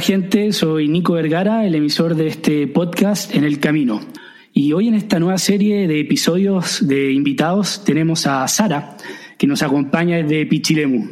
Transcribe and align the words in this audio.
Gente, 0.00 0.52
soy 0.52 0.88
Nico 0.88 1.12
Vergara, 1.12 1.66
el 1.66 1.74
emisor 1.74 2.14
de 2.14 2.28
este 2.28 2.66
podcast 2.66 3.34
En 3.34 3.44
el 3.44 3.60
Camino. 3.60 4.00
Y 4.52 4.72
hoy 4.72 4.88
en 4.88 4.94
esta 4.94 5.18
nueva 5.18 5.36
serie 5.36 5.86
de 5.86 6.00
episodios 6.00 6.86
de 6.86 7.12
invitados 7.12 7.84
tenemos 7.84 8.26
a 8.26 8.48
Sara, 8.48 8.96
que 9.36 9.46
nos 9.46 9.62
acompaña 9.62 10.16
desde 10.16 10.46
Pichilemu. 10.46 11.06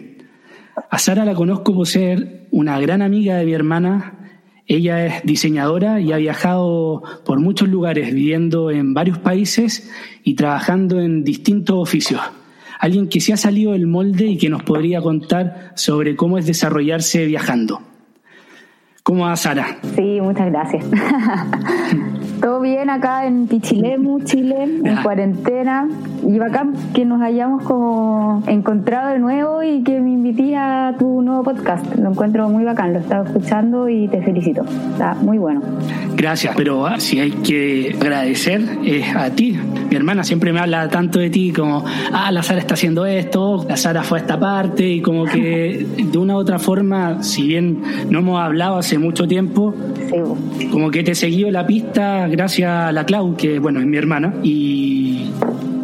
A 0.90 0.98
Sara 0.98 1.26
la 1.26 1.34
conozco 1.34 1.74
por 1.74 1.86
ser 1.86 2.46
una 2.50 2.80
gran 2.80 3.02
amiga 3.02 3.36
de 3.36 3.44
mi 3.44 3.52
hermana. 3.52 4.40
Ella 4.66 5.04
es 5.04 5.22
diseñadora 5.22 6.00
y 6.00 6.12
ha 6.12 6.16
viajado 6.16 7.02
por 7.26 7.40
muchos 7.40 7.68
lugares, 7.68 8.14
viviendo 8.14 8.70
en 8.70 8.94
varios 8.94 9.18
países 9.18 9.90
y 10.24 10.34
trabajando 10.34 11.00
en 11.00 11.24
distintos 11.24 11.76
oficios. 11.76 12.22
Alguien 12.80 13.08
que 13.08 13.20
se 13.20 13.34
ha 13.34 13.36
salido 13.36 13.72
del 13.72 13.86
molde 13.86 14.26
y 14.26 14.38
que 14.38 14.48
nos 14.48 14.62
podría 14.62 15.02
contar 15.02 15.72
sobre 15.76 16.16
cómo 16.16 16.38
es 16.38 16.46
desarrollarse 16.46 17.26
viajando. 17.26 17.82
¿Cómo 19.08 19.24
va 19.24 19.34
Sara? 19.36 19.78
Sí, 19.96 20.20
muchas 20.20 20.50
gracias. 20.52 20.84
Todo 22.42 22.60
bien 22.60 22.90
acá 22.90 23.24
en 23.24 23.46
Pichilemu, 23.46 24.20
Chile, 24.20 24.64
en 24.84 24.96
cuarentena. 25.02 25.88
Y 26.26 26.38
bacán 26.38 26.74
que 26.94 27.04
nos 27.04 27.22
hayamos 27.22 27.62
como 27.62 28.42
encontrado 28.46 29.12
de 29.12 29.18
nuevo 29.18 29.62
y 29.62 29.82
que 29.82 30.00
me 30.00 30.10
invité 30.10 30.56
a 30.56 30.94
tu 30.98 31.22
nuevo 31.22 31.42
podcast. 31.42 31.94
Lo 31.96 32.10
encuentro 32.10 32.48
muy 32.48 32.64
bacán, 32.64 32.92
lo 32.92 32.98
he 32.98 33.02
estado 33.02 33.24
escuchando 33.24 33.88
y 33.88 34.08
te 34.08 34.22
felicito. 34.22 34.64
Está 34.92 35.14
muy 35.14 35.38
bueno. 35.38 35.62
Gracias, 36.16 36.54
pero 36.56 36.86
ah, 36.86 36.98
si 36.98 37.20
hay 37.20 37.30
que 37.30 37.96
agradecer 38.00 38.60
es 38.84 39.14
a 39.14 39.30
ti. 39.30 39.56
Mi 39.88 39.96
hermana 39.96 40.24
siempre 40.24 40.52
me 40.52 40.60
habla 40.60 40.88
tanto 40.88 41.18
de 41.18 41.30
ti 41.30 41.52
como, 41.52 41.84
ah, 42.12 42.32
la 42.32 42.42
Sara 42.42 42.58
está 42.58 42.74
haciendo 42.74 43.06
esto, 43.06 43.64
la 43.68 43.76
Sara 43.76 44.02
fue 44.02 44.18
a 44.18 44.22
esta 44.22 44.38
parte 44.38 44.88
y 44.88 45.00
como 45.00 45.24
que 45.24 45.86
de 46.12 46.18
una 46.18 46.34
u 46.34 46.38
otra 46.38 46.58
forma, 46.58 47.22
si 47.22 47.46
bien 47.46 47.82
no 48.10 48.18
hemos 48.18 48.40
hablado 48.40 48.78
hace 48.78 48.98
mucho 48.98 49.28
tiempo, 49.28 49.74
como 50.72 50.90
que 50.90 51.04
te 51.04 51.12
he 51.12 51.14
seguido 51.14 51.50
la 51.50 51.66
pista 51.66 52.26
gracias 52.28 52.70
a 52.70 52.92
la 52.92 53.04
Clau, 53.04 53.36
que 53.36 53.58
bueno, 53.58 53.80
es 53.80 53.86
mi 53.86 53.96
hermana, 53.96 54.34
y 54.42 55.30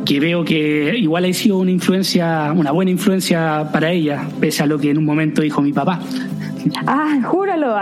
que 0.05 0.21
veo 0.21 0.45
que 0.45 0.97
igual 0.99 1.25
ha 1.25 1.33
sido 1.33 1.59
una 1.59 1.71
influencia, 1.71 2.53
una 2.53 2.71
buena 2.71 2.91
influencia 2.91 3.69
para 3.73 3.91
ella, 3.91 4.27
pese 4.41 4.63
a 4.63 4.67
lo 4.67 4.79
que 4.79 4.91
en 4.91 4.99
un 4.99 5.05
momento 5.05 5.43
dijo 5.43 5.63
mi 5.63 5.73
papá. 5.73 6.01
Ah, 6.87 7.21
júralo. 7.25 7.77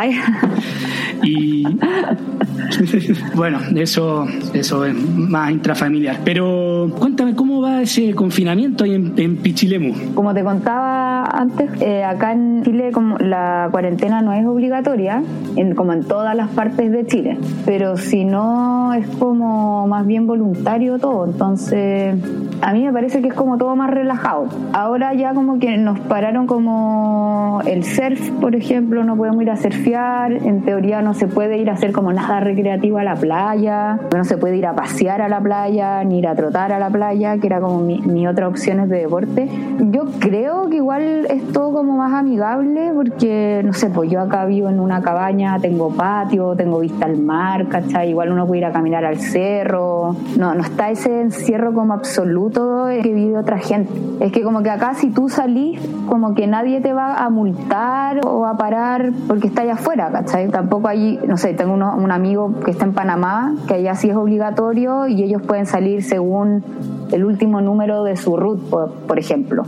Y 1.23 1.65
bueno, 3.35 3.59
eso, 3.77 4.27
eso 4.53 4.85
es 4.85 4.95
más 4.95 5.51
intrafamiliar. 5.51 6.21
Pero 6.25 6.91
cuéntame, 6.99 7.35
¿cómo 7.35 7.61
va 7.61 7.83
ese 7.83 8.15
confinamiento 8.15 8.85
ahí 8.85 8.95
en, 8.95 9.37
Pichilemu? 9.37 10.15
Como 10.15 10.35
te 10.35 10.43
contaba 10.43 11.02
antes, 11.25 11.71
eh, 11.81 12.05
acá 12.05 12.33
en 12.33 12.63
Chile 12.63 12.91
como 12.93 13.19
la 13.19 13.69
cuarentena 13.71 14.23
no 14.23 14.33
es 14.33 14.47
obligatoria, 14.47 15.23
en, 15.57 15.75
como 15.75 15.93
en 15.93 16.05
todas 16.05 16.35
las 16.35 16.51
partes 16.51 16.91
de 16.91 17.07
Chile, 17.07 17.39
pero 17.65 17.97
si 17.97 18.25
no 18.25 18.93
es 18.95 19.07
como 19.17 19.87
más 19.87 20.07
bien 20.07 20.27
voluntario 20.27 20.99
todo. 20.99 21.27
Entonces, 21.27 22.15
a 22.61 22.73
mí 22.73 22.85
me 22.85 22.93
parece 22.93 23.21
que 23.23 23.29
es 23.29 23.35
como 23.35 23.59
todo 23.59 23.75
más 23.77 23.91
relajado. 23.91 24.47
Ahora 24.73 25.15
ya 25.15 25.35
como 25.35 25.59
que 25.59 25.77
nos 25.77 25.99
pararon 26.01 26.47
como 26.47 27.61
el 27.67 27.85
surf, 27.85 28.31
por 28.41 28.55
ejemplo, 28.55 29.05
no 29.05 29.17
podemos 29.17 29.43
ir 29.43 29.51
a 29.51 29.57
surfear, 29.57 30.33
en 30.33 30.63
teoría 30.63 31.03
no 31.03 31.15
se 31.15 31.27
puede 31.27 31.59
ir 31.59 31.71
a 31.71 31.75
hacer 31.75 31.93
como 31.93 32.13
nada 32.13 32.41
recreativo 32.41 32.99
a 32.99 33.05
la 33.05 33.15
playa, 33.17 33.99
no 34.15 34.25
se 34.25 34.37
puede 34.37 34.57
ir 34.57 34.67
a 34.67 34.75
pasear 34.75 35.23
a 35.23 35.29
la 35.29 35.41
playa, 35.41 36.05
ni 36.05 36.19
ir 36.19 36.29
a 36.29 36.35
trotar 36.35 36.73
a 36.73 36.79
la 36.79 36.91
playa, 36.91 37.39
que 37.39 37.47
era 37.47 37.61
como 37.61 37.81
mi, 37.81 38.01
mi 38.01 38.27
otra 38.27 38.49
opción 38.49 38.89
de 38.89 38.99
deporte. 38.99 39.49
Yo 39.91 40.05
creo 40.19 40.69
que 40.69 40.77
igual 40.77 41.12
es 41.29 41.53
todo 41.53 41.73
como 41.73 41.97
más 41.97 42.13
amigable 42.13 42.91
porque, 42.95 43.63
no 43.65 43.73
sé, 43.73 43.91
pues 43.91 44.11
yo 44.11 44.21
acá 44.21 44.45
vivo 44.45 44.69
en 44.69 44.81
una 44.81 45.03
cabaña, 45.03 45.59
tengo 45.61 45.91
patio, 45.91 46.55
tengo 46.57 46.81
vista 46.81 47.07
al 47.07 47.19
mar, 47.19 47.69
¿cachai? 47.69 48.11
Igual 48.11 48.33
uno 48.33 48.47
puede 48.47 48.61
ir 48.61 48.65
a 48.67 48.73
caminar 48.73 49.05
al 49.05 49.19
cerro, 49.19 50.17
no, 50.39 50.55
no 50.55 50.61
está 50.63 50.91
ese 50.91 51.21
encierro 51.21 51.73
como 51.73 51.95
absoluto 51.95 52.87
que 53.03 53.13
vive 53.13 53.39
otra 53.39 53.59
gente. 53.59 53.93
Es 54.21 54.33
que 54.33 54.43
como 54.43 54.63
que 54.63 54.71
acá 54.71 54.95
si 54.95 55.11
tú 55.11 55.29
salís, 55.29 55.81
como 56.09 56.35
que 56.35 56.47
nadie 56.47 56.81
te 56.81 56.93
va 56.93 57.17
a 57.17 57.31
multar 57.31 58.21
o 58.27 58.47
a 58.47 58.57
parar 58.57 59.13
porque 59.29 59.49
está 59.49 59.63
allá 59.63 59.75
afuera, 59.75 60.11
¿cachai? 60.11 60.49
Tampoco 60.49 60.89
hay, 60.89 61.19
no 61.27 61.37
sé, 61.37 61.55
tengo 61.55 61.75
un 61.75 62.11
amigo 62.11 62.61
que 62.65 62.71
está 62.71 62.85
en 62.85 62.93
Panamá, 62.93 63.55
que 63.67 63.75
allá 63.75 63.95
sí 63.95 64.11
es 64.11 64.17
obligatorio 64.17 65.07
y 65.09 65.23
ellos 65.23 65.43
pueden 65.43 65.67
salir 65.67 66.03
según 66.03 66.65
el 67.13 67.25
último 67.25 67.61
número 67.61 68.05
de 68.05 68.17
su 68.17 68.37
root, 68.37 68.61
por, 69.07 69.19
ejemplo. 69.19 69.65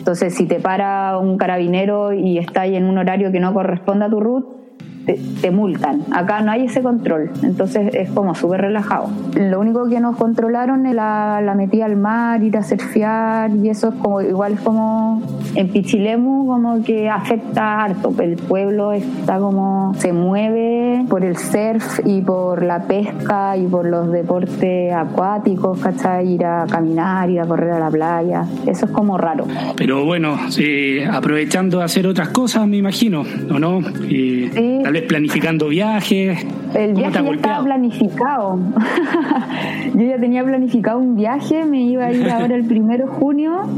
Entonces, 0.00 0.34
si 0.34 0.46
te 0.46 0.60
para 0.60 1.18
un 1.18 1.36
carabinero 1.36 2.14
y 2.14 2.38
está 2.38 2.64
en 2.64 2.84
un 2.84 2.96
horario 2.96 3.30
que 3.30 3.38
no 3.38 3.52
corresponde 3.52 4.06
a 4.06 4.08
tu 4.08 4.18
root, 4.18 4.46
te, 5.06 5.50
multan. 5.50 6.02
Acá 6.12 6.40
no 6.42 6.52
hay 6.52 6.66
ese 6.66 6.82
control, 6.82 7.30
entonces 7.42 7.92
es 7.94 8.10
como 8.10 8.34
súper 8.34 8.60
relajado. 8.60 9.08
Lo 9.34 9.60
único 9.60 9.88
que 9.88 10.00
nos 10.00 10.16
controlaron 10.16 10.86
es 10.86 10.94
la, 10.94 11.40
la 11.42 11.54
metida 11.54 11.86
al 11.86 11.96
mar, 11.96 12.42
ir 12.42 12.56
a 12.56 12.62
surfear 12.62 13.50
y 13.56 13.68
eso 13.68 13.88
es 13.88 13.94
como 13.96 14.20
igual 14.20 14.54
es 14.54 14.60
como 14.60 15.22
en 15.54 15.68
Pichilemu 15.68 16.46
como 16.46 16.82
que 16.84 17.08
afecta 17.08 17.82
harto. 17.82 18.14
El 18.20 18.36
pueblo 18.36 18.92
está 18.92 19.38
como 19.38 19.94
se 19.98 20.12
mueve 20.12 21.04
por 21.08 21.24
el 21.24 21.36
surf 21.36 22.00
y 22.04 22.20
por 22.20 22.62
la 22.62 22.84
pesca 22.84 23.56
y 23.56 23.66
por 23.66 23.86
los 23.86 24.10
deportes 24.12 24.92
acuáticos, 24.92 25.80
¿cachai? 25.80 26.34
Ir 26.34 26.44
a 26.44 26.66
caminar, 26.68 27.28
ir 27.30 27.40
a 27.40 27.46
correr 27.46 27.72
a 27.72 27.80
la 27.80 27.90
playa. 27.90 28.44
Eso 28.66 28.86
es 28.86 28.92
como 28.92 29.18
raro. 29.18 29.46
Pero 29.76 30.04
bueno, 30.04 30.36
aprovechando 31.10 31.78
de 31.78 31.84
hacer 31.84 32.06
otras 32.06 32.28
cosas, 32.28 32.68
me 32.68 32.76
imagino, 32.76 33.24
¿o 33.50 33.58
no? 33.58 33.80
sí 34.08 34.50
tal 34.90 35.00
vez 35.00 35.08
planificando 35.08 35.68
viajes. 35.68 36.44
El 36.74 36.94
viaje 36.94 37.22
ya 37.22 37.30
estaba 37.30 37.62
planificado. 37.62 38.58
Yo 39.94 40.02
ya 40.02 40.18
tenía 40.18 40.42
planificado 40.42 40.98
un 40.98 41.14
viaje, 41.14 41.64
me 41.64 41.82
iba 41.82 42.06
a 42.06 42.12
ir 42.12 42.28
ahora 42.30 42.56
el 42.56 42.64
primero 42.64 43.06
de 43.06 43.12
junio 43.12 43.68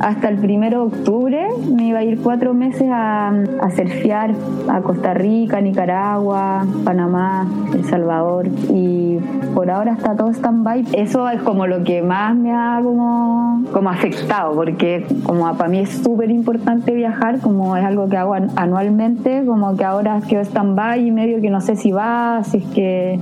hasta 0.00 0.28
el 0.28 0.38
primero 0.38 0.88
de 0.88 0.96
octubre. 0.96 1.46
Me 1.74 1.88
iba 1.88 1.98
a 1.98 2.04
ir 2.04 2.18
cuatro 2.22 2.54
meses 2.54 2.88
a, 2.90 3.28
a 3.28 3.70
surfear 3.70 4.34
a 4.68 4.80
Costa 4.80 5.12
Rica, 5.12 5.60
Nicaragua, 5.60 6.66
Panamá, 6.84 7.46
El 7.74 7.84
Salvador. 7.84 8.48
Y 8.72 9.18
por 9.54 9.70
ahora 9.70 9.92
está 9.92 10.14
todo 10.14 10.30
stand-by. 10.30 10.86
Eso 10.92 11.28
es 11.28 11.40
como 11.42 11.66
lo 11.66 11.82
que 11.82 12.02
más 12.02 12.34
me 12.36 12.52
ha 12.52 12.80
como, 12.82 13.62
como 13.72 13.90
afectado, 13.90 14.54
porque 14.54 15.06
como 15.24 15.52
para 15.56 15.70
mí 15.70 15.80
es 15.80 15.90
súper 15.90 16.30
importante 16.30 16.92
viajar, 16.92 17.40
como 17.40 17.76
es 17.76 17.84
algo 17.84 18.08
que 18.08 18.16
hago 18.16 18.34
anualmente, 18.34 19.44
como 19.46 19.76
que 19.76 19.84
ahora 19.84 20.20
quedo 20.28 20.42
stand-by 20.46 21.06
y 21.06 21.10
medio 21.10 21.40
que 21.40 21.50
no 21.50 21.60
sé 21.60 21.76
si 21.76 21.92
va, 21.92 22.42
si 22.44 22.58
es 22.58 22.64
que 22.66 23.20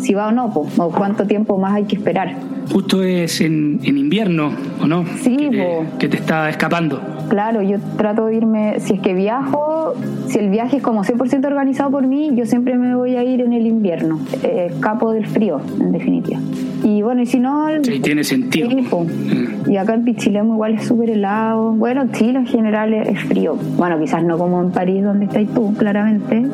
si 0.00 0.14
va 0.14 0.28
o 0.28 0.32
no, 0.32 0.46
o 0.46 0.90
cuánto 0.90 1.26
tiempo 1.26 1.58
más 1.58 1.74
hay 1.74 1.84
que 1.84 1.96
esperar. 1.96 2.51
Justo 2.72 3.02
es 3.02 3.40
en, 3.40 3.80
invierno, 3.84 4.52
¿o 4.80 4.86
no? 4.86 5.04
Sí, 5.20 5.50
que 5.98 6.08
te, 6.08 6.16
está 6.16 6.48
escapando. 6.48 7.00
Claro, 7.28 7.62
yo 7.62 7.78
trato 7.96 8.26
de 8.26 8.36
irme, 8.36 8.80
si 8.80 8.94
es 8.94 9.00
que 9.00 9.14
viajo, 9.14 9.94
si 10.26 10.38
el 10.38 10.48
viaje 10.48 10.78
es 10.78 10.82
como 10.82 11.04
100% 11.04 11.46
organizado 11.46 11.90
por 11.90 12.06
mí, 12.06 12.30
yo 12.34 12.46
siempre 12.46 12.76
me 12.76 12.94
voy 12.94 13.16
a 13.16 13.24
ir 13.24 13.40
en 13.40 13.52
el 13.52 13.66
invierno, 13.66 14.20
eh, 14.42 14.68
escapo 14.70 15.12
del 15.12 15.26
frío, 15.26 15.60
en 15.80 15.92
definitiva. 15.92 16.40
Y 16.82 17.02
bueno, 17.02 17.22
y 17.22 17.26
si 17.26 17.38
no... 17.38 17.68
Sí, 17.82 18.00
tiene 18.00 18.24
sentido. 18.24 18.68
Mm. 18.70 19.70
Y 19.70 19.76
acá 19.76 19.94
en 19.94 20.04
Pichilemu 20.04 20.54
igual 20.54 20.74
es 20.74 20.84
súper 20.84 21.10
helado. 21.10 21.72
Bueno, 21.72 22.08
Chile 22.12 22.38
en 22.40 22.46
general 22.46 22.92
es 22.94 23.22
frío. 23.24 23.56
Bueno, 23.76 24.00
quizás 24.00 24.24
no 24.24 24.36
como 24.36 24.60
en 24.60 24.72
París 24.72 25.04
donde 25.04 25.26
estás 25.26 25.46
tú, 25.54 25.74
claramente. 25.74 26.44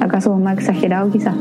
Acá 0.00 0.20
somos 0.20 0.40
más 0.40 0.58
exagerados 0.58 1.12
quizás 1.12 1.34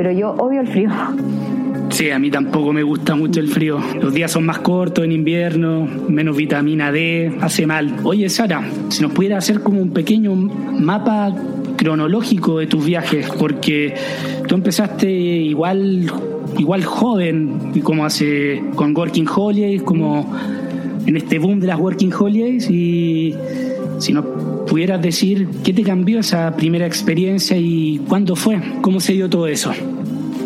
pero 0.00 0.12
yo 0.12 0.30
odio 0.38 0.62
el 0.62 0.68
frío. 0.68 0.90
Sí, 1.90 2.10
a 2.10 2.18
mí 2.18 2.30
tampoco 2.30 2.72
me 2.72 2.82
gusta 2.82 3.14
mucho 3.14 3.40
el 3.40 3.48
frío. 3.48 3.78
Los 4.00 4.14
días 4.14 4.30
son 4.30 4.46
más 4.46 4.60
cortos 4.60 5.04
en 5.04 5.12
invierno, 5.12 5.86
menos 6.08 6.36
vitamina 6.36 6.92
D, 6.92 7.36
hace 7.40 7.66
mal. 7.66 7.96
Oye, 8.04 8.28
Sara, 8.28 8.62
si 8.88 9.02
nos 9.02 9.12
pudiera 9.12 9.38
hacer 9.38 9.60
como 9.60 9.82
un 9.82 9.90
pequeño 9.90 10.34
mapa 10.34 11.34
cronológico 11.76 12.58
de 12.58 12.66
tus 12.66 12.84
viajes, 12.84 13.28
porque 13.38 13.94
tú 14.46 14.54
empezaste 14.54 15.10
igual 15.10 16.10
igual 16.58 16.84
joven, 16.84 17.72
como 17.82 18.04
hace 18.04 18.62
con 18.74 18.96
Working 18.96 19.26
Holidays, 19.28 19.82
como 19.82 20.30
en 21.06 21.16
este 21.16 21.38
boom 21.38 21.60
de 21.60 21.66
las 21.66 21.78
Working 21.78 22.12
Holidays 22.12 22.68
y 22.70 23.34
si 23.98 24.12
nos 24.12 24.24
pudieras 24.68 25.02
decir 25.02 25.48
qué 25.64 25.72
te 25.72 25.82
cambió 25.82 26.20
esa 26.20 26.54
primera 26.56 26.86
experiencia 26.86 27.56
y 27.56 28.00
cuándo 28.08 28.36
fue, 28.36 28.60
cómo 28.80 29.00
se 29.00 29.14
dio 29.14 29.28
todo 29.28 29.46
eso. 29.46 29.72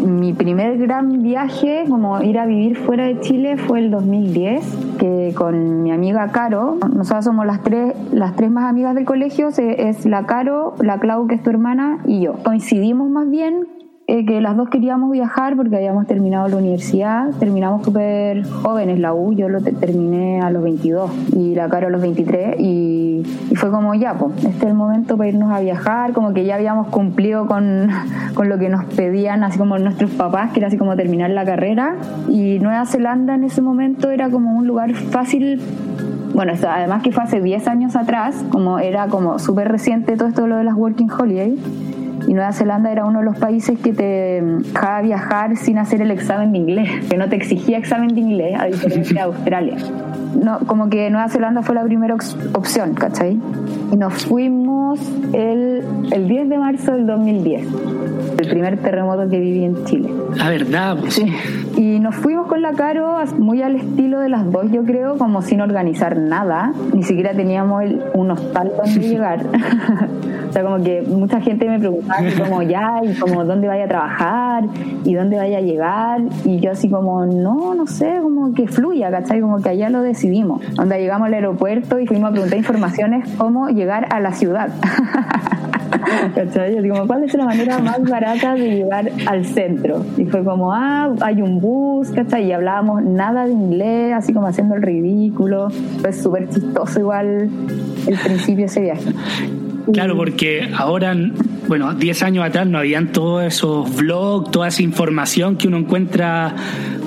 Mi 0.04 0.34
primer 0.34 0.76
gran 0.76 1.22
viaje, 1.22 1.84
como 1.88 2.20
ir 2.20 2.38
a 2.38 2.44
vivir 2.44 2.76
fuera 2.76 3.04
de 3.04 3.20
Chile, 3.20 3.56
fue 3.56 3.78
el 3.78 3.90
2010, 3.90 4.96
que 4.98 5.32
con 5.34 5.82
mi 5.82 5.92
amiga 5.92 6.30
Caro, 6.30 6.76
nosotros 6.94 7.24
somos 7.24 7.46
las 7.46 7.62
tres, 7.62 7.94
las 8.12 8.36
tres 8.36 8.50
más 8.50 8.68
amigas 8.68 8.94
del 8.94 9.06
colegio, 9.06 9.48
es 9.48 10.04
la 10.04 10.26
Caro, 10.26 10.74
la 10.80 10.98
Clau, 10.98 11.26
que 11.26 11.36
es 11.36 11.42
tu 11.42 11.50
hermana, 11.50 12.00
y 12.06 12.20
yo. 12.20 12.34
Coincidimos 12.44 13.08
más 13.08 13.30
bien 13.30 13.66
eh, 14.06 14.26
que 14.26 14.42
las 14.42 14.54
dos 14.54 14.68
queríamos 14.68 15.10
viajar 15.10 15.56
porque 15.56 15.76
habíamos 15.76 16.06
terminado 16.06 16.46
la 16.48 16.56
universidad, 16.58 17.30
terminamos 17.38 17.84
súper 17.84 18.46
jóvenes 18.46 18.98
la 18.98 19.14
U, 19.14 19.32
yo 19.32 19.48
lo 19.48 19.62
terminé 19.62 20.42
a 20.42 20.50
los 20.50 20.62
22 20.62 21.10
y 21.34 21.54
la 21.54 21.70
Caro 21.70 21.86
a 21.86 21.90
los 21.90 22.02
23 22.02 22.60
y, 22.60 23.22
fue 23.54 23.70
como 23.70 23.94
ya, 23.94 24.14
pues, 24.14 24.36
este 24.36 24.48
es 24.50 24.62
el 24.64 24.74
momento 24.74 25.16
para 25.16 25.30
irnos 25.30 25.50
a 25.50 25.60
viajar, 25.60 26.12
como 26.12 26.34
que 26.34 26.44
ya 26.44 26.56
habíamos 26.56 26.88
cumplido 26.88 27.46
con, 27.46 27.88
con 28.34 28.48
lo 28.50 28.58
que 28.58 28.68
nos 28.68 28.84
pedían, 28.84 29.42
así 29.42 29.58
como 29.58 29.78
nuestros 29.78 30.10
papás, 30.10 30.52
que 30.52 30.60
era 30.60 30.68
así 30.68 30.76
como 30.76 30.96
terminar 30.96 31.30
la 31.30 31.44
carrera. 31.44 31.96
Y 32.28 32.58
Nueva 32.58 32.84
Zelanda 32.84 33.34
en 33.36 33.44
ese 33.44 33.62
momento 33.62 34.10
era 34.10 34.28
como 34.28 34.54
un 34.58 34.66
lugar 34.66 34.92
fácil 34.92 35.62
bueno, 36.34 36.52
además 36.68 37.02
que 37.04 37.12
fue 37.12 37.22
hace 37.22 37.40
10 37.40 37.68
años 37.68 37.94
atrás, 37.94 38.44
como 38.50 38.80
era 38.80 39.06
como 39.06 39.38
súper 39.38 39.68
reciente 39.68 40.16
todo 40.16 40.28
esto 40.28 40.48
lo 40.48 40.56
de 40.56 40.64
las 40.64 40.74
Working 40.74 41.08
Holiday, 41.08 41.56
y 42.26 42.34
Nueva 42.34 42.52
Zelanda 42.52 42.90
era 42.90 43.04
uno 43.04 43.20
de 43.20 43.24
los 43.24 43.38
países 43.38 43.78
que 43.78 43.92
te 43.92 44.42
dejaba 44.42 45.02
viajar 45.02 45.56
sin 45.56 45.78
hacer 45.78 46.00
el 46.00 46.10
examen 46.10 46.52
de 46.52 46.58
inglés, 46.58 47.06
que 47.08 47.16
no 47.16 47.28
te 47.28 47.36
exigía 47.36 47.78
examen 47.78 48.14
de 48.14 48.20
inglés, 48.20 48.56
a 48.58 48.66
diferencia 48.66 49.14
de 49.14 49.20
Australia. 49.20 49.76
No, 50.42 50.58
como 50.60 50.88
que 50.88 51.10
Nueva 51.10 51.28
Zelanda 51.28 51.62
fue 51.62 51.74
la 51.74 51.84
primera 51.84 52.14
opción, 52.52 52.94
¿cachai? 52.94 53.38
Y 53.92 53.96
nos 53.96 54.26
fuimos 54.26 55.00
el, 55.32 55.84
el 56.10 56.28
10 56.28 56.48
de 56.48 56.58
marzo 56.58 56.92
del 56.92 57.06
2010, 57.06 57.66
el 58.38 58.48
primer 58.48 58.78
terremoto 58.78 59.28
que 59.28 59.38
viví 59.38 59.64
en 59.64 59.84
Chile. 59.84 60.10
La 60.36 60.50
verdad, 60.50 60.96
pues. 60.98 61.14
Sí. 61.14 61.32
Y 61.76 61.98
nos 62.00 62.14
fuimos 62.16 62.46
con 62.46 62.62
la 62.62 62.72
Caro 62.72 63.18
muy 63.38 63.62
al 63.62 63.76
estilo 63.76 64.20
de 64.20 64.28
las 64.28 64.50
dos, 64.50 64.70
yo 64.70 64.84
creo, 64.84 65.16
como 65.18 65.42
sin 65.42 65.60
organizar 65.60 66.16
nada. 66.16 66.72
Ni 66.92 67.02
siquiera 67.02 67.32
teníamos 67.32 67.84
un 68.14 68.30
hostal 68.30 68.72
donde 68.76 69.00
llegar. 69.08 69.44
o 70.48 70.52
sea, 70.52 70.62
como 70.62 70.82
que 70.82 71.02
mucha 71.02 71.40
gente 71.40 71.68
me 71.68 71.78
preguntaba 71.78 72.13
como 72.38 72.62
ya, 72.62 73.00
y 73.02 73.14
como 73.14 73.44
dónde 73.44 73.68
vaya 73.68 73.84
a 73.84 73.88
trabajar, 73.88 74.64
y 75.04 75.14
dónde 75.14 75.36
vaya 75.36 75.58
a 75.58 75.60
llegar. 75.60 76.20
Y 76.44 76.60
yo 76.60 76.72
así 76.72 76.88
como, 76.88 77.26
no, 77.26 77.74
no 77.74 77.86
sé, 77.86 78.18
como 78.22 78.52
que 78.54 78.68
fluya, 78.68 79.10
¿cachai? 79.10 79.40
Como 79.40 79.60
que 79.60 79.70
allá 79.70 79.90
lo 79.90 80.02
decidimos. 80.02 80.62
Donde 80.74 80.98
llegamos 80.98 81.26
al 81.26 81.34
aeropuerto 81.34 81.98
y 81.98 82.06
fuimos 82.06 82.30
a 82.30 82.32
preguntar 82.32 82.58
informaciones 82.58 83.28
cómo 83.36 83.68
llegar 83.68 84.06
a 84.10 84.20
la 84.20 84.32
ciudad. 84.32 84.70
¿Cachai? 86.34 86.74
Yo 86.74 86.82
digo, 86.82 87.06
¿cuál 87.06 87.24
es 87.24 87.34
la 87.34 87.44
manera 87.44 87.78
más 87.78 88.02
barata 88.02 88.54
de 88.54 88.70
llegar 88.70 89.10
al 89.26 89.44
centro? 89.44 90.04
Y 90.16 90.24
fue 90.26 90.44
como, 90.44 90.72
ah, 90.72 91.14
hay 91.20 91.42
un 91.42 91.60
bus, 91.60 92.10
¿cachai? 92.10 92.46
Y 92.46 92.52
hablábamos 92.52 93.02
nada 93.02 93.46
de 93.46 93.52
inglés, 93.52 94.14
así 94.14 94.32
como 94.32 94.46
haciendo 94.46 94.74
el 94.74 94.82
ridículo. 94.82 95.68
Fue 96.00 96.12
súper 96.12 96.48
chistoso 96.48 97.00
igual 97.00 97.50
el 98.06 98.18
principio 98.18 98.56
de 98.56 98.64
ese 98.64 98.80
viaje. 98.80 99.12
Claro, 99.92 100.16
porque 100.16 100.70
ahora, 100.76 101.14
bueno, 101.68 101.94
10 101.94 102.22
años 102.22 102.44
atrás 102.44 102.66
no 102.66 102.78
habían 102.78 103.12
todos 103.12 103.44
esos 103.44 103.94
blogs, 103.96 104.50
toda 104.50 104.68
esa 104.68 104.82
información 104.82 105.56
que 105.56 105.68
uno 105.68 105.78
encuentra 105.78 106.54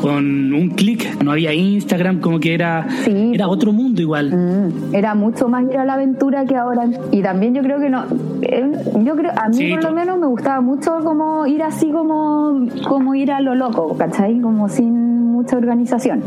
con 0.01 0.53
un 0.53 0.69
clic. 0.69 1.21
No 1.23 1.31
había 1.31 1.53
Instagram, 1.53 2.19
como 2.19 2.39
que 2.39 2.53
era, 2.53 2.87
era 3.05 3.47
otro 3.47 3.73
mundo 3.73 4.01
igual. 4.01 4.31
Mm, 4.31 4.95
era 4.95 5.15
mucho 5.15 5.47
más 5.47 5.63
ir 5.69 5.77
a 5.77 5.85
la 5.85 5.95
aventura 5.95 6.45
que 6.45 6.55
ahora. 6.55 6.87
Y 7.11 7.21
también 7.21 7.55
yo 7.55 7.63
creo 7.63 7.79
que 7.79 7.89
no, 7.89 8.05
eh, 8.41 8.71
yo 9.03 9.15
creo, 9.15 9.31
a 9.35 9.49
mí 9.49 9.71
por 9.71 9.83
lo 9.83 9.91
menos 9.91 10.19
me 10.19 10.27
gustaba 10.27 10.61
mucho 10.61 10.99
como 11.03 11.47
ir 11.47 11.63
así 11.63 11.89
como, 11.91 12.67
como 12.87 13.15
ir 13.15 13.31
a 13.31 13.41
lo 13.41 13.55
loco, 13.55 13.97
¿cachai? 13.97 14.39
Como 14.39 14.69
sin 14.69 15.31
mucha 15.31 15.57
organización. 15.57 16.21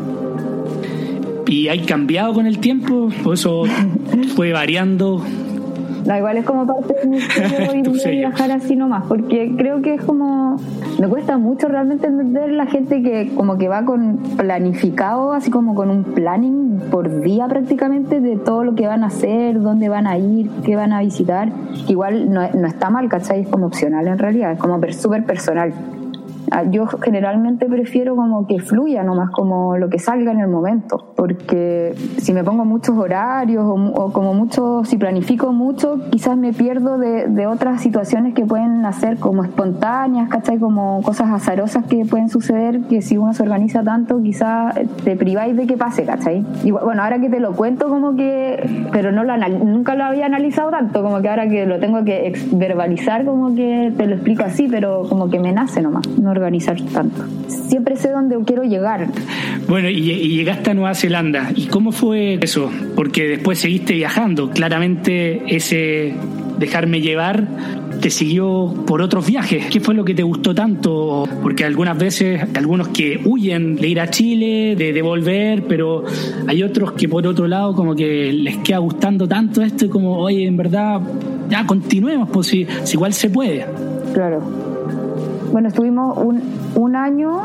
¿Y 1.47 1.69
hay 1.69 1.81
cambiado 1.81 2.33
con 2.33 2.47
el 2.47 2.59
tiempo? 2.59 3.09
¿O 3.25 3.33
eso 3.33 3.65
fue 4.37 4.53
variando? 4.53 5.23
No, 6.11 6.19
igual 6.19 6.39
es 6.39 6.45
como 6.45 6.67
parte 6.67 6.93
de 6.93 7.07
mi 7.07 7.19
ir 7.79 8.11
viajar 8.11 8.51
así 8.51 8.75
nomás, 8.75 9.05
porque 9.07 9.55
creo 9.57 9.81
que 9.81 9.95
es 9.95 10.03
como. 10.03 10.57
Me 10.99 11.07
cuesta 11.07 11.39
mucho 11.39 11.69
realmente 11.69 12.09
entender 12.09 12.51
la 12.51 12.67
gente 12.67 13.01
que 13.01 13.33
como 13.37 13.59
que 13.59 13.69
va 13.69 13.85
con 13.85 14.17
planificado, 14.37 15.33
así 15.33 15.53
como 15.53 15.77
con 15.77 15.89
un 15.89 16.03
planning 16.03 16.81
por 16.91 17.21
día 17.21 17.47
prácticamente 17.47 18.21
de 18.21 18.37
todo 18.37 18.65
lo 18.65 18.75
que 18.75 18.89
van 18.89 19.05
a 19.05 19.07
hacer, 19.07 19.61
dónde 19.61 19.89
van 19.89 20.09
a 20.09 20.19
ir, 20.19 20.51
qué 20.65 20.75
van 20.75 20.93
a 20.93 20.99
visitar. 20.99 21.53
Igual 21.87 22.29
no, 22.33 22.41
no 22.55 22.67
está 22.67 22.91
mal, 22.91 23.09
¿cachai? 23.09 23.43
Es 23.43 23.49
como 23.49 23.67
opcional 23.67 24.09
en 24.09 24.19
realidad, 24.19 24.51
es 24.51 24.59
como 24.59 24.81
súper 24.93 25.25
personal. 25.25 25.73
Ah, 26.53 26.65
yo 26.65 26.87
generalmente 26.87 27.67
prefiero 27.67 28.17
como 28.17 28.47
que 28.47 28.59
fluya 28.59 29.05
nomás 29.05 29.31
como 29.31 29.77
lo 29.77 29.89
que 29.89 30.01
salga 30.01 30.33
en 30.33 30.41
el 30.41 30.49
momento, 30.49 31.13
porque 31.17 31.95
si 32.19 32.33
me 32.33 32.43
pongo 32.43 32.65
muchos 32.65 32.97
horarios 32.99 33.65
o, 33.67 34.13
como 34.13 34.35
mucho, 34.35 34.83
si 34.85 34.97
planifico 34.97 35.53
mucho, 35.53 36.01
quizás 36.11 36.37
me 36.37 36.53
pierdo 36.53 36.99
de, 36.99 37.29
de, 37.29 37.47
otras 37.47 37.81
situaciones 37.81 38.35
que 38.35 38.45
pueden 38.45 38.85
hacer 38.85 39.19
como 39.19 39.45
espontáneas, 39.45 40.29
¿cachai? 40.29 40.59
Como 40.59 41.03
cosas 41.03 41.31
azarosas 41.31 41.85
que 41.85 42.05
pueden 42.05 42.29
suceder, 42.29 42.81
que 42.83 43.01
si 43.01 43.17
uno 43.17 43.33
se 43.33 43.45
organiza 43.45 43.85
tanto, 43.85 44.21
quizás 44.21 44.75
te 45.05 45.15
priváis 45.15 45.57
de 45.57 45.67
que 45.69 45.77
pase, 45.77 46.05
¿cachai? 46.05 46.45
Bueno, 46.65 47.03
ahora 47.03 47.21
que 47.21 47.29
te 47.29 47.39
lo 47.39 47.53
cuento 47.53 47.89
como 47.89 48.17
que, 48.17 48.89
pero 48.93 49.13
no 49.13 49.23
lo 49.23 49.37
nunca 49.37 49.95
lo 49.95 50.05
había 50.05 50.27
analizado 50.27 50.71
tanto, 50.71 51.03
como 51.03 51.21
que 51.21 51.29
ahora 51.29 51.49
que 51.49 51.65
lo 51.65 51.79
tengo 51.79 52.05
que 52.05 52.33
verbalizar, 52.53 53.25
como 53.25 53.55
que 53.55 53.93
te 53.97 54.07
lo 54.07 54.15
explico 54.17 54.43
así, 54.43 54.67
pero 54.69 55.05
como 55.09 55.31
que 55.31 55.39
me 55.39 55.53
nace 55.53 55.81
nomás, 55.81 56.09
no 56.19 56.35
organizar 56.41 56.81
tanto. 56.93 57.25
Siempre 57.69 57.97
sé 57.97 58.11
dónde 58.11 58.37
quiero 58.45 58.65
llegar. 58.65 59.09
Bueno, 59.69 59.89
y, 59.89 60.01
llegaste 60.01 60.71
a 60.71 60.75
Nueva 60.75 60.95
Zelanda. 60.95 61.51
¿Y 61.55 61.67
cómo 61.67 61.93
fue 61.93 62.39
eso? 62.41 62.71
Porque 62.97 63.29
después 63.29 63.59
seguiste 63.59 63.95
viajando. 63.95 64.51
Claramente 64.51 65.43
ese 65.55 66.15
dejarme 66.59 67.01
llevar 67.01 67.47
te 68.01 68.11
siguió 68.11 68.75
por 68.87 69.03
otros 69.03 69.27
viajes. 69.27 69.67
¿Qué 69.67 69.81
fue 69.81 69.95
lo 69.95 70.05
que 70.05 70.15
te 70.15 70.23
gustó 70.23 70.55
tanto? 70.55 71.29
Porque 71.43 71.65
algunas 71.65 71.99
veces, 71.99 72.43
algunos 72.55 72.89
que 72.89 73.21
huyen 73.25 73.77
de 73.77 73.89
ir 73.89 74.01
a 74.01 74.09
Chile, 74.09 74.75
de, 74.77 74.93
devolver, 74.93 75.65
pero 75.67 76.05
hay 76.47 76.63
otros 76.63 76.93
que 76.93 77.09
por 77.09 77.27
otro 77.27 77.47
lado 77.47 77.75
como 77.75 77.95
que 77.95 78.33
les 78.33 78.59
queda 78.59 78.79
gustando 78.79 79.29
tanto 79.29 79.63
esto 79.63 79.85
y 79.85 79.89
como, 79.89 80.19
oye, 80.19 80.47
en 80.47 80.57
verdad, 80.57 81.01
ya 81.49 81.67
continuemos, 81.67 82.29
pues 82.31 82.47
si 82.49 82.67
igual 82.93 83.13
se 83.13 83.29
puede. 83.29 83.67
Claro. 84.15 84.70
Bueno, 85.53 85.69
estuvimos 85.69 86.17
un, 86.17 86.43
un 86.77 86.97
año 86.97 87.43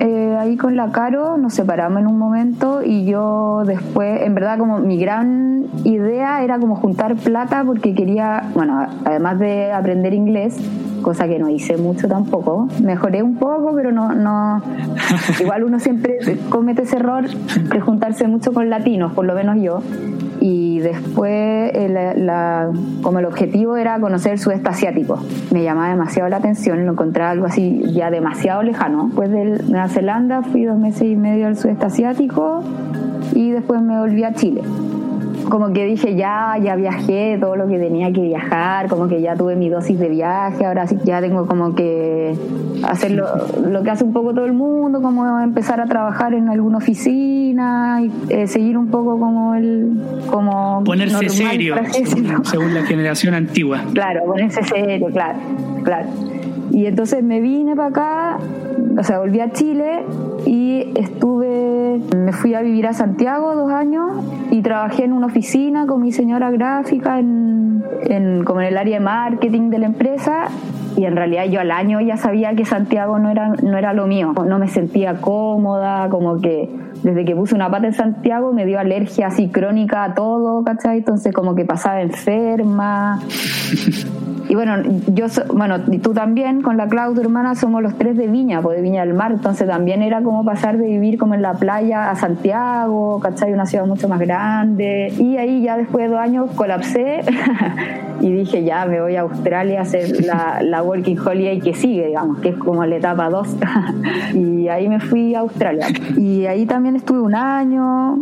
eh, 0.00 0.36
ahí 0.38 0.56
con 0.56 0.76
la 0.76 0.90
Caro, 0.92 1.36
nos 1.36 1.54
separamos 1.54 2.00
en 2.00 2.06
un 2.06 2.18
momento 2.18 2.82
y 2.84 3.04
yo 3.04 3.62
después, 3.66 4.22
en 4.22 4.34
verdad 4.34 4.58
como 4.58 4.78
mi 4.78 4.98
gran 4.98 5.66
idea 5.84 6.42
era 6.42 6.58
como 6.58 6.76
juntar 6.76 7.16
plata 7.16 7.62
porque 7.64 7.94
quería, 7.94 8.50
bueno, 8.54 8.86
además 9.04 9.38
de 9.38 9.72
aprender 9.72 10.14
inglés, 10.14 10.56
cosa 11.02 11.26
que 11.26 11.38
no 11.38 11.48
hice 11.48 11.76
mucho 11.76 12.08
tampoco, 12.08 12.68
mejoré 12.82 13.22
un 13.22 13.36
poco, 13.36 13.72
pero 13.74 13.92
no, 13.92 14.12
no, 14.12 14.62
igual 15.40 15.64
uno 15.64 15.78
siempre 15.80 16.18
comete 16.48 16.82
ese 16.82 16.96
error 16.96 17.28
de 17.28 17.80
juntarse 17.80 18.26
mucho 18.28 18.52
con 18.52 18.70
latinos, 18.70 19.12
por 19.12 19.24
lo 19.24 19.34
menos 19.34 19.60
yo 19.60 19.82
y 20.44 20.80
después 20.80 21.70
eh, 21.72 22.14
la, 22.16 22.72
como 23.00 23.20
el 23.20 23.26
objetivo 23.26 23.76
era 23.76 24.00
conocer 24.00 24.32
el 24.32 24.38
sudeste 24.40 24.68
asiático. 24.68 25.22
Me 25.52 25.62
llamaba 25.62 25.90
demasiado 25.90 26.28
la 26.28 26.38
atención, 26.38 26.84
lo 26.84 26.92
encontraba 26.92 27.30
algo 27.30 27.46
así 27.46 27.84
ya 27.92 28.10
demasiado 28.10 28.64
lejano. 28.64 29.04
Después 29.06 29.30
de 29.30 29.62
Nueva 29.82 29.94
Zelanda 29.94 30.42
fui 30.42 30.64
dos 30.64 30.78
meses 30.78 31.02
y 31.02 31.16
medio 31.16 31.48
al 31.48 31.56
sudeste 31.56 31.86
asiático 31.86 32.62
y 33.34 33.50
después 33.50 33.82
me 33.82 33.98
volví 33.98 34.22
a 34.22 34.32
Chile 34.32 34.62
como 35.48 35.72
que 35.72 35.84
dije 35.84 36.14
ya, 36.14 36.56
ya 36.62 36.76
viajé 36.76 37.36
todo 37.38 37.56
lo 37.56 37.66
que 37.66 37.78
tenía 37.78 38.12
que 38.12 38.22
viajar, 38.22 38.88
como 38.88 39.08
que 39.08 39.20
ya 39.20 39.34
tuve 39.34 39.56
mi 39.56 39.68
dosis 39.68 39.98
de 39.98 40.08
viaje, 40.08 40.64
ahora 40.64 40.86
sí 40.86 40.96
ya 41.04 41.20
tengo 41.20 41.46
como 41.46 41.74
que 41.74 42.34
hacer 42.84 43.10
lo, 43.10 43.82
que 43.82 43.90
hace 43.90 44.04
un 44.04 44.12
poco 44.12 44.32
todo 44.32 44.46
el 44.46 44.54
mundo, 44.54 45.02
como 45.02 45.40
empezar 45.40 45.80
a 45.80 45.86
trabajar 45.86 46.32
en 46.32 46.48
alguna 46.48 46.78
oficina 46.78 48.00
y 48.00 48.32
eh, 48.32 48.46
seguir 48.46 48.78
un 48.78 48.86
poco 48.86 49.18
como 49.18 49.54
el... 49.54 50.00
Como 50.30 50.82
ponerse 50.84 51.28
serio, 51.28 51.74
según 52.44 52.72
la 52.72 52.84
generación 52.84 53.34
antigua. 53.34 53.80
Claro, 53.92 54.24
ponerse 54.24 54.62
serio, 54.62 55.08
claro, 55.12 55.38
claro. 55.82 56.08
Y 56.70 56.86
entonces 56.86 57.22
me 57.22 57.40
vine 57.40 57.76
para 57.76 57.88
acá, 57.88 58.38
o 58.98 59.02
sea, 59.02 59.18
volví 59.18 59.40
a 59.40 59.52
Chile 59.52 60.04
y 60.46 60.92
estuve, 60.96 62.00
me 62.16 62.32
fui 62.32 62.54
a 62.54 62.62
vivir 62.62 62.86
a 62.86 62.92
Santiago 62.92 63.54
dos 63.54 63.70
años 63.70 64.10
y 64.50 64.62
trabajé 64.62 65.04
en 65.04 65.12
una 65.12 65.26
oficina 65.26 65.86
con 65.86 66.02
mi 66.02 66.12
señora 66.12 66.50
gráfica 66.50 67.18
en, 67.18 67.82
en, 68.02 68.44
como 68.44 68.60
en 68.60 68.68
el 68.68 68.76
área 68.76 68.98
de 68.98 69.04
marketing 69.04 69.70
de 69.70 69.78
la 69.78 69.86
empresa 69.86 70.48
y 70.96 71.04
en 71.04 71.16
realidad 71.16 71.44
yo 71.46 71.60
al 71.60 71.70
año 71.70 72.00
ya 72.00 72.16
sabía 72.16 72.54
que 72.54 72.64
Santiago 72.64 73.18
no 73.18 73.30
era, 73.30 73.48
no 73.48 73.78
era 73.78 73.92
lo 73.92 74.06
mío, 74.06 74.34
no 74.46 74.58
me 74.58 74.68
sentía 74.68 75.20
cómoda, 75.20 76.08
como 76.08 76.40
que 76.40 76.68
desde 77.02 77.24
que 77.24 77.34
puse 77.34 77.54
una 77.54 77.70
pata 77.70 77.86
en 77.86 77.94
Santiago 77.94 78.52
me 78.52 78.66
dio 78.66 78.78
alergia 78.78 79.28
así 79.28 79.48
crónica 79.48 80.04
a 80.04 80.14
todo, 80.14 80.62
¿cachai? 80.64 80.98
Entonces 80.98 81.32
como 81.32 81.54
que 81.54 81.64
pasaba 81.64 82.02
enferma. 82.02 83.20
Y 84.52 84.54
bueno, 84.54 84.82
yo, 85.06 85.28
bueno, 85.54 85.76
y 85.90 85.96
tú 85.96 86.12
también, 86.12 86.60
con 86.60 86.76
la 86.76 86.86
Clau, 86.86 87.14
tu 87.14 87.22
hermana, 87.22 87.54
somos 87.54 87.82
los 87.82 87.94
tres 87.94 88.18
de 88.18 88.26
Viña, 88.26 88.60
pues 88.60 88.76
de 88.76 88.82
Viña 88.82 89.02
del 89.02 89.14
Mar, 89.14 89.32
entonces 89.32 89.66
también 89.66 90.02
era 90.02 90.20
como 90.20 90.44
pasar 90.44 90.76
de 90.76 90.84
vivir 90.88 91.16
como 91.16 91.32
en 91.32 91.40
la 91.40 91.54
playa 91.54 92.10
a 92.10 92.16
Santiago, 92.16 93.18
¿cachai? 93.18 93.54
Una 93.54 93.64
ciudad 93.64 93.86
mucho 93.86 94.10
más 94.10 94.20
grande. 94.20 95.10
Y 95.18 95.38
ahí 95.38 95.62
ya 95.62 95.78
después 95.78 96.04
de 96.04 96.10
dos 96.10 96.20
años 96.20 96.50
colapsé 96.54 97.22
y 98.20 98.30
dije, 98.30 98.62
ya 98.62 98.84
me 98.84 99.00
voy 99.00 99.16
a 99.16 99.22
Australia 99.22 99.78
a 99.78 99.82
hacer 99.84 100.22
la, 100.22 100.58
la 100.62 100.82
Working 100.82 101.18
Holiday 101.18 101.58
que 101.58 101.72
sigue, 101.72 102.08
digamos, 102.08 102.40
que 102.40 102.50
es 102.50 102.56
como 102.56 102.84
la 102.84 102.96
etapa 102.96 103.30
2. 103.30 103.56
y 104.34 104.68
ahí 104.68 104.86
me 104.86 105.00
fui 105.00 105.34
a 105.34 105.40
Australia. 105.40 105.86
Y 106.18 106.44
ahí 106.44 106.66
también 106.66 106.96
estuve 106.96 107.20
un 107.20 107.34
año, 107.34 108.18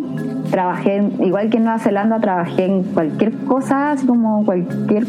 trabajé, 0.48 1.02
igual 1.18 1.50
que 1.50 1.56
en 1.56 1.64
Nueva 1.64 1.80
Zelanda, 1.80 2.20
trabajé 2.20 2.66
en 2.66 2.84
cualquier 2.84 3.32
cosa, 3.46 3.90
así 3.90 4.06
como 4.06 4.44
cualquier 4.44 5.06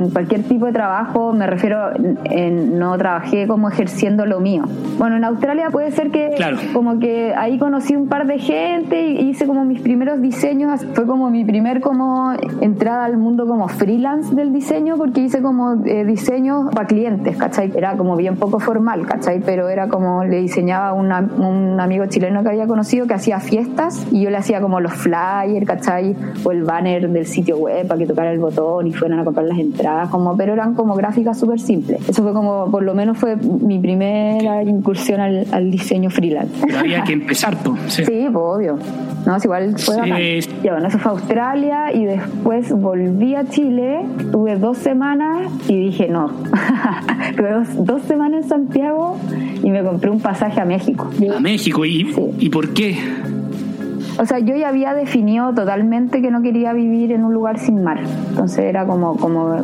en 0.00 0.10
cualquier 0.10 0.42
tipo 0.42 0.66
de 0.66 0.72
trabajo, 0.72 1.32
me 1.32 1.46
refiero, 1.46 1.90
en, 2.24 2.78
no 2.78 2.96
trabajé 2.96 3.46
como 3.46 3.68
ejerciendo 3.68 4.24
lo 4.24 4.40
mío. 4.40 4.64
Bueno, 4.98 5.16
en 5.16 5.24
Australia 5.24 5.68
puede 5.70 5.90
ser 5.90 6.10
que 6.10 6.30
como 6.72 6.98
que 6.98 7.34
ahí 7.36 7.58
conocí 7.58 7.94
un 7.94 8.08
par 8.08 8.26
de 8.26 8.38
gente 8.38 9.08
y 9.08 9.28
hice 9.28 9.46
como 9.46 9.64
mis 9.64 9.80
primeros 9.80 10.20
diseños, 10.20 10.86
fue 10.94 11.06
como 11.06 11.30
mi 11.30 11.44
primer 11.44 11.80
como 11.80 12.32
entrada 12.60 13.04
al 13.04 13.18
mundo 13.18 13.46
como 13.46 13.68
freelance 13.68 14.34
del 14.34 14.52
diseño 14.52 14.96
porque 14.96 15.20
hice 15.20 15.42
como 15.42 15.84
eh, 15.84 16.04
diseños 16.04 16.74
para 16.74 16.86
clientes, 16.86 17.36
¿cachai? 17.36 17.72
Era 17.76 17.96
como 17.96 18.16
bien 18.16 18.36
poco 18.36 18.58
formal, 18.58 19.06
¿cachai? 19.06 19.40
Pero 19.40 19.68
era 19.68 19.88
como 19.88 20.24
le 20.24 20.38
diseñaba 20.38 20.88
a 20.88 20.92
un 20.94 21.80
amigo 21.80 22.06
chileno 22.06 22.42
que 22.42 22.48
había 22.48 22.66
conocido 22.66 23.06
que 23.06 23.14
hacía 23.14 23.40
fiestas 23.40 24.06
y 24.10 24.22
yo 24.22 24.30
le 24.30 24.38
hacía 24.38 24.60
como 24.60 24.80
los 24.80 24.92
flyers, 24.94 25.66
¿cachai? 25.66 26.16
O 26.42 26.52
el 26.52 26.64
banner 26.64 27.08
del 27.08 27.26
sitio 27.26 27.58
web 27.58 27.86
para 27.86 27.98
que 27.98 28.06
tocara 28.06 28.32
el 28.32 28.38
botón 28.38 28.86
y 28.86 28.92
fueran 28.92 29.20
a 29.20 29.24
comprar 29.24 29.46
las 29.46 29.58
entradas 29.58 29.89
como, 30.10 30.36
pero 30.36 30.52
eran 30.52 30.74
como 30.74 30.94
gráficas 30.94 31.38
súper 31.38 31.60
simples. 31.60 32.00
Eso 32.08 32.22
fue 32.22 32.32
como, 32.32 32.70
por 32.70 32.82
lo 32.82 32.94
menos 32.94 33.18
fue 33.18 33.36
mi 33.36 33.78
primera 33.78 34.62
incursión 34.62 35.20
al, 35.20 35.70
diseño 35.70 36.10
freelance. 36.10 36.52
Pero 36.66 36.80
había 36.80 37.04
que 37.04 37.12
empezar, 37.12 37.56
pues. 37.62 37.80
Sí, 37.92 38.04
pues, 38.04 38.34
obvio. 38.34 38.78
No, 39.26 39.36
es 39.36 39.44
igual 39.44 39.78
fue 39.78 39.96
sí. 40.40 40.50
bueno, 40.62 40.88
eso 40.88 40.98
fue 40.98 41.10
a 41.10 41.14
Australia 41.14 41.92
y 41.92 42.06
después 42.06 42.72
volví 42.72 43.34
a 43.34 43.46
Chile, 43.46 44.00
tuve 44.32 44.56
dos 44.56 44.78
semanas 44.78 45.52
y 45.68 45.76
dije 45.76 46.08
no. 46.08 46.30
tuve 47.36 47.50
dos, 47.76 48.02
semanas 48.02 48.44
en 48.44 48.48
Santiago 48.48 49.18
y 49.62 49.70
me 49.70 49.82
compré 49.82 50.10
un 50.10 50.20
pasaje 50.20 50.60
a 50.60 50.64
México. 50.64 51.10
¿A 51.36 51.40
México? 51.40 51.84
¿Y, 51.84 52.14
¿y 52.38 52.48
por 52.48 52.72
qué? 52.72 52.96
O 54.20 54.26
sea, 54.26 54.38
yo 54.38 54.54
ya 54.54 54.68
había 54.68 54.92
definido 54.92 55.54
totalmente 55.54 56.20
que 56.20 56.30
no 56.30 56.42
quería 56.42 56.74
vivir 56.74 57.10
en 57.10 57.24
un 57.24 57.32
lugar 57.32 57.58
sin 57.58 57.82
mar. 57.82 58.00
Entonces 58.28 58.66
era 58.66 58.84
como, 58.84 59.16
como 59.16 59.54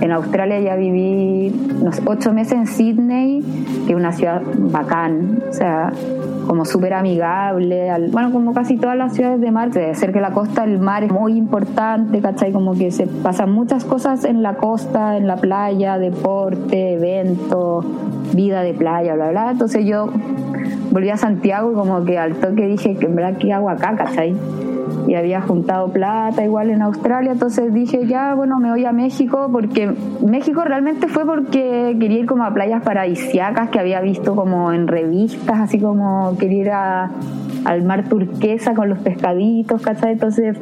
en 0.00 0.10
Australia 0.10 0.58
ya 0.58 0.74
viví 0.74 1.54
unos 1.78 2.00
ocho 2.06 2.32
meses 2.32 2.54
en 2.54 2.66
Sydney, 2.66 3.42
que 3.86 3.92
es 3.92 3.94
una 3.94 4.12
ciudad 4.12 4.40
bacán, 4.56 5.42
o 5.50 5.52
sea, 5.52 5.92
como 6.46 6.64
súper 6.64 6.94
amigable, 6.94 7.90
bueno, 8.10 8.32
como 8.32 8.54
casi 8.54 8.78
todas 8.78 8.96
las 8.96 9.12
ciudades 9.12 9.38
de 9.42 9.50
mar, 9.50 9.70
de 9.70 9.94
ser 9.94 10.14
que 10.14 10.20
la 10.22 10.30
costa 10.30 10.64
del 10.64 10.78
mar 10.78 11.04
es 11.04 11.12
muy 11.12 11.36
importante, 11.36 12.22
¿cachai? 12.22 12.52
Como 12.52 12.72
que 12.72 12.90
se 12.92 13.06
pasan 13.06 13.52
muchas 13.52 13.84
cosas 13.84 14.24
en 14.24 14.42
la 14.42 14.54
costa, 14.54 15.18
en 15.18 15.26
la 15.26 15.36
playa, 15.36 15.98
deporte, 15.98 16.94
eventos, 16.94 17.84
vida 18.34 18.62
de 18.62 18.72
playa, 18.72 19.14
bla, 19.14 19.28
bla. 19.30 19.50
Entonces 19.50 19.84
yo 19.84 20.08
volví 20.90 21.10
a 21.10 21.16
Santiago 21.16 21.72
y 21.72 21.74
como 21.74 22.04
que 22.04 22.18
al 22.18 22.34
toque 22.36 22.66
dije 22.66 22.96
que 22.96 23.06
en 23.06 23.16
verdad 23.16 23.38
que 23.38 23.52
hago 23.52 23.70
acá, 23.70 23.96
¿cachai? 23.96 24.34
Y 25.06 25.14
había 25.14 25.40
juntado 25.40 25.88
plata 25.88 26.44
igual 26.44 26.70
en 26.70 26.82
Australia, 26.82 27.32
entonces 27.32 27.72
dije 27.72 28.06
ya, 28.06 28.34
bueno, 28.34 28.58
me 28.58 28.70
voy 28.70 28.84
a 28.84 28.92
México 28.92 29.48
porque 29.52 29.92
México 30.26 30.64
realmente 30.64 31.08
fue 31.08 31.24
porque 31.24 31.96
quería 32.00 32.20
ir 32.20 32.26
como 32.26 32.44
a 32.44 32.52
playas 32.52 32.82
paradisiacas 32.82 33.70
que 33.70 33.78
había 33.78 34.00
visto 34.00 34.34
como 34.34 34.72
en 34.72 34.88
revistas, 34.88 35.60
así 35.60 35.78
como 35.78 36.36
quería 36.38 36.62
ir 36.62 36.70
al 37.64 37.82
mar 37.84 38.08
turquesa 38.08 38.74
con 38.74 38.88
los 38.88 38.98
pescaditos, 38.98 39.80
¿cachai? 39.82 40.12
Entonces 40.12 40.56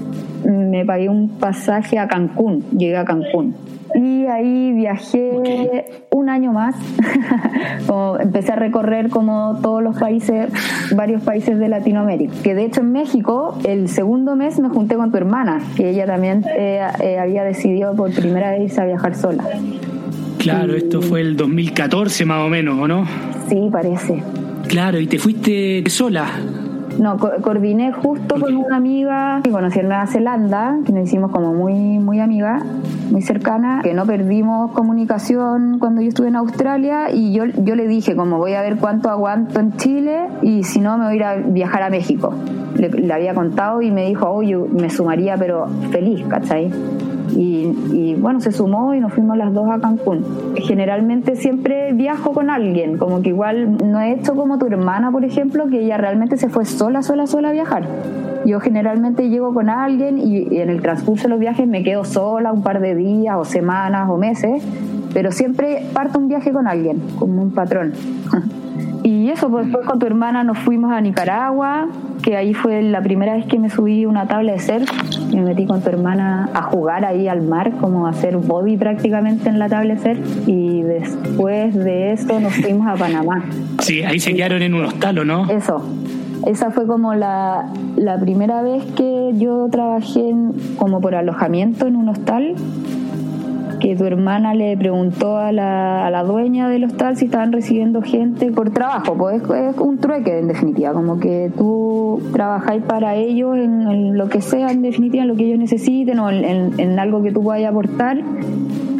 me 0.45 0.85
pagué 0.85 1.09
un 1.09 1.29
pasaje 1.39 1.99
a 1.99 2.09
Cancún, 2.09 2.65
llegué 2.71 2.97
a 2.97 3.05
Cancún 3.05 3.55
y 3.95 4.27
ahí 4.27 4.73
viajé 4.73 5.87
un 6.11 6.29
año 6.29 6.53
más. 6.53 6.75
empecé 8.21 8.53
a 8.53 8.57
recorrer 8.57 9.09
como 9.09 9.59
todos 9.63 9.83
los 9.83 9.97
países, 9.99 10.53
varios 10.95 11.23
países 11.23 11.59
de 11.59 11.69
Latinoamérica. 11.69 12.35
Que 12.43 12.55
de 12.55 12.65
hecho 12.65 12.81
en 12.81 12.93
México, 12.93 13.57
el 13.65 13.89
segundo 13.89 14.34
mes 14.37 14.59
me 14.59 14.69
junté 14.69 14.97
con 14.97 15.11
tu 15.11 15.17
hermana, 15.17 15.61
que 15.76 15.91
ella 15.91 16.07
también 16.07 16.45
eh, 16.57 16.81
eh, 17.00 17.19
había 17.19 17.45
decidido 17.45 17.95
por 17.95 18.12
primera 18.12 18.53
vez 18.53 18.79
a 18.79 18.85
viajar 18.85 19.14
sola. 19.14 19.45
Claro, 20.38 20.75
esto 20.75 21.00
fue 21.00 21.21
el 21.21 21.37
2014 21.37 22.25
más 22.25 22.45
o 22.45 22.49
menos, 22.49 22.79
¿o 22.79 22.87
no? 22.87 23.07
Sí, 23.49 23.69
parece. 23.73 24.23
Claro, 24.69 24.99
y 25.00 25.07
te 25.07 25.19
fuiste 25.19 25.83
sola. 25.88 26.26
No, 26.99 27.19
coordiné 27.19 27.93
justo 27.93 28.37
con 28.41 28.57
una 28.57 28.77
amiga 28.77 29.41
que 29.43 29.51
conocí 29.51 29.81
en 29.81 29.89
Nueva 29.89 30.07
Zelanda, 30.07 30.79
que 30.85 30.93
nos 30.93 31.05
hicimos 31.05 31.31
como 31.31 31.53
muy, 31.53 31.99
muy 31.99 32.21
amiga, 32.21 32.63
muy 33.11 33.23
cercana, 33.23 33.81
que 33.83 33.95
no 33.95 34.07
perdimos 34.07 34.71
comunicación 34.73 35.79
cuando 35.79 36.03
yo 36.03 36.09
estuve 36.09 36.29
en 36.29 36.37
Australia 36.37 37.11
y 37.11 37.33
yo, 37.33 37.47
yo 37.47 37.75
le 37.75 37.87
dije 37.89 38.15
como 38.15 38.39
voy 38.39 38.55
a 38.55 38.63
ver 38.63 38.77
cuánto 38.77 39.11
aguanto 39.11 39.61
en 39.61 39.77
Chile 39.77 40.29
y 40.43 40.65
si 40.65 40.81
no 40.81 40.97
me 40.99 41.05
voy 41.05 41.15
a 41.15 41.17
ir 41.17 41.25
a 41.25 41.35
viajar 41.37 41.83
a 41.83 41.91
México. 41.91 42.33
Le, 42.77 43.13
había 43.13 43.35
contado 43.35 43.83
y 43.83 43.91
me 43.91 44.07
dijo, 44.07 44.29
oye, 44.29 44.57
me 44.57 44.91
sumaría 44.91 45.37
pero 45.37 45.69
feliz, 45.91 46.25
¿cachai? 46.29 46.71
Y, 47.37 48.14
bueno, 48.14 48.41
se 48.41 48.53
sumó 48.53 48.95
y 48.95 49.00
nos 49.00 49.12
fuimos 49.12 49.37
las 49.37 49.53
dos 49.53 49.69
a 49.71 49.81
Cancún. 49.81 50.25
Generalmente 50.57 51.37
siempre 51.37 51.93
viajo 51.93 52.33
con 52.33 52.50
alguien, 52.50 52.99
como 52.99 53.23
que 53.23 53.31
igual 53.31 53.76
no 53.79 54.00
he 54.00 54.12
hecho 54.12 54.35
como 54.35 54.59
tu 54.59 54.67
hermana, 54.67 55.11
por 55.11 55.25
ejemplo, 55.25 55.67
que 55.69 55.81
ella 55.81 55.97
realmente 55.97 56.37
se 56.37 56.49
fue 56.49 56.64
sola, 56.64 57.03
sola, 57.03 57.26
sola 57.26 57.50
a 57.50 57.53
viajar. 57.53 57.87
Yo 58.45 58.61
generalmente 58.61 59.29
llego 59.29 59.55
con 59.55 59.69
alguien 59.71 60.19
y, 60.19 60.59
en 60.59 60.71
el 60.71 60.83
transcurso 60.83 61.25
de 61.25 61.31
los 61.31 61.41
viajes 61.41 61.67
me 61.67 61.83
quedo 61.83 62.05
sola 62.05 62.53
un 62.53 62.62
par 62.62 62.81
de 62.81 62.95
días 62.95 63.37
o 63.38 63.45
semanas 63.45 64.09
o 64.11 64.17
meses, 64.17 64.62
pero 65.12 65.33
siempre 65.33 65.87
parto 65.93 66.19
un 66.19 66.29
viaje 66.29 66.53
con 66.53 66.67
alguien, 66.67 67.00
como 67.19 67.43
un 67.43 67.50
patrón. 67.50 67.93
Y 69.05 69.29
eso, 69.29 69.51
pues 69.51 69.67
después 69.67 69.87
con 69.87 69.99
tu 69.99 70.07
hermana 70.07 70.45
nos 70.45 70.59
fuimos 70.59 70.91
a 70.91 70.99
Nicaragua, 70.99 71.89
que 72.23 72.39
ahí 72.39 72.55
fue 72.55 72.81
la 72.83 73.03
primera 73.03 73.35
vez 73.35 73.45
que 73.45 73.59
me 73.59 73.69
subí 73.69 74.07
una 74.07 74.27
tabla 74.27 74.53
de 74.53 74.59
surf. 74.59 74.91
Me 75.31 75.43
metí 75.43 75.67
con 75.67 75.83
tu 75.83 75.91
hermana 75.91 76.49
a 76.55 76.63
jugar 76.63 77.05
ahí 77.05 77.29
al 77.29 77.43
mar, 77.43 77.73
como 77.83 78.07
a 78.07 78.11
hacer 78.11 78.39
body 78.39 78.79
prácticamente 78.79 79.51
en 79.51 79.59
la 79.59 79.69
tabla 79.69 79.97
de 79.97 80.01
surf. 80.01 80.49
Y 80.49 80.81
después 80.81 81.75
de 81.75 82.13
eso 82.13 82.41
nos 82.41 82.55
fuimos 82.55 82.87
a 82.87 82.95
Panamá. 82.95 83.45
Sí, 83.81 84.03
ahí 84.03 84.19
se 84.19 84.35
quedaron 84.35 84.63
en 84.63 84.73
un 84.73 84.87
hostal, 84.87 85.27
no? 85.27 85.51
Eso. 85.51 85.87
Esa 86.47 86.71
fue 86.71 86.87
como 86.87 87.15
la, 87.15 87.67
la 87.97 88.19
primera 88.19 88.63
vez 88.63 88.85
que 88.97 89.33
yo 89.35 89.69
trabajé 89.71 90.35
como 90.79 91.03
por 91.03 91.15
alojamiento 91.15 91.87
en 91.87 91.97
un 91.97 92.09
hostal 92.09 92.55
que 93.85 93.95
tu 93.97 94.07
hermana 94.07 94.55
le 94.55 94.79
preguntó 94.79 95.37
a 95.37 95.53
la, 95.53 96.07
a 96.07 96.11
la 96.11 96.25
dueña 96.25 96.71
del 96.71 96.85
hostal 96.85 97.19
si 97.19 97.26
estaban 97.26 97.53
recibiendo 97.53 98.00
gente 98.00 98.50
por 98.50 98.71
trabajo, 98.71 99.14
pues 99.14 99.43
es, 99.43 99.76
un 99.76 99.99
trueque 99.99 100.38
en 100.38 100.49
definitiva, 100.49 100.95
como 100.95 101.21
que 101.21 101.53
tú 101.55 102.19
trabajáis 102.33 102.83
para 102.83 103.14
ellos 103.14 103.59
en, 103.59 104.17
lo 104.17 104.31
que 104.31 104.41
sea, 104.41 104.71
en 104.71 104.81
definitiva, 104.81 105.25
en 105.25 105.29
lo 105.29 105.37
que 105.37 105.45
ellos 105.45 105.59
necesiten 105.59 106.19
o 106.19 106.31
en, 106.31 106.81
en 106.81 106.99
algo 106.99 107.23
que 107.23 107.31
tú 107.31 107.53
a 107.53 107.69
aportar 107.69 108.23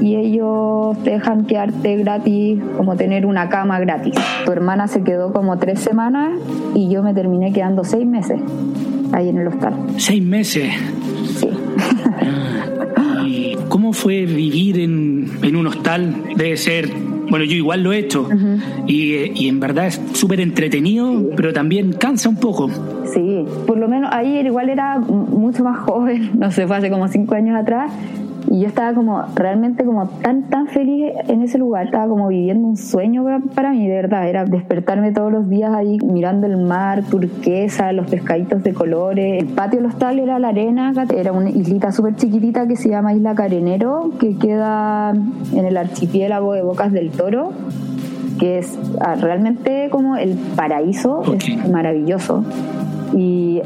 y 0.03 0.17
ellos 0.17 0.99
te 1.03 1.13
dejan 1.13 1.47
quedarte 1.47 1.97
gratis, 1.97 2.61
como 2.77 2.95
tener 2.95 3.25
una 3.25 3.49
cama 3.49 3.81
gratis. 3.81 4.15
Tu 4.45 4.53
hermana 4.53 4.87
se 4.87 5.03
quedó 5.03 5.33
como 5.33 5.57
tres 5.57 5.81
semanas 5.81 6.39
y 6.75 6.91
yo 6.91 7.03
me 7.03 7.15
terminé 7.15 7.55
quedando 7.55 7.85
seis 7.85 8.07
meses 8.07 8.39
ahí 9.13 9.31
en 9.31 9.39
el 9.39 9.47
hostal. 9.47 9.75
¿Seis 9.97 10.23
meses? 10.23 10.75
¿Cómo 13.85 13.93
fue 13.93 14.25
vivir 14.25 14.81
en, 14.81 15.31
en, 15.43 15.57
un 15.57 15.67
hostal? 15.67 16.15
Debe 16.37 16.57
ser, 16.57 16.89
bueno, 17.29 17.45
yo 17.45 17.55
igual 17.55 17.83
lo 17.83 17.93
he 17.93 17.99
hecho 17.99 18.27
y, 18.87 19.31
y, 19.39 19.47
en 19.47 19.61
verdad 19.61 19.89
es 19.89 20.01
súper 20.15 20.41
entretenido, 20.41 21.23
pero 21.37 21.53
también 21.53 21.93
cansa 21.93 22.31
un 22.31 22.37
poco. 22.37 22.71
Sí, 23.13 23.45
por 23.67 23.77
lo 23.77 23.87
menos 23.87 24.09
ahí 24.11 24.39
igual 24.39 24.71
era 24.71 24.99
mucho 25.01 25.65
más 25.65 25.81
joven, 25.81 26.31
no 26.39 26.51
sé, 26.51 26.67
fue 26.67 26.79
hace 26.79 26.89
como 26.89 27.09
cinco 27.09 27.35
años 27.35 27.61
atrás 27.61 27.93
y 28.55 28.61
yo 28.61 28.69
estaba 28.69 28.95
como 28.95 29.21
realmente 29.35 29.85
como 29.85 30.07
tan, 30.07 30.45
tan 30.45 30.69
feliz 30.69 31.13
en 31.27 31.43
ese 31.43 31.59
lugar. 31.59 31.87
Estaba 31.87 32.07
como 32.07 32.29
viviendo 32.29 32.69
un 32.69 32.77
sueño 32.77 33.25
para, 33.53 33.73
mí, 33.73 33.89
de 33.89 33.97
verdad. 33.97 34.29
Era 34.29 34.45
despertarme 34.45 35.11
todos 35.11 35.33
los 35.33 35.49
días 35.49 35.75
ahí 35.75 35.99
mirando 36.05 36.47
el 36.47 36.59
mar, 36.59 37.03
turquesa, 37.03 37.91
los 37.91 38.09
pescaditos 38.09 38.63
de 38.63 38.73
colores. 38.73 39.43
El 39.43 39.49
patio 39.49 39.81
del 39.81 39.87
hostal 39.87 40.21
era 40.21 40.39
la 40.39 40.51
arena. 40.51 40.93
Era 41.17 41.33
una 41.33 41.51
islita 41.51 41.91
súper 41.91 42.15
chiquitita 42.15 42.69
que 42.69 42.77
se 42.77 42.91
llama 42.91 43.13
Isla 43.13 43.35
Carenero, 43.35 44.13
que 44.21 44.37
queda 44.37 45.11
en 45.11 45.65
el 45.65 45.77
archipiélago 45.77 46.53
de 46.53 46.63
Bocas 46.63 46.93
del 46.93 47.11
Toro 47.11 47.51
que 48.39 48.59
es 48.59 48.79
ah, 49.01 49.15
realmente 49.15 49.89
como 49.91 50.17
el 50.17 50.37
paraíso, 50.57 51.23
es 51.35 51.71
maravilloso. 51.71 52.45
Y 53.17 53.63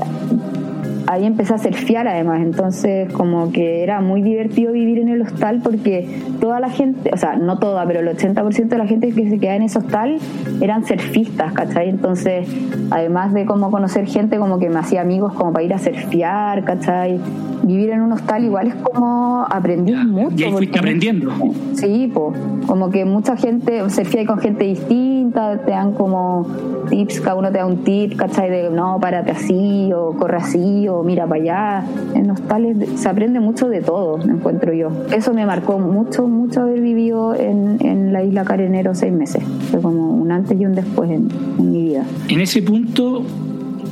ahí 1.08 1.24
empecé 1.24 1.54
a 1.54 1.58
surfear 1.58 2.06
además, 2.06 2.42
entonces 2.42 3.10
como 3.14 3.50
que 3.50 3.82
era 3.82 4.02
muy 4.02 4.20
divertido 4.20 4.72
vivir 4.72 4.98
en 4.98 5.08
el 5.08 5.22
hostal 5.22 5.60
porque 5.64 6.06
toda 6.38 6.60
la 6.60 6.68
gente, 6.68 7.10
o 7.12 7.16
sea, 7.16 7.36
no 7.36 7.58
toda, 7.58 7.86
pero 7.86 8.00
el 8.00 8.08
80% 8.08 8.68
de 8.68 8.78
la 8.78 8.86
gente 8.86 9.10
que 9.12 9.30
se 9.30 9.38
queda 9.38 9.56
en 9.56 9.62
ese 9.62 9.78
hostal 9.78 10.18
eran 10.60 10.84
surfistas, 10.84 11.54
¿cachai? 11.54 11.88
Entonces, 11.88 12.46
además 12.90 13.32
de 13.32 13.46
como 13.46 13.70
conocer 13.70 14.06
gente, 14.06 14.36
como 14.36 14.58
que 14.58 14.68
me 14.68 14.80
hacía 14.80 15.00
amigos 15.00 15.32
como 15.32 15.52
para 15.52 15.64
ir 15.64 15.72
a 15.72 15.78
surfear, 15.78 16.64
¿cachai? 16.64 17.18
Vivir 17.62 17.90
en 17.90 18.02
un 18.02 18.12
hostal 18.12 18.44
igual 18.44 18.66
es 18.68 18.74
como 18.74 19.46
aprendí 19.48 19.94
mucho. 19.94 20.36
Y 20.36 20.42
ahí 20.44 20.52
fuiste 20.52 20.78
aprendiendo. 20.78 21.32
Sí, 21.72 22.10
pues, 22.12 22.38
como 22.66 22.90
que 22.90 23.06
mucha 23.06 23.34
gente 23.36 23.88
surfea 23.88 24.26
con 24.26 24.38
gente 24.40 24.64
distinta, 24.64 25.17
te 25.30 25.70
dan 25.70 25.92
como 25.92 26.46
tips, 26.90 27.20
cada 27.20 27.36
uno 27.36 27.50
te 27.50 27.58
da 27.58 27.66
un 27.66 27.78
tip, 27.84 28.16
¿cachai? 28.16 28.50
De 28.50 28.70
no, 28.70 28.98
párate 29.00 29.30
así, 29.32 29.90
o 29.94 30.12
corre 30.16 30.36
así, 30.38 30.88
o 30.88 31.02
mira 31.02 31.26
para 31.26 31.40
allá. 31.42 31.84
En 32.14 32.30
hostales 32.30 32.76
se 32.96 33.08
aprende 33.08 33.40
mucho 33.40 33.68
de 33.68 33.80
todo, 33.82 34.18
encuentro 34.22 34.72
yo. 34.72 34.90
Eso 35.14 35.32
me 35.34 35.44
marcó 35.46 35.78
mucho, 35.78 36.26
mucho 36.26 36.62
haber 36.62 36.80
vivido 36.80 37.34
en, 37.34 37.76
en 37.80 38.12
la 38.12 38.22
isla 38.22 38.44
Carenero 38.44 38.94
seis 38.94 39.12
meses. 39.12 39.42
Fue 39.70 39.80
como 39.80 40.12
un 40.14 40.32
antes 40.32 40.58
y 40.60 40.64
un 40.66 40.74
después 40.74 41.10
en, 41.10 41.28
en 41.58 41.70
mi 41.72 41.82
vida. 41.88 42.02
En 42.28 42.40
ese 42.40 42.62
punto, 42.62 43.22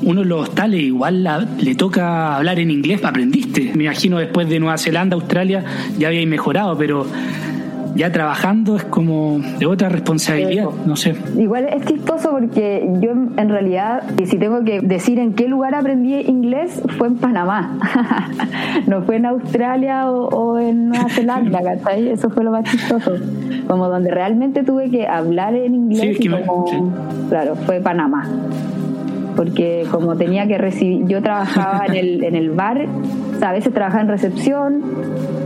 uno 0.02 0.20
de 0.20 0.26
los 0.26 0.42
hostales 0.48 0.80
igual 0.80 1.24
la- 1.24 1.46
le 1.58 1.74
toca 1.74 2.36
hablar 2.36 2.58
en 2.58 2.70
inglés, 2.70 3.04
aprendiste. 3.04 3.72
Me 3.74 3.84
imagino 3.84 4.18
después 4.18 4.48
de 4.48 4.60
Nueva 4.60 4.78
Zelanda, 4.78 5.14
Australia, 5.16 5.64
ya 5.98 6.08
habíais 6.08 6.26
mejorado, 6.28 6.76
pero 6.76 7.06
ya 7.96 8.12
trabajando 8.12 8.76
es 8.76 8.84
como 8.84 9.38
de 9.58 9.66
otra 9.66 9.88
responsabilidad, 9.88 10.66
no 10.84 10.94
sé. 10.96 11.14
Igual 11.38 11.66
es 11.72 11.84
chistoso 11.86 12.30
porque 12.30 12.86
yo 13.00 13.10
en 13.12 13.48
realidad, 13.48 14.02
y 14.18 14.26
si 14.26 14.38
tengo 14.38 14.62
que 14.64 14.80
decir 14.80 15.18
en 15.18 15.32
qué 15.34 15.48
lugar 15.48 15.74
aprendí 15.74 16.14
inglés, 16.20 16.82
fue 16.98 17.08
en 17.08 17.16
Panamá. 17.16 17.78
no 18.86 19.02
fue 19.02 19.16
en 19.16 19.26
Australia 19.26 20.10
o, 20.10 20.26
o 20.28 20.58
en 20.58 20.90
Nueva 20.90 21.08
Zelanda, 21.10 21.60
¿cachai? 21.62 22.08
Eso 22.10 22.30
fue 22.30 22.44
lo 22.44 22.50
más 22.50 22.64
chistoso. 22.64 23.12
Como 23.66 23.88
donde 23.88 24.10
realmente 24.10 24.62
tuve 24.62 24.90
que 24.90 25.06
hablar 25.06 25.54
en 25.54 25.74
inglés. 25.74 26.00
Sí, 26.00 26.08
es 26.10 26.18
que 26.18 26.24
y 26.26 26.28
me- 26.28 26.42
como- 26.46 26.66
sí. 26.68 26.76
Claro, 27.30 27.56
fue 27.56 27.80
Panamá. 27.80 28.28
Porque 29.36 29.84
como 29.90 30.16
tenía 30.16 30.46
que 30.46 30.56
recibir, 30.56 31.06
yo 31.08 31.20
trabajaba 31.22 31.84
en 31.86 31.94
el, 31.94 32.24
en 32.24 32.34
el 32.36 32.50
bar, 32.50 32.86
a 33.42 33.52
veces 33.52 33.72
trabajaba 33.72 34.02
en 34.02 34.08
recepción 34.08 34.82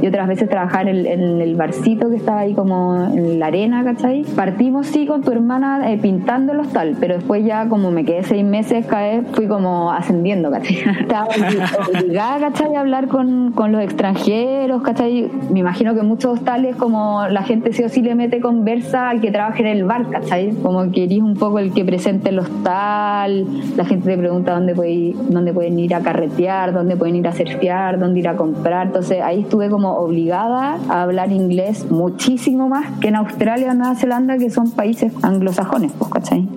y 0.03 0.07
otras 0.07 0.29
veces 0.29 0.49
trabajaba 0.49 0.89
en 0.91 1.41
el, 1.41 1.55
barcito 1.57 2.09
que 2.09 2.17
estaba 2.17 2.41
ahí 2.41 2.55
como 2.55 3.07
en 3.13 3.39
la 3.39 3.47
arena, 3.47 3.85
¿cachai? 3.85 4.23
Partimos 4.37 4.87
sí 4.87 5.07
con 5.07 5.21
tu 5.23 5.31
hermana 5.33 5.91
eh, 5.93 5.99
pintando 5.99 6.53
el 6.53 6.61
hostal, 6.61 6.97
pero 6.99 7.15
después 7.17 7.45
ya 7.45 7.69
como 7.69 7.91
me 7.91 8.05
quedé 8.05 8.23
seis 8.23 8.45
meses 8.45 8.87
cada 8.87 9.03
vez 9.03 9.25
fui 9.33 9.47
como 9.47 9.91
ascendiendo, 9.93 10.51
¿cachai? 10.51 10.77
Estaba 11.01 11.29
obli- 11.29 12.01
obligada, 12.01 12.39
¿cachai? 12.51 12.75
A 12.77 12.81
hablar 12.81 13.09
con, 13.09 13.53
con 13.53 13.73
los 13.73 13.83
extranjeros, 13.83 14.83
¿cachai? 14.83 15.31
Me 15.51 15.61
imagino 15.61 15.95
que 15.95 16.03
muchos 16.03 16.39
hostales 16.39 16.77
como 16.77 17.27
la 17.29 17.43
gente 17.43 17.73
sí 17.73 17.83
o 17.83 17.89
sí 17.89 18.01
le 18.03 18.15
mete 18.15 18.41
conversa 18.41 19.11
al 19.11 19.21
que 19.21 19.31
trabaja 19.31 19.59
en 19.61 19.67
el 19.67 19.85
bar, 19.85 20.09
¿cachai? 20.09 20.51
Como 20.63 20.91
que 20.93 21.05
eres 21.05 21.19
un 21.21 21.35
poco 21.35 21.59
el 21.59 21.73
que 21.73 21.85
presenta 21.85 22.31
el 22.31 22.39
hostal, 22.39 23.45
la 23.77 23.85
gente 23.85 24.11
te 24.11 24.17
pregunta 24.17 24.53
dónde, 24.55 24.75
puede 24.75 24.91
ir- 24.93 25.17
dónde 25.29 25.53
pueden 25.53 25.79
ir 25.79 25.95
a 25.95 26.01
carretear, 26.01 26.73
dónde 26.73 26.97
pueden 26.97 27.17
ir 27.17 27.29
a 27.29 27.33
surfear, 27.33 27.80
dónde 27.99 28.21
ir 28.21 28.29
a 28.29 28.37
comprar. 28.37 28.89
Entonces 28.89 29.21
ahí 29.23 29.41
estuve 29.41 29.71
como 29.71 29.97
obligada 29.97 30.79
a 30.89 31.03
hablar 31.03 31.33
inglés 31.33 31.91
muchísimo 31.91 32.69
más 32.69 32.99
que 33.01 33.09
en 33.09 33.17
Australia 33.17 33.71
o 33.71 33.75
Nueva 33.75 33.95
Zelanda, 33.95 34.39
que 34.39 34.51
son 34.51 34.71
países 34.73 35.13
anglosajones, 35.23 35.93
pues, 35.93 36.11
¿cachai? 36.11 36.49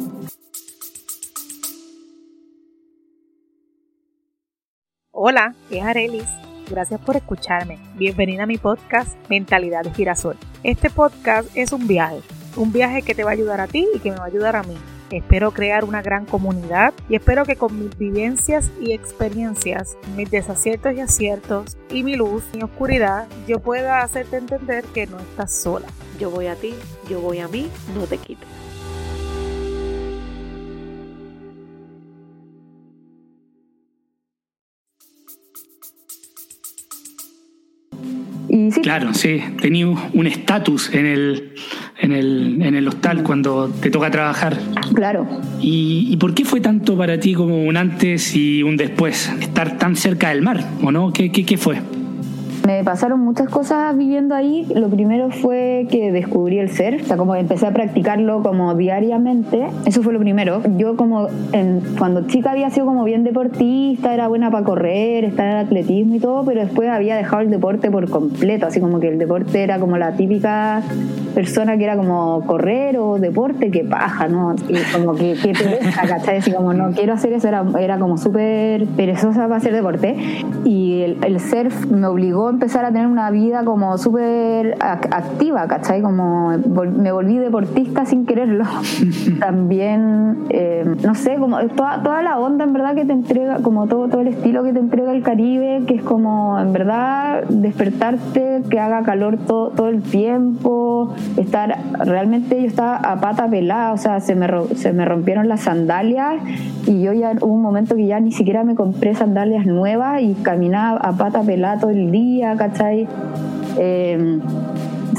Hola, 5.11 5.55
es 5.71 5.81
Arelis. 5.83 6.27
Gracias 6.69 6.99
por 6.99 7.15
escucharme. 7.15 7.77
Bienvenida 7.95 8.43
a 8.43 8.45
mi 8.45 8.57
podcast 8.57 9.15
Mentalidad 9.29 9.83
de 9.83 9.91
Girasol. 9.91 10.37
Este 10.63 10.89
podcast 10.89 11.49
es 11.55 11.71
un 11.71 11.87
viaje, 11.87 12.19
un 12.55 12.71
viaje 12.71 13.01
que 13.01 13.15
te 13.15 13.23
va 13.23 13.31
a 13.31 13.33
ayudar 13.33 13.61
a 13.61 13.67
ti 13.67 13.87
y 13.93 13.99
que 13.99 14.11
me 14.11 14.17
va 14.17 14.23
a 14.23 14.27
ayudar 14.27 14.55
a 14.55 14.63
mí. 14.63 14.75
Espero 15.13 15.51
crear 15.51 15.85
una 15.85 16.01
gran 16.01 16.25
comunidad 16.25 16.91
y 17.07 17.15
espero 17.15 17.45
que 17.45 17.55
con 17.55 17.77
mis 17.77 17.95
vivencias 17.99 18.71
y 18.81 18.93
experiencias, 18.93 19.95
mis 20.15 20.31
desaciertos 20.31 20.93
y 20.95 21.01
aciertos 21.01 21.77
y 21.91 22.01
mi 22.01 22.15
luz 22.15 22.43
y 22.51 22.63
oscuridad, 22.63 23.27
yo 23.47 23.59
pueda 23.59 24.01
hacerte 24.01 24.37
entender 24.37 24.83
que 24.85 25.05
no 25.05 25.19
estás 25.19 25.51
sola. 25.51 25.85
Yo 26.19 26.31
voy 26.31 26.47
a 26.47 26.55
ti, 26.55 26.73
yo 27.07 27.21
voy 27.21 27.37
a 27.39 27.47
mí, 27.47 27.69
no 27.95 28.05
te 28.07 28.17
quites. 28.17 28.62
Y 38.53 38.71
sí, 38.71 38.81
Claro, 38.81 39.13
sí, 39.15 39.41
tenía 39.59 39.87
un 39.87 40.27
estatus 40.27 40.93
en 40.93 41.07
el, 41.07 41.53
en, 41.99 42.11
el, 42.11 42.61
en 42.61 42.75
el 42.75 42.87
hostal 42.87 43.23
cuando 43.23 43.67
te 43.81 43.89
toca 43.89 44.11
trabajar. 44.11 44.59
claro. 44.93 45.27
¿Y, 45.59 46.07
¿Y 46.11 46.17
por 46.17 46.35
qué 46.35 46.45
fue 46.45 46.61
tanto 46.61 46.95
para 46.95 47.19
ti 47.19 47.33
como 47.33 47.63
un 47.63 47.77
antes 47.77 48.35
y 48.35 48.61
un 48.61 48.77
después? 48.77 49.27
Estar 49.41 49.79
tan 49.79 49.95
cerca 49.95 50.29
del 50.29 50.43
mar, 50.43 50.63
¿o 50.83 50.91
no? 50.91 51.11
¿Qué, 51.11 51.31
qué, 51.31 51.43
qué 51.45 51.57
fue? 51.57 51.77
Me 52.65 52.81
pasaron 52.85 53.19
muchas 53.19 53.49
cosas 53.49 53.95
viviendo 53.97 54.33
ahí. 54.35 54.65
Lo 54.73 54.87
primero 54.87 55.29
fue 55.31 55.85
que 55.91 56.13
descubrí 56.13 56.59
el 56.59 56.69
surf, 56.69 57.01
o 57.01 57.05
sea, 57.05 57.17
como 57.17 57.35
empecé 57.35 57.67
a 57.67 57.71
practicarlo 57.73 58.41
como 58.41 58.73
diariamente. 58.73 59.67
Eso 59.85 60.01
fue 60.01 60.13
lo 60.13 60.19
primero. 60.19 60.61
Yo 60.77 60.95
como 60.95 61.27
en- 61.51 61.81
cuando 61.97 62.25
chica 62.27 62.51
había 62.51 62.69
sido 62.69 62.85
como 62.85 63.03
bien 63.03 63.25
deportista, 63.25 64.13
era 64.13 64.29
buena 64.29 64.49
para 64.49 64.63
correr, 64.63 65.25
estar 65.25 65.45
en 65.45 65.57
atletismo 65.57 66.15
y 66.15 66.19
todo, 66.19 66.45
pero 66.45 66.61
después 66.61 66.87
había 66.87 67.17
dejado 67.17 67.41
el 67.41 67.49
deporte 67.49 67.91
por 67.91 68.09
completo, 68.09 68.65
así 68.67 68.79
como 68.79 69.01
que 69.01 69.09
el 69.09 69.17
deporte 69.17 69.61
era 69.61 69.77
como 69.77 69.97
la 69.97 70.13
típica 70.13 70.81
persona 71.35 71.77
que 71.77 71.83
era 71.83 71.97
como 71.97 72.45
correr 72.45 72.97
o 72.97 73.19
deporte, 73.19 73.71
que 73.71 73.83
paja, 73.83 74.29
¿no? 74.29 74.55
Y 74.69 74.75
como 74.95 75.15
que, 75.15 75.33
que 75.33 75.51
pereza, 75.51 76.03
¿cachai? 76.07 76.37
Así 76.37 76.53
como 76.53 76.73
no 76.73 76.91
quiero 76.91 77.11
hacer 77.11 77.33
eso, 77.33 77.49
era, 77.49 77.65
era 77.77 77.99
como 77.99 78.17
súper 78.17 78.85
perezosa 78.95 79.41
para 79.43 79.57
hacer 79.57 79.73
deporte. 79.73 80.15
Y 80.63 81.01
el, 81.01 81.17
el 81.25 81.39
surf 81.41 81.87
me 81.91 82.07
obligó 82.07 82.52
empezar 82.53 82.85
a 82.85 82.89
tener 82.91 83.07
una 83.07 83.29
vida 83.31 83.63
como 83.65 83.97
súper 83.97 84.77
ac- 84.79 85.07
activa, 85.11 85.67
¿cachai? 85.67 86.01
Como 86.01 86.51
me 86.97 87.11
volví 87.11 87.37
deportista 87.37 88.05
sin 88.05 88.25
quererlo. 88.25 88.65
También, 89.39 90.37
eh, 90.49 90.85
no 91.03 91.15
sé, 91.15 91.35
como 91.35 91.57
toda, 91.69 92.01
toda 92.03 92.21
la 92.21 92.39
onda 92.39 92.63
en 92.63 92.73
verdad 92.73 92.95
que 92.95 93.05
te 93.05 93.13
entrega, 93.13 93.57
como 93.61 93.87
todo, 93.87 94.07
todo 94.07 94.21
el 94.21 94.27
estilo 94.27 94.63
que 94.63 94.73
te 94.73 94.79
entrega 94.79 95.11
el 95.11 95.23
Caribe, 95.23 95.83
que 95.87 95.95
es 95.95 96.03
como 96.03 96.59
en 96.59 96.73
verdad 96.73 97.43
despertarte, 97.49 98.61
que 98.69 98.79
haga 98.79 99.03
calor 99.03 99.37
todo, 99.37 99.69
todo 99.69 99.87
el 99.89 100.01
tiempo, 100.01 101.13
estar, 101.37 101.77
realmente 101.99 102.61
yo 102.61 102.67
estaba 102.67 102.95
a 102.97 103.19
pata 103.19 103.47
pelada, 103.47 103.93
o 103.93 103.97
sea, 103.97 104.19
se 104.19 104.35
me, 104.35 104.47
se 104.75 104.93
me 104.93 105.05
rompieron 105.05 105.47
las 105.47 105.61
sandalias 105.61 106.35
y 106.85 107.01
yo 107.01 107.13
ya 107.13 107.33
hubo 107.41 107.53
un 107.53 107.61
momento 107.61 107.95
que 107.95 108.05
ya 108.05 108.19
ni 108.19 108.31
siquiera 108.31 108.63
me 108.63 108.75
compré 108.75 109.15
sandalias 109.15 109.65
nuevas 109.65 110.21
y 110.21 110.33
caminaba 110.35 110.97
a 110.99 111.11
pata 111.13 111.41
pelada 111.41 111.79
todo 111.79 111.91
el 111.91 112.11
día, 112.11 112.42
¿cachai? 112.57 113.07
Eh, 113.77 114.39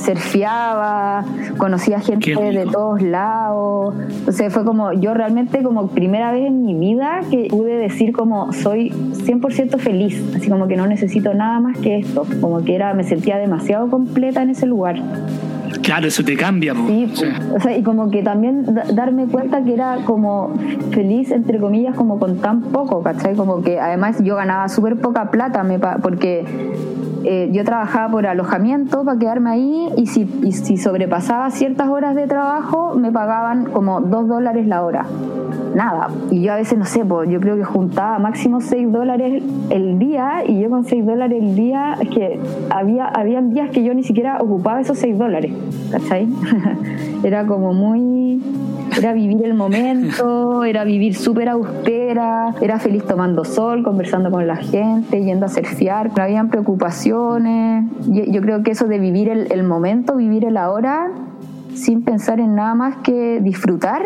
surfeaba, 0.05 1.25
conocía 1.59 2.01
gente 2.01 2.35
de 2.35 2.67
todos 2.71 3.01
lados. 3.03 3.95
O 4.27 4.33
sea, 4.33 4.51
fue 4.51 4.65
como, 4.65 4.93
yo 4.93 5.15
realmente 5.15 5.63
como 5.63 5.89
primera 5.89 6.33
vez 6.33 6.47
en 6.47 6.65
mi 6.65 6.75
vida 6.75 7.21
que 7.31 7.49
pude 7.51 7.77
decir 7.77 8.13
como 8.13 8.53
soy 8.53 8.91
100% 8.91 9.79
feliz, 9.79 10.23
así 10.37 10.49
como 10.51 10.67
que 10.69 10.77
no 10.77 10.87
necesito 10.87 11.33
nada 11.35 11.61
más 11.61 11.79
que 11.79 11.99
esto, 11.99 12.27
como 12.41 12.63
que 12.65 12.75
era, 12.75 12.93
me 12.95 13.05
sentía 13.05 13.39
demasiado 13.39 13.89
completa 13.89 14.43
en 14.43 14.51
ese 14.51 14.67
lugar. 14.67 14.97
Claro, 15.83 16.07
eso 16.07 16.25
te 16.25 16.37
cambia. 16.37 16.75
Sí, 16.87 17.11
Sí. 17.15 17.25
o 17.55 17.61
sea, 17.61 17.77
y 17.77 17.83
como 17.83 18.11
que 18.11 18.23
también 18.23 18.65
da- 18.75 18.85
darme 18.95 19.27
cuenta 19.27 19.63
que 19.65 19.75
era 19.75 19.99
como 20.07 20.53
feliz, 20.93 21.31
entre 21.31 21.59
comillas, 21.59 21.95
como 21.95 22.19
con 22.19 22.39
tan 22.39 22.63
poco, 22.63 23.03
¿cachai? 23.03 23.35
Como 23.35 23.61
que 23.63 23.79
además 23.81 24.23
yo 24.23 24.37
ganaba 24.37 24.69
súper 24.69 24.97
poca 24.97 25.31
plata, 25.31 25.63
me 25.63 25.79
porque 25.79 26.45
eh, 27.25 27.51
yo 27.53 27.65
trabajaba 27.65 28.11
por 28.11 28.27
alojamiento 28.27 29.05
para 29.05 29.19
quedarme 29.19 29.51
ahí 29.51 29.89
y 29.97 30.07
si, 30.07 30.23
y 30.43 30.53
si 30.53 30.77
sobrepasaba 30.77 31.51
ciertas 31.51 31.89
horas 31.89 32.15
de 32.15 32.27
trabajo 32.27 32.95
me 32.95 33.11
pagaban 33.11 33.67
como 33.67 34.01
dos 34.01 34.29
dólares 34.29 34.67
la 34.67 34.83
hora. 34.83 35.07
Nada. 35.75 36.09
Y 36.31 36.43
yo 36.43 36.53
a 36.53 36.57
veces, 36.57 36.79
no 36.79 36.85
sé, 36.85 37.05
pues, 37.05 37.29
yo 37.29 37.41
creo 37.41 37.57
que 37.57 37.65
juntaba 37.65 38.19
máximo 38.19 38.61
6 38.61 38.93
dólares 38.93 39.43
el 39.71 39.99
día 39.99 40.45
y 40.47 40.61
yo 40.61 40.71
con 40.71 40.85
6 40.85 41.05
dólares 41.05 41.43
el 41.43 41.57
día, 41.57 41.97
es 42.01 42.09
que 42.11 42.39
había 42.71 43.07
habían 43.07 43.53
días 43.53 43.71
que 43.71 43.83
yo 43.83 43.93
ni 43.93 44.05
siquiera 44.05 44.39
ocupaba 44.41 44.81
esos 44.81 44.99
6 44.99 45.19
dólares, 45.19 45.53
¿cachai? 45.91 46.29
era 47.25 47.47
como 47.47 47.73
muy... 47.73 48.41
Era 48.97 49.13
vivir 49.13 49.45
el 49.45 49.55
momento, 49.55 50.63
era 50.63 50.85
vivir 50.85 51.17
súper 51.17 51.49
austera, 51.49 52.55
era 52.61 52.79
feliz 52.79 53.05
tomando 53.05 53.45
sol, 53.45 53.83
conversando 53.83 54.31
con 54.31 54.47
la 54.47 54.55
gente, 54.55 55.25
yendo 55.25 55.47
a 55.47 55.49
surfear, 55.49 56.13
no 56.17 56.23
habían 56.23 56.49
preocupaciones. 56.49 57.14
Yo, 57.15 58.25
yo 58.25 58.41
creo 58.41 58.63
que 58.63 58.73
eso 58.73 58.87
de 58.87 58.99
vivir 58.99 59.29
el, 59.29 59.51
el 59.53 59.63
momento, 59.63 60.17
vivir 60.17 60.45
el 60.45 60.57
ahora, 60.57 61.11
sin 61.75 62.03
pensar 62.03 62.41
en 62.41 62.55
nada 62.55 62.75
más 62.75 62.97
que 62.99 63.41
disfrutar, 63.41 64.03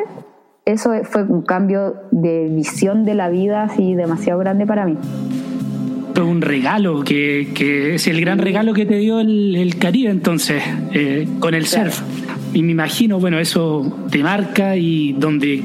eso 0.64 0.92
fue 1.04 1.22
un 1.22 1.42
cambio 1.42 1.94
de 2.10 2.48
visión 2.50 3.04
de 3.04 3.14
la 3.14 3.30
vida 3.30 3.62
así 3.62 3.94
demasiado 3.94 4.38
grande 4.38 4.66
para 4.66 4.84
mí. 4.84 4.96
es 6.14 6.20
un 6.20 6.42
regalo, 6.42 7.02
que, 7.04 7.52
que 7.54 7.94
es 7.94 8.06
el 8.06 8.20
gran 8.20 8.38
regalo 8.38 8.74
que 8.74 8.84
te 8.84 8.98
dio 8.98 9.20
el, 9.20 9.56
el 9.56 9.78
Caribe 9.78 10.10
entonces, 10.10 10.62
eh, 10.92 11.26
con 11.40 11.54
el 11.54 11.64
surf. 11.66 12.02
Y 12.52 12.62
me 12.62 12.72
imagino, 12.72 13.18
bueno, 13.18 13.38
eso 13.38 14.06
te 14.10 14.22
marca 14.22 14.76
y 14.76 15.12
donde 15.12 15.62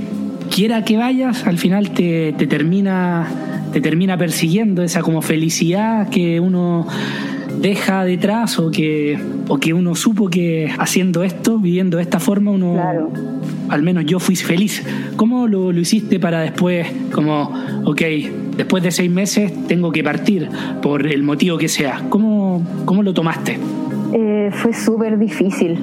quiera 0.50 0.86
que 0.86 0.96
vayas, 0.96 1.48
al 1.48 1.58
final 1.58 1.92
te, 1.92 2.34
te 2.38 2.48
termina 2.48 3.28
te 3.74 3.82
termina 3.82 4.18
persiguiendo 4.18 4.84
esa 4.84 5.02
como 5.02 5.24
felicidad 5.24 6.08
que 6.10 6.40
uno 6.40 6.86
deja 7.60 8.04
detrás 8.04 8.60
o 8.60 8.72
que, 8.72 9.20
o 9.48 9.58
que 9.58 9.74
uno 9.74 9.96
supo 9.96 10.30
que 10.30 10.72
haciendo 10.78 11.24
esto, 11.24 11.60
viviendo 11.60 11.98
de 11.98 12.04
esta 12.04 12.20
forma, 12.20 12.52
uno, 12.52 12.78
al 13.70 13.82
menos 13.82 14.06
yo 14.06 14.20
fui 14.20 14.36
feliz. 14.36 14.84
¿Cómo 15.16 15.48
lo, 15.48 15.72
lo, 15.72 15.80
hiciste 15.80 16.20
para 16.20 16.42
después, 16.42 16.88
como, 17.12 17.52
ok, 17.86 18.02
después 18.58 18.84
de 18.84 18.92
seis 18.92 19.12
meses 19.12 19.52
tengo 19.68 19.92
que 19.92 20.04
partir 20.04 20.50
por 20.82 21.06
el 21.08 21.24
motivo 21.24 21.58
que 21.58 21.68
sea? 21.70 22.02
¿Cómo, 22.10 22.66
cómo 22.86 23.04
lo 23.04 23.14
tomaste? 23.14 23.58
Eh, 24.14 24.52
fue 24.52 24.74
súper 24.74 25.18
difícil. 25.18 25.80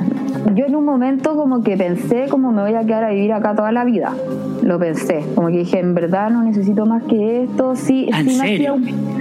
yo 0.54 0.66
en 0.66 0.76
un 0.76 0.84
momento 0.84 1.36
como 1.36 1.62
que 1.62 1.76
pensé 1.76 2.26
como 2.28 2.52
me 2.52 2.62
voy 2.62 2.74
a 2.74 2.84
quedar 2.84 3.04
a 3.04 3.10
vivir 3.10 3.32
acá 3.32 3.54
toda 3.54 3.72
la 3.72 3.84
vida. 3.84 4.14
Lo 4.62 4.78
pensé, 4.78 5.24
como 5.34 5.48
que 5.48 5.58
dije, 5.58 5.80
en 5.80 5.94
verdad 5.94 6.30
no 6.30 6.42
necesito 6.42 6.86
más 6.86 7.02
que 7.02 7.42
esto. 7.44 7.74
Sí, 7.74 8.08
¿En 8.12 8.28
sí, 8.28 8.36
serio? 8.36 8.76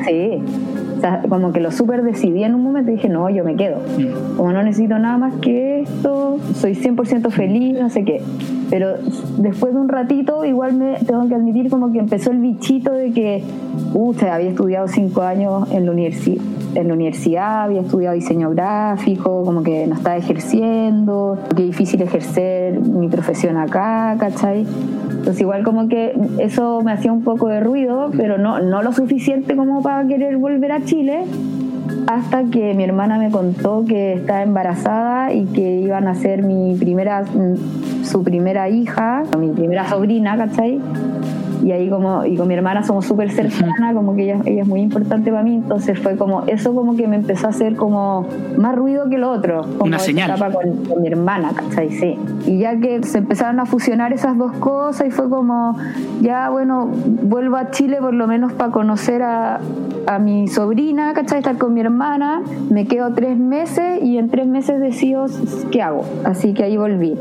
sí. 0.06 0.42
Sea, 1.04 1.22
como 1.28 1.52
que 1.52 1.60
lo 1.60 1.70
súper 1.70 2.02
decidí 2.02 2.46
en 2.46 2.56
un 2.56 2.64
momento 2.64 2.90
y 2.90 2.94
dije, 2.96 3.10
no, 3.10 3.30
yo 3.30 3.44
me 3.44 3.58
quedo. 3.58 3.82
Mm. 3.98 4.38
Como 4.38 4.54
no 4.54 4.64
necesito 4.64 4.98
nada 5.00 5.18
más 5.18 5.34
que 5.42 5.82
esto, 5.82 6.38
soy 6.54 6.76
100% 6.76 7.30
feliz, 7.30 7.78
no 7.78 7.90
sé 7.90 8.06
qué. 8.06 8.22
Pero 8.74 8.96
después 9.38 9.72
de 9.72 9.80
un 9.80 9.88
ratito, 9.88 10.44
igual 10.46 10.74
me 10.74 10.96
tengo 11.06 11.28
que 11.28 11.36
admitir 11.36 11.70
como 11.70 11.92
que 11.92 12.00
empezó 12.00 12.32
el 12.32 12.40
bichito 12.40 12.92
de 12.92 13.12
que, 13.12 13.44
usted 13.94 14.30
había 14.30 14.50
estudiado 14.50 14.88
cinco 14.88 15.22
años 15.22 15.72
en 15.72 15.86
la 15.86 15.92
universidad 15.92 16.44
en 16.74 16.88
la 16.88 16.96
universidad, 16.96 17.66
había 17.66 17.82
estudiado 17.82 18.16
diseño 18.16 18.50
gráfico, 18.50 19.44
como 19.46 19.62
que 19.62 19.86
no 19.86 19.94
estaba 19.94 20.18
ejerciendo, 20.18 21.38
qué 21.56 21.62
difícil 21.62 22.02
ejercer 22.02 22.80
mi 22.80 23.10
profesión 23.10 23.58
acá, 23.58 24.16
¿cachai? 24.20 24.66
Entonces 25.12 25.40
igual 25.40 25.64
como 25.64 25.88
que 25.88 26.16
eso 26.40 26.82
me 26.82 26.94
hacía 26.94 27.14
un 27.14 27.22
poco 27.22 27.50
de 27.50 27.60
ruido, 27.60 28.10
pero 28.18 28.40
no, 28.40 28.60
no 28.60 28.82
lo 28.82 28.92
suficiente 28.92 29.56
como 29.56 29.84
para 29.84 30.08
querer 30.08 30.38
volver 30.38 30.72
a 30.72 30.84
Chile, 30.84 31.26
hasta 32.08 32.46
que 32.46 32.74
mi 32.74 32.84
hermana 32.84 33.18
me 33.18 33.32
contó 33.32 33.86
que 33.86 34.14
estaba 34.14 34.42
embarazada 34.42 35.34
y 35.34 35.46
que 35.46 35.82
iban 35.82 36.08
a 36.08 36.16
ser 36.16 36.44
mi 36.44 36.76
primera, 36.76 37.24
su 38.04 38.24
primera 38.24 38.70
hija, 38.70 39.24
mi 39.38 39.50
primera 39.52 39.88
sobrina, 39.90 40.38
¿cachai? 40.38 40.80
y 41.64 41.72
ahí 41.72 41.90
como 41.90 42.26
y 42.26 42.36
con 42.36 42.48
mi 42.48 42.54
hermana 42.54 42.84
somos 42.84 43.06
súper 43.06 43.32
cercanas 43.32 43.94
como 43.94 44.16
que 44.16 44.24
ella, 44.24 44.42
ella 44.46 44.64
es 44.64 44.68
muy 44.68 44.82
importante 44.82 45.32
para 45.32 45.44
mí 45.44 45.56
entonces 45.56 45.98
fue 45.98 46.18
como 46.18 46.44
eso 46.48 46.76
como 46.76 46.96
que 46.96 47.08
me 47.08 47.16
empezó 47.16 47.48
a 47.48 47.50
hacer 47.52 47.76
como 47.76 48.28
más 48.58 48.76
ruido 48.76 49.10
que 49.10 49.18
lo 49.18 49.32
otro 49.32 49.62
como 49.62 49.86
una 49.86 50.00
señal 50.00 50.38
con, 50.38 50.86
con, 50.86 51.02
mi 51.02 51.08
hermana 51.08 51.52
¿cachai? 51.56 51.92
sí 51.92 52.18
y 52.46 52.60
ya 52.60 52.78
que 52.80 53.04
se 53.04 53.20
empezaron 53.20 53.60
a 53.60 53.66
fusionar 53.66 54.12
esas 54.14 54.38
dos 54.38 54.52
cosas 54.54 55.08
y 55.08 55.12
fue 55.12 55.30
como 55.30 55.78
ya 56.22 56.50
bueno 56.50 56.90
vuelvo 57.24 57.56
a 57.56 57.72
Chile 57.72 57.98
por 58.02 58.14
lo 58.14 58.28
menos 58.28 58.52
para 58.54 58.72
conocer 58.72 59.22
a, 59.24 59.60
a 60.08 60.20
mi 60.20 60.48
sobrina 60.48 61.14
¿cachai? 61.14 61.40
estar 61.40 61.58
con 61.58 61.74
mi 61.74 61.82
hermana 61.82 62.42
me 62.70 62.86
quedo 62.86 63.14
tres 63.14 63.38
meses 63.38 64.02
y 64.04 64.18
en 64.18 64.30
tres 64.30 64.48
meses 64.48 64.80
decido 64.80 65.26
qué 65.72 65.82
hago 65.82 66.06
así 66.26 66.54
que 66.54 66.64
ahí 66.64 66.78
volví 66.78 67.16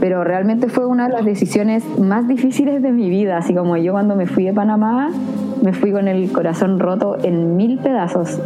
pero 0.00 0.24
realmente 0.24 0.68
fue 0.68 0.86
una 0.86 1.08
de 1.08 1.14
las 1.14 1.24
decisiones 1.24 1.84
más 1.98 2.28
difíciles 2.28 2.82
de 2.82 2.92
mi 2.92 3.10
vida, 3.10 3.38
así 3.38 3.54
como 3.54 3.76
yo 3.76 3.92
cuando 3.92 4.16
me 4.16 4.26
fui 4.26 4.44
de 4.44 4.52
Panamá, 4.52 5.10
me 5.62 5.72
fui 5.72 5.92
con 5.92 6.08
el 6.08 6.30
corazón 6.30 6.78
roto 6.78 7.18
en 7.22 7.56
mil 7.56 7.78
pedazos. 7.78 8.40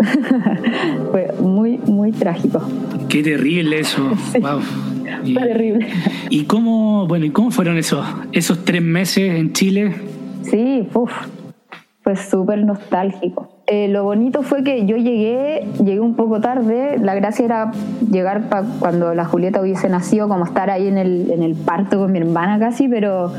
fue 1.11 1.33
muy, 1.41 1.79
muy 1.79 2.13
trágico. 2.13 2.63
Qué 3.09 3.23
terrible 3.23 3.81
eso. 3.81 4.03
Sí. 4.33 4.39
Wow. 4.39 4.61
Y, 5.25 5.35
fue 5.35 5.43
terrible. 5.47 5.87
¿Y 6.31 6.45
cómo, 6.45 7.07
bueno, 7.07 7.27
¿y 7.27 7.31
cómo 7.31 7.51
fueron 7.51 7.77
esos, 7.77 8.05
esos 8.33 8.65
tres 8.65 8.83
meses 8.83 9.35
en 9.35 9.53
Chile? 9.53 9.95
Sí, 10.43 10.89
uf, 10.95 11.13
fue 12.03 12.17
súper 12.17 12.65
nostálgico. 12.65 13.52
Eh, 13.75 13.89
lo 13.89 14.05
bonito 14.05 14.43
fue 14.43 14.63
que 14.63 14.85
yo 14.85 14.99
llegué, 14.99 15.67
llegué 15.83 15.99
un 15.99 16.13
poco 16.13 16.43
tarde. 16.43 16.99
La 16.99 17.15
gracia 17.15 17.47
era 17.47 17.73
llegar 18.11 18.51
pa 18.51 18.65
cuando 18.79 19.15
la 19.15 19.25
Julieta 19.25 19.63
hubiese 19.63 19.89
nacido, 19.89 20.29
como 20.29 20.45
estar 20.45 20.69
ahí 20.69 20.89
en 20.89 20.99
el, 20.99 21.31
en 21.31 21.43
el 21.43 21.55
parto 21.55 21.99
con 21.99 22.13
mi 22.13 22.19
hermana 22.19 22.59
casi, 22.59 22.87
pero 22.87 23.33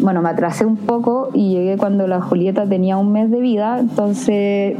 bueno, 0.00 0.22
me 0.22 0.30
atrasé 0.30 0.64
un 0.64 0.78
poco 0.78 1.28
y 1.34 1.52
llegué 1.52 1.76
cuando 1.76 2.06
la 2.06 2.22
Julieta 2.22 2.64
tenía 2.66 2.96
un 2.96 3.12
mes 3.12 3.30
de 3.30 3.40
vida. 3.40 3.78
Entonces 3.78 4.74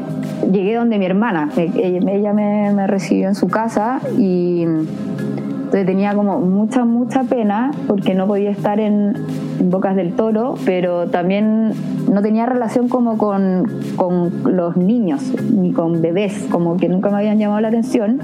llegué 0.51 0.75
donde 0.75 0.99
mi 0.99 1.05
hermana. 1.05 1.51
Ella 1.55 2.33
me, 2.33 2.73
me 2.73 2.87
recibió 2.87 3.29
en 3.29 3.35
su 3.35 3.49
casa 3.49 4.01
y 4.17 4.63
entonces 4.63 5.85
tenía 5.85 6.15
como 6.15 6.39
mucha, 6.39 6.87
mucha 6.87 7.25
pena 7.25 7.73
porque 7.89 8.15
no 8.15 8.27
podía 8.27 8.51
estar 8.51 8.81
en, 8.81 9.17
en 9.54 9.54
Bocas 9.61 9.97
del 9.97 10.15
Toro, 10.15 10.55
pero 10.65 11.09
también 11.09 11.73
no 12.13 12.23
tenía 12.23 12.47
relación 12.47 12.89
como 12.89 13.19
con, 13.19 13.67
con, 13.97 14.57
los 14.57 14.77
niños 14.77 15.33
ni 15.53 15.73
con 15.73 16.01
bebés, 16.01 16.47
como 16.51 16.77
que 16.77 16.89
nunca 16.89 17.11
me 17.11 17.19
habían 17.19 17.39
llamado 17.39 17.61
la 17.61 17.69
atención. 17.69 18.21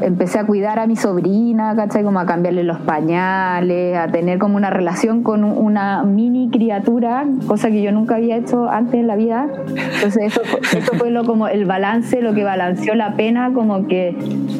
Empecé 0.00 0.38
a 0.38 0.46
cuidar 0.46 0.78
a 0.78 0.86
mi 0.86 0.96
sobrina, 0.96 1.74
¿cachai? 1.76 2.02
Como 2.02 2.18
a 2.18 2.26
cambiarle 2.26 2.64
los 2.64 2.78
pañales, 2.78 3.96
a 3.96 4.08
tener 4.08 4.38
como 4.38 4.56
una 4.56 4.70
relación 4.70 5.22
con 5.22 5.44
una 5.44 6.02
mini 6.02 6.50
criatura, 6.50 7.24
cosa 7.46 7.68
que 7.70 7.82
yo 7.82 7.92
nunca 7.92 8.16
había 8.16 8.36
hecho 8.36 8.68
antes 8.68 8.94
en 8.94 9.06
la 9.06 9.16
vida. 9.16 9.48
Entonces 9.94 10.24
eso, 10.24 10.42
eso 10.76 10.92
fue 10.94 11.10
lo, 11.10 11.24
como 11.24 11.48
el 11.48 11.64
balance, 11.64 12.20
lo 12.20 12.34
que 12.34 12.44
balanceó 12.44 12.94
la 12.94 13.14
pena, 13.14 13.52
como 13.52 13.86
que, 13.86 14.16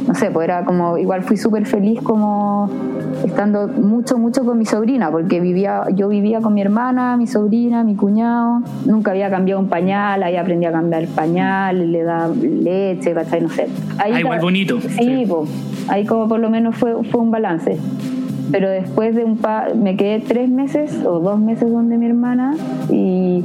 no 0.06 0.14
sé, 0.14 0.30
pues 0.30 0.44
era 0.44 0.64
como, 0.64 0.96
igual 0.98 1.22
fui 1.22 1.36
súper 1.36 1.66
feliz 1.66 2.00
como 2.00 2.70
estando 3.24 3.68
mucho, 3.68 4.18
mucho 4.18 4.44
con 4.44 4.58
mi 4.58 4.66
sobrina, 4.66 5.10
porque 5.10 5.40
vivía, 5.40 5.84
yo 5.94 6.08
vivía 6.08 6.40
con 6.40 6.54
mi 6.54 6.60
hermana, 6.60 7.16
mi 7.16 7.26
sobrina, 7.26 7.84
mi 7.84 7.96
cuñado, 7.96 8.62
nunca 8.84 9.12
había 9.12 9.30
cambiado 9.30 9.60
un 9.60 9.68
pañal, 9.68 10.22
ahí 10.22 10.36
aprendí 10.36 10.66
a 10.66 10.72
cambiar 10.72 11.02
el 11.02 11.08
pañal, 11.08 11.92
le 11.92 12.02
da 12.02 12.28
leche, 12.28 13.14
¿cachai? 13.14 13.40
No 13.40 13.48
sé. 13.48 13.68
Ahí 13.98 14.12
ah, 14.14 14.20
igual 14.20 14.40
bonito. 14.40 14.80
Sí, 14.80 14.88
sí. 14.98 15.24
Po, 15.26 15.46
ahí 15.88 16.04
como 16.04 16.28
por 16.28 16.40
lo 16.40 16.50
menos 16.50 16.76
fue, 16.76 17.02
fue 17.04 17.20
un 17.20 17.30
balance. 17.30 17.78
Pero 18.50 18.68
después 18.68 19.14
de 19.14 19.24
un 19.24 19.38
par, 19.38 19.76
me 19.76 19.96
quedé 19.96 20.20
tres 20.20 20.48
meses 20.48 21.02
o 21.06 21.20
dos 21.20 21.38
meses 21.40 21.70
donde 21.70 21.96
mi 21.96 22.06
hermana 22.06 22.54
y, 22.90 23.42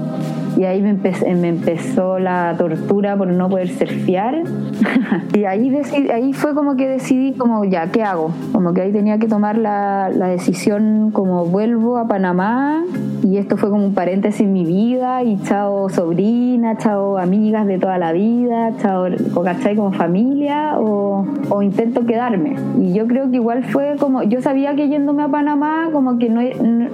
y 0.57 0.65
ahí 0.65 0.81
me, 0.81 0.89
empecé, 0.89 1.35
me 1.35 1.49
empezó 1.49 2.17
la 2.17 2.55
tortura 2.57 3.15
por 3.15 3.27
no 3.27 3.47
poder 3.47 3.69
surfear. 3.69 4.43
y 5.33 5.43
ahí, 5.43 5.71
ahí 6.11 6.33
fue 6.33 6.55
como 6.55 6.75
que 6.75 6.87
decidí 6.87 7.33
como 7.33 7.63
ya, 7.63 7.91
¿qué 7.91 8.03
hago? 8.03 8.31
Como 8.53 8.73
que 8.73 8.81
ahí 8.81 8.91
tenía 8.91 9.19
que 9.19 9.27
tomar 9.27 9.57
la, 9.57 10.09
la 10.09 10.27
decisión 10.27 11.11
como 11.11 11.45
vuelvo 11.45 11.97
a 11.97 12.07
Panamá 12.07 12.83
y 13.23 13.37
esto 13.37 13.57
fue 13.57 13.69
como 13.69 13.85
un 13.85 13.93
paréntesis 13.93 14.41
en 14.41 14.53
mi 14.53 14.65
vida 14.65 15.21
y 15.23 15.37
chao 15.43 15.89
sobrina, 15.89 16.77
chao 16.77 17.17
amigas 17.17 17.67
de 17.67 17.77
toda 17.77 17.97
la 17.97 18.11
vida, 18.11 18.73
chao, 18.81 19.05
¿cachai? 19.43 19.75
Como 19.75 19.91
familia 19.91 20.79
o, 20.79 21.25
o, 21.49 21.61
intento 21.61 22.05
quedarme. 22.05 22.55
Y 22.79 22.93
yo 22.93 23.05
creo 23.05 23.29
que 23.29 23.35
igual 23.35 23.63
fue 23.65 23.95
como, 23.99 24.23
yo 24.23 24.41
sabía 24.41 24.75
que 24.75 24.87
yéndome 24.87 25.23
a 25.23 25.27
Panamá 25.27 25.89
como 25.91 26.17
que 26.17 26.29
no, 26.29 26.41
no 26.41 26.87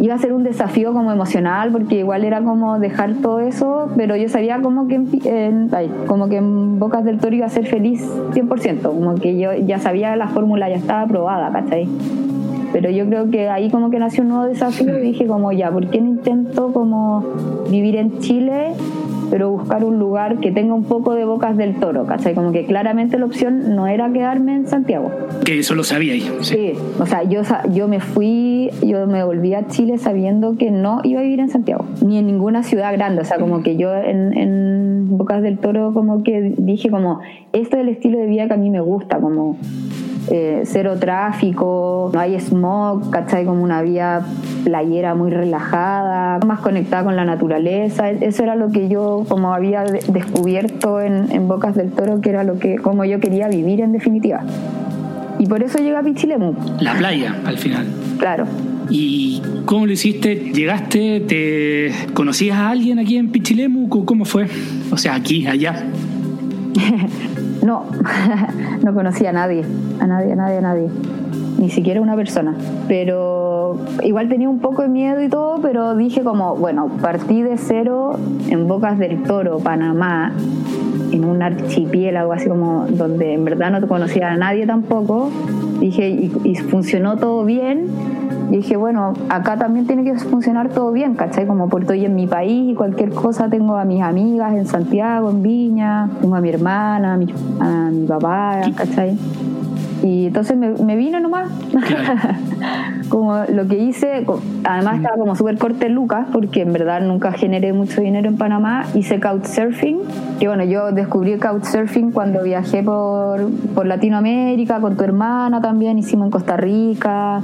iba 0.00 0.14
a 0.14 0.18
ser 0.18 0.32
un 0.32 0.44
desafío 0.44 0.92
como 0.92 1.12
emocional 1.12 1.70
porque 1.72 1.96
igual 2.00 2.24
era 2.24 2.42
como 2.42 2.63
dejar 2.78 3.14
todo 3.14 3.40
eso, 3.40 3.90
pero 3.96 4.16
yo 4.16 4.28
sabía 4.28 4.60
como 4.60 4.88
que 4.88 4.96
en, 4.96 5.70
como 6.06 6.28
que 6.28 6.36
en 6.36 6.78
Bocas 6.78 7.04
del 7.04 7.18
Toro 7.18 7.34
iba 7.36 7.46
a 7.46 7.50
ser 7.50 7.66
feliz 7.66 8.02
100%, 8.32 8.82
como 8.82 9.14
que 9.16 9.38
yo 9.38 9.52
ya 9.54 9.78
sabía 9.78 10.16
la 10.16 10.28
fórmula 10.28 10.68
ya 10.68 10.76
estaba 10.76 11.02
aprobada, 11.02 11.52
¿cachai? 11.52 11.88
pero 12.74 12.90
yo 12.90 13.06
creo 13.06 13.30
que 13.30 13.48
ahí 13.48 13.70
como 13.70 13.88
que 13.88 14.00
nació 14.00 14.24
un 14.24 14.30
nuevo 14.30 14.46
desafío 14.46 14.98
y 14.98 15.02
dije 15.02 15.28
como 15.28 15.52
ya, 15.52 15.70
¿por 15.70 15.90
qué 15.90 16.00
no 16.00 16.08
intento 16.08 16.72
como 16.72 17.24
vivir 17.70 17.94
en 17.94 18.18
Chile 18.18 18.72
pero 19.30 19.50
buscar 19.50 19.84
un 19.84 19.98
lugar 19.98 20.38
que 20.40 20.52
tenga 20.52 20.74
un 20.74 20.84
poco 20.84 21.14
de 21.14 21.24
bocas 21.24 21.56
del 21.56 21.76
toro, 21.76 22.06
¿cachai? 22.06 22.34
Como 22.34 22.52
que 22.52 22.66
claramente 22.66 23.18
la 23.18 23.26
opción 23.26 23.74
no 23.74 23.86
era 23.86 24.12
quedarme 24.12 24.54
en 24.56 24.66
Santiago. 24.66 25.10
Que 25.44 25.58
eso 25.58 25.74
lo 25.74 25.84
sabía. 25.84 26.14
Sí, 26.14 26.30
sí 26.42 26.72
o 26.98 27.06
sea, 27.06 27.22
yo, 27.24 27.42
yo 27.72 27.88
me 27.88 28.00
fui, 28.00 28.70
yo 28.82 29.06
me 29.06 29.24
volví 29.24 29.54
a 29.54 29.66
Chile 29.66 29.98
sabiendo 29.98 30.56
que 30.56 30.70
no 30.70 31.00
iba 31.04 31.20
a 31.20 31.22
vivir 31.22 31.40
en 31.40 31.48
Santiago, 31.48 31.86
ni 32.04 32.18
en 32.18 32.26
ninguna 32.26 32.62
ciudad 32.62 32.92
grande, 32.92 33.22
o 33.22 33.24
sea, 33.24 33.38
como 33.38 33.62
que 33.62 33.76
yo 33.76 33.94
en, 33.94 34.36
en 34.36 35.16
Bocas 35.16 35.42
del 35.42 35.58
Toro 35.58 35.92
como 35.92 36.22
que 36.22 36.54
dije 36.56 36.90
como, 36.90 37.20
este 37.52 37.76
es 37.76 37.82
el 37.82 37.88
estilo 37.88 38.18
de 38.18 38.26
vida 38.26 38.46
que 38.46 38.54
a 38.54 38.56
mí 38.56 38.70
me 38.70 38.80
gusta, 38.80 39.18
como 39.18 39.56
eh, 40.30 40.62
cero 40.64 40.96
tráfico, 40.98 42.10
no 42.12 42.20
hay 42.20 42.38
smog, 42.40 43.10
¿cachai? 43.10 43.44
Como 43.44 43.62
una 43.62 43.82
vía 43.82 44.22
playera 44.64 45.14
muy 45.14 45.30
relajada, 45.30 46.38
más 46.46 46.60
conectada 46.60 47.04
con 47.04 47.16
la 47.16 47.24
naturaleza. 47.24 48.10
Eso 48.10 48.42
era 48.42 48.56
lo 48.56 48.70
que 48.70 48.88
yo 48.88 49.24
como 49.28 49.52
había 49.52 49.84
descubierto 49.84 51.00
en, 51.00 51.30
en 51.30 51.48
Bocas 51.48 51.74
del 51.74 51.90
Toro, 51.92 52.20
que 52.20 52.30
era 52.30 52.44
lo 52.44 52.58
que 52.58 52.76
como 52.76 53.04
yo 53.04 53.20
quería 53.20 53.48
vivir 53.48 53.80
en 53.80 53.92
definitiva. 53.92 54.42
Y 55.38 55.46
por 55.46 55.62
eso 55.62 55.78
llegué 55.78 55.96
a 55.96 56.02
Pichilemu. 56.02 56.54
La 56.80 56.94
playa, 56.94 57.36
al 57.44 57.58
final. 57.58 57.86
Claro. 58.18 58.46
¿Y 58.90 59.42
cómo 59.64 59.86
lo 59.86 59.92
hiciste? 59.92 60.34
¿Llegaste? 60.36 61.20
¿Te 61.20 61.92
conocías 62.12 62.58
a 62.58 62.70
alguien 62.70 62.98
aquí 62.98 63.16
en 63.16 63.30
Pichilemu? 63.30 63.88
¿Cómo 63.88 64.24
fue? 64.24 64.46
O 64.90 64.96
sea, 64.96 65.14
aquí, 65.14 65.46
allá. 65.46 65.84
no, 67.62 67.84
no 68.82 68.94
conocía 68.94 69.30
a 69.30 69.32
nadie, 69.32 69.64
a 70.00 70.06
nadie, 70.06 70.32
a 70.32 70.36
nadie, 70.36 70.58
a 70.58 70.60
nadie. 70.60 70.88
Ni 71.58 71.70
siquiera 71.70 72.00
una 72.00 72.16
persona. 72.16 72.54
Pero 72.88 73.78
igual 74.02 74.28
tenía 74.28 74.48
un 74.48 74.58
poco 74.58 74.82
de 74.82 74.88
miedo 74.88 75.22
y 75.22 75.28
todo, 75.28 75.60
pero 75.62 75.96
dije 75.96 76.22
como, 76.22 76.56
bueno, 76.56 76.88
partí 77.00 77.42
de 77.42 77.56
cero 77.56 78.18
en 78.48 78.66
Bocas 78.68 78.98
del 78.98 79.22
Toro, 79.22 79.58
Panamá, 79.58 80.32
en 81.14 81.24
un 81.24 81.42
archipiélago 81.42 82.32
así 82.32 82.48
como 82.48 82.86
donde 82.88 83.34
en 83.34 83.44
verdad 83.44 83.70
no 83.70 83.80
te 83.80 83.86
conocía 83.86 84.32
a 84.32 84.36
nadie 84.36 84.66
tampoco. 84.66 85.30
Dije, 85.80 86.08
y, 86.08 86.54
funcionó 86.56 87.16
todo 87.16 87.44
bien. 87.44 87.86
Y 88.50 88.56
dije, 88.56 88.76
bueno, 88.76 89.14
acá 89.28 89.56
también 89.56 89.86
tiene 89.86 90.04
que 90.04 90.18
funcionar 90.18 90.68
todo 90.68 90.92
bien, 90.92 91.14
¿cachai? 91.14 91.46
Como 91.46 91.68
porque 91.68 91.84
estoy 91.84 92.04
en 92.04 92.14
mi 92.14 92.26
país 92.26 92.72
y 92.72 92.74
cualquier 92.74 93.10
cosa 93.10 93.48
tengo 93.48 93.76
a 93.76 93.84
mis 93.84 94.02
amigas 94.02 94.54
en 94.54 94.66
Santiago, 94.66 95.30
en 95.30 95.42
Viña, 95.42 96.10
tengo 96.20 96.36
a 96.36 96.40
mi 96.40 96.50
hermana, 96.50 97.14
a 97.14 97.16
mi, 97.16 97.32
a 97.60 97.90
mi 97.90 98.06
papá, 98.06 98.60
¿cachai? 98.76 99.16
Y 100.02 100.26
entonces 100.26 100.56
me, 100.56 100.70
me 100.70 100.96
vino 100.96 101.20
nomás. 101.20 101.50
como 103.08 103.44
lo 103.48 103.66
que 103.66 103.78
hice, 103.78 104.26
además 104.64 104.96
estaba 104.96 105.16
como 105.16 105.34
súper 105.36 105.58
corte 105.58 105.88
lucas, 105.88 106.26
porque 106.32 106.62
en 106.62 106.72
verdad 106.72 107.00
nunca 107.00 107.32
generé 107.32 107.72
mucho 107.72 108.00
dinero 108.00 108.28
en 108.28 108.36
Panamá. 108.36 108.86
Hice 108.94 109.20
couchsurfing, 109.20 110.00
que 110.40 110.48
bueno, 110.48 110.64
yo 110.64 110.92
descubrí 110.92 111.38
couchsurfing 111.38 112.12
cuando 112.12 112.42
viajé 112.42 112.82
por, 112.82 113.50
por 113.74 113.86
Latinoamérica 113.86 114.80
con 114.80 114.96
tu 114.96 115.04
hermana 115.04 115.60
también, 115.60 115.98
hicimos 115.98 116.26
en 116.26 116.30
Costa 116.30 116.56
Rica, 116.56 117.40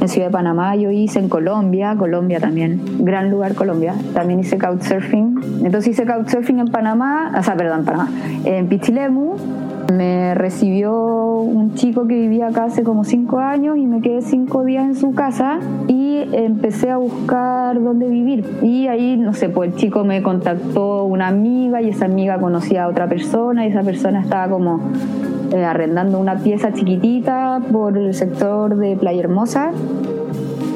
en 0.00 0.08
Ciudad 0.08 0.28
de 0.28 0.32
Panamá, 0.32 0.76
yo 0.76 0.90
hice 0.90 1.18
en 1.18 1.28
Colombia, 1.28 1.94
Colombia 1.96 2.40
también, 2.40 2.80
gran 2.98 3.30
lugar 3.30 3.54
Colombia, 3.54 3.94
también 4.14 4.40
hice 4.40 4.58
couchsurfing. 4.58 5.62
Entonces 5.64 5.88
hice 5.88 6.04
couchsurfing 6.04 6.58
en 6.58 6.68
Panamá, 6.68 7.32
o 7.38 7.42
sea, 7.42 7.56
perdón, 7.56 7.84
Panamá, 7.84 8.10
en 8.44 8.68
Pichilemu 8.68 9.36
me 9.92 10.34
recibió 10.34 10.92
un 11.40 11.74
chico 11.74 12.06
que 12.06 12.14
vivía 12.14 12.48
acá 12.48 12.64
hace 12.64 12.82
como 12.82 13.04
cinco 13.04 13.38
años 13.38 13.76
y 13.76 13.86
me 13.86 14.00
quedé 14.00 14.22
cinco 14.22 14.64
días 14.64 14.84
en 14.84 14.94
su 14.94 15.14
casa 15.14 15.58
y 15.86 16.24
empecé 16.32 16.90
a 16.90 16.96
buscar 16.96 17.80
dónde 17.80 18.08
vivir. 18.08 18.44
Y 18.62 18.88
ahí, 18.88 19.16
no 19.16 19.32
sé, 19.32 19.48
pues 19.48 19.72
el 19.72 19.76
chico 19.76 20.04
me 20.04 20.22
contactó 20.22 21.04
una 21.04 21.28
amiga 21.28 21.82
y 21.82 21.90
esa 21.90 22.06
amiga 22.06 22.38
conocía 22.38 22.84
a 22.84 22.88
otra 22.88 23.08
persona 23.08 23.66
y 23.66 23.70
esa 23.70 23.82
persona 23.82 24.20
estaba 24.20 24.50
como 24.50 24.80
eh, 25.52 25.64
arrendando 25.64 26.18
una 26.18 26.36
pieza 26.36 26.72
chiquitita 26.72 27.60
por 27.70 27.96
el 27.96 28.14
sector 28.14 28.76
de 28.76 28.96
Playa 28.96 29.20
Hermosa 29.20 29.70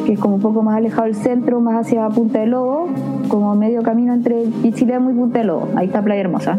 que 0.07 0.15
es 0.15 0.19
como 0.19 0.37
un 0.37 0.41
poco 0.41 0.63
más 0.63 0.77
alejado 0.77 1.05
del 1.05 1.15
centro, 1.15 1.61
más 1.61 1.87
hacia 1.87 2.09
Punta 2.09 2.41
de 2.41 2.47
Lobo, 2.47 2.89
como 3.29 3.55
medio 3.55 3.83
camino 3.83 4.15
entre 4.15 4.45
Pichilemu 4.63 5.11
y 5.11 5.15
Punta 5.15 5.41
de 5.41 5.45
Lobo. 5.45 5.69
Ahí 5.77 5.87
está 5.87 6.03
Playa 6.03 6.23
Hermosa 6.23 6.59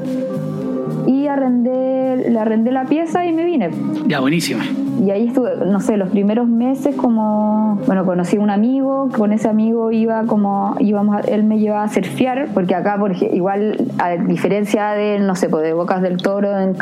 y 1.07 1.27
arrendé, 1.27 2.29
le 2.29 2.39
arrendé 2.39 2.71
la 2.71 2.85
pieza 2.85 3.25
y 3.25 3.33
me 3.33 3.45
vine. 3.45 3.71
Ya, 4.07 4.19
buenísima. 4.19 4.63
Y 5.03 5.09
ahí 5.09 5.27
estuve, 5.27 5.55
no 5.65 5.79
sé, 5.79 5.97
los 5.97 6.09
primeros 6.09 6.47
meses 6.47 6.95
como, 6.95 7.79
bueno, 7.87 8.05
conocí 8.05 8.37
a 8.37 8.39
un 8.39 8.51
amigo, 8.51 9.09
con 9.17 9.33
ese 9.33 9.47
amigo 9.47 9.91
iba 9.91 10.25
como, 10.25 10.75
íbamos, 10.79 11.25
él 11.27 11.43
me 11.43 11.59
llevaba 11.59 11.83
a 11.83 11.87
surfear, 11.87 12.49
porque 12.53 12.75
acá, 12.75 12.97
por, 12.99 13.15
igual, 13.15 13.77
a 13.97 14.11
diferencia 14.11 14.91
de, 14.91 15.19
no 15.19 15.35
sé, 15.35 15.49
pues 15.49 15.63
de 15.63 15.73
Bocas 15.73 16.01
del 16.01 16.17
Toro, 16.17 16.57
en, 16.59 16.73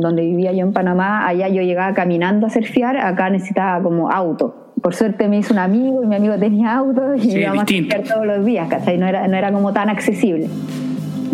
donde 0.00 0.22
vivía 0.22 0.52
yo 0.52 0.60
en 0.60 0.72
Panamá, 0.72 1.26
allá 1.26 1.48
yo 1.48 1.62
llegaba 1.62 1.94
caminando 1.94 2.46
a 2.46 2.50
surfear, 2.50 2.96
acá 2.96 3.30
necesitaba 3.30 3.82
como 3.82 4.10
auto 4.10 4.60
por 4.84 4.94
suerte 4.94 5.28
me 5.28 5.38
hizo 5.38 5.54
un 5.54 5.60
amigo 5.60 6.04
y 6.04 6.06
mi 6.06 6.14
amigo 6.14 6.36
tenía 6.36 6.74
auto 6.74 7.14
y 7.14 7.38
íbamos 7.38 7.62
a 7.62 7.66
surfear 7.66 8.02
todos 8.02 8.26
los 8.26 8.44
días, 8.44 8.68
¿cachai? 8.68 8.98
No 8.98 9.06
era, 9.06 9.26
no 9.26 9.34
era 9.34 9.50
como 9.50 9.72
tan 9.72 9.88
accesible. 9.88 10.46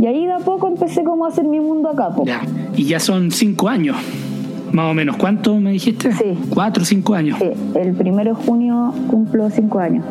Y 0.00 0.06
ahí 0.06 0.24
de 0.24 0.32
a 0.32 0.38
poco 0.38 0.68
empecé 0.68 1.04
como 1.04 1.26
a 1.26 1.28
hacer 1.28 1.44
mi 1.44 1.60
mundo 1.60 1.90
acá. 1.90 2.10
Ya. 2.24 2.42
Y 2.74 2.84
ya 2.84 2.98
son 2.98 3.30
cinco 3.30 3.68
años, 3.68 3.96
más 4.72 4.90
o 4.90 4.94
menos. 4.94 5.16
¿Cuánto 5.16 5.54
me 5.60 5.72
dijiste? 5.72 6.10
Sí. 6.12 6.38
¿Cuatro 6.48 6.82
o 6.82 6.86
cinco 6.86 7.14
años? 7.14 7.38
Sí, 7.38 7.50
el 7.78 7.92
primero 7.92 8.34
de 8.34 8.42
junio 8.42 8.94
cumplo 9.08 9.50
cinco 9.50 9.78
años. 9.78 10.02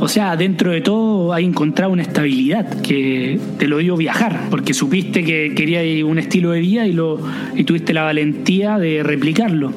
O 0.00 0.08
sea, 0.08 0.34
dentro 0.36 0.70
de 0.70 0.80
todo 0.80 1.34
hay 1.34 1.44
encontrado 1.44 1.92
una 1.92 2.02
estabilidad 2.02 2.66
que 2.80 3.38
te 3.58 3.68
lo 3.68 3.78
dio 3.78 3.96
viajar, 3.96 4.48
porque 4.48 4.72
supiste 4.72 5.22
que 5.24 5.54
querías 5.54 6.02
un 6.04 6.18
estilo 6.18 6.52
de 6.52 6.60
vida 6.60 6.86
y, 6.86 6.92
lo, 6.92 7.18
y 7.54 7.64
tuviste 7.64 7.92
la 7.92 8.04
valentía 8.04 8.78
de 8.78 9.02
replicarlo. 9.02 9.72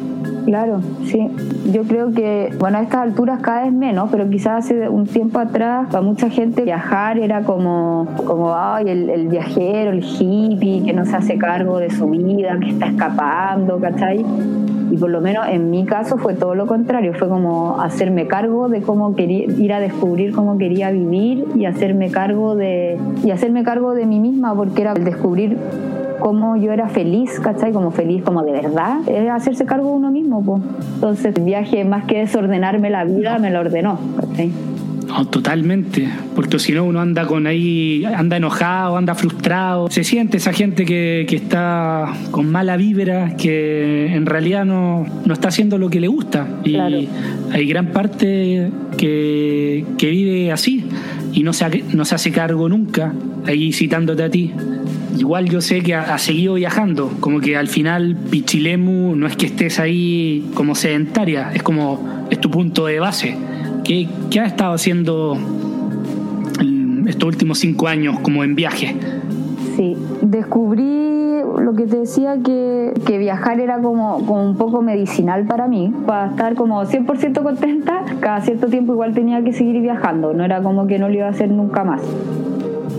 Claro, 0.48 0.80
sí. 1.04 1.30
Yo 1.74 1.84
creo 1.84 2.14
que, 2.14 2.54
bueno, 2.58 2.78
a 2.78 2.82
estas 2.82 3.02
alturas 3.02 3.42
cada 3.42 3.64
vez 3.64 3.74
menos, 3.74 4.08
pero 4.10 4.30
quizás 4.30 4.64
hace 4.64 4.88
un 4.88 5.06
tiempo 5.06 5.40
atrás, 5.40 5.88
para 5.92 6.02
mucha 6.02 6.30
gente 6.30 6.64
viajar 6.64 7.20
era 7.20 7.42
como, 7.42 8.08
como 8.26 8.56
ay, 8.56 8.88
el, 8.88 9.28
viajero, 9.28 9.92
el 9.92 10.02
hippie, 10.02 10.86
que 10.86 10.94
no 10.94 11.06
se 11.06 11.18
hace 11.18 11.38
cargo 11.38 11.80
de 11.80 11.90
su 11.90 12.10
vida, 12.10 12.58
que 12.62 12.70
está 12.70 12.86
escapando, 12.86 13.78
¿cachai? 13.82 14.26
Y 14.90 14.96
por 14.96 15.10
lo 15.10 15.20
menos 15.20 15.46
en 15.50 15.70
mi 15.70 15.86
caso 15.86 16.18
fue 16.18 16.34
todo 16.34 16.56
lo 16.56 16.66
contrario, 16.66 17.14
fue 17.14 17.28
como 17.28 17.82
hacerme 17.82 18.28
cargo 18.28 18.70
de 18.70 18.82
cómo 18.82 19.18
quería, 19.18 19.48
ir 19.48 19.74
a 19.74 19.82
descubrir 19.82 20.32
cómo 20.32 20.58
quería 20.58 20.92
vivir 20.92 21.44
y 21.56 21.66
hacerme 21.66 22.10
cargo 22.10 22.56
de, 22.56 22.98
y 23.22 23.32
hacerme 23.32 23.66
cargo 23.66 23.94
de 23.94 24.06
mí 24.06 24.22
misma, 24.22 24.56
porque 24.56 24.84
era 24.84 24.94
el 24.94 25.04
descubrir 25.04 25.58
cómo 26.20 26.58
yo 26.58 26.72
era 26.72 26.90
feliz, 26.90 27.40
¿cachai? 27.40 27.72
Como 27.72 27.92
feliz, 27.92 28.24
como 28.24 28.44
de 28.44 28.52
verdad, 28.52 29.00
es 29.08 29.30
hacerse 29.30 29.66
cargo 29.66 29.90
de 29.90 29.94
uno 29.94 30.12
mismo, 30.12 30.44
pues. 30.44 30.62
Entonces 30.96 31.36
el 31.36 31.44
viaje, 31.44 31.84
más 31.86 32.06
que 32.06 32.20
desordenarme 32.20 32.90
la 32.90 33.06
vida, 33.06 33.38
me 33.40 33.52
lo 33.52 33.60
ordenó, 33.60 34.00
¿cachai? 34.20 34.52
No, 35.08 35.26
totalmente, 35.26 36.10
porque 36.36 36.60
si 36.60 36.74
no 36.74 36.84
uno 36.84 37.00
anda 37.00 37.26
con 37.26 37.48
ahí, 37.48 38.04
anda 38.04 38.36
enojado, 38.36 38.98
anda 38.98 39.16
frustrado, 39.16 39.90
se 39.90 40.04
siente 40.04 40.36
esa 40.36 40.52
gente 40.52 40.84
que, 40.84 41.26
que 41.30 41.38
está 41.38 42.14
con 42.32 42.52
mala 42.52 42.76
vibra, 42.76 43.38
que 43.38 44.14
en 44.14 44.26
realidad 44.26 44.66
no, 44.66 45.06
no, 45.26 45.34
está 45.34 45.48
haciendo 45.48 45.78
lo 45.78 45.90
que 45.90 46.02
le 46.02 46.10
gusta. 46.10 46.46
Y 46.66 46.76
hay 46.76 47.68
gran 47.68 47.94
parte 47.94 48.70
que, 48.98 49.86
que 49.98 50.10
vive 50.10 50.52
así 50.52 50.86
y 51.32 51.44
no 51.44 51.54
se, 51.54 51.84
no 51.94 52.04
se 52.04 52.16
hace 52.16 52.32
cargo 52.32 52.68
nunca, 52.68 53.14
ahí 53.46 53.72
citándote 53.72 54.24
a 54.24 54.30
ti 54.30 54.54
igual 55.18 55.50
yo 55.50 55.62
sé 55.62 55.82
que 55.82 55.96
ha, 55.96 56.18
seguido 56.18 56.56
viajando, 56.56 57.12
como 57.20 57.40
que 57.40 57.58
al 57.58 57.68
final 57.68 58.16
Pichilemu 58.30 59.16
no 59.16 59.28
es 59.28 59.36
que 59.36 59.48
estés 59.48 59.80
ahí 59.80 60.50
como 60.54 60.76
sedentaria, 60.76 61.52
es 61.54 61.64
como 61.64 62.28
es 62.30 62.40
tu 62.40 62.50
punto 62.50 62.86
de 62.86 63.00
base. 63.00 63.36
¿Qué, 63.84 64.08
qué 64.30 64.40
has 64.40 64.48
estado 64.48 64.74
haciendo 64.74 65.38
estos 67.08 67.28
últimos 67.28 67.60
cinco 67.60 67.88
años 67.88 68.20
como 68.20 68.44
en 68.44 68.56
viaje? 68.56 68.96
Sí, 69.76 69.96
descubrí 70.22 71.08
lo 71.62 71.74
que 71.74 71.86
te 71.86 71.98
decía 72.00 72.38
que, 72.44 72.94
que 73.06 73.18
viajar 73.18 73.60
era 73.60 73.80
como, 73.80 74.26
como, 74.26 74.44
un 74.44 74.58
poco 74.58 74.82
medicinal 74.82 75.46
para 75.46 75.68
mí, 75.68 75.94
para 76.06 76.32
estar 76.32 76.56
como 76.56 76.84
100% 76.84 77.44
contenta, 77.44 78.04
cada 78.20 78.42
cierto 78.42 78.68
tiempo 78.68 78.94
igual 78.94 79.14
tenía 79.14 79.44
que 79.44 79.54
seguir 79.54 79.82
viajando, 79.82 80.34
no 80.34 80.44
era 80.44 80.62
como 80.62 80.88
que 80.88 81.00
no 81.00 81.10
lo 81.10 81.16
iba 81.16 81.28
a 81.28 81.32
hacer 81.32 81.50
nunca 81.50 81.84
más. 81.84 82.02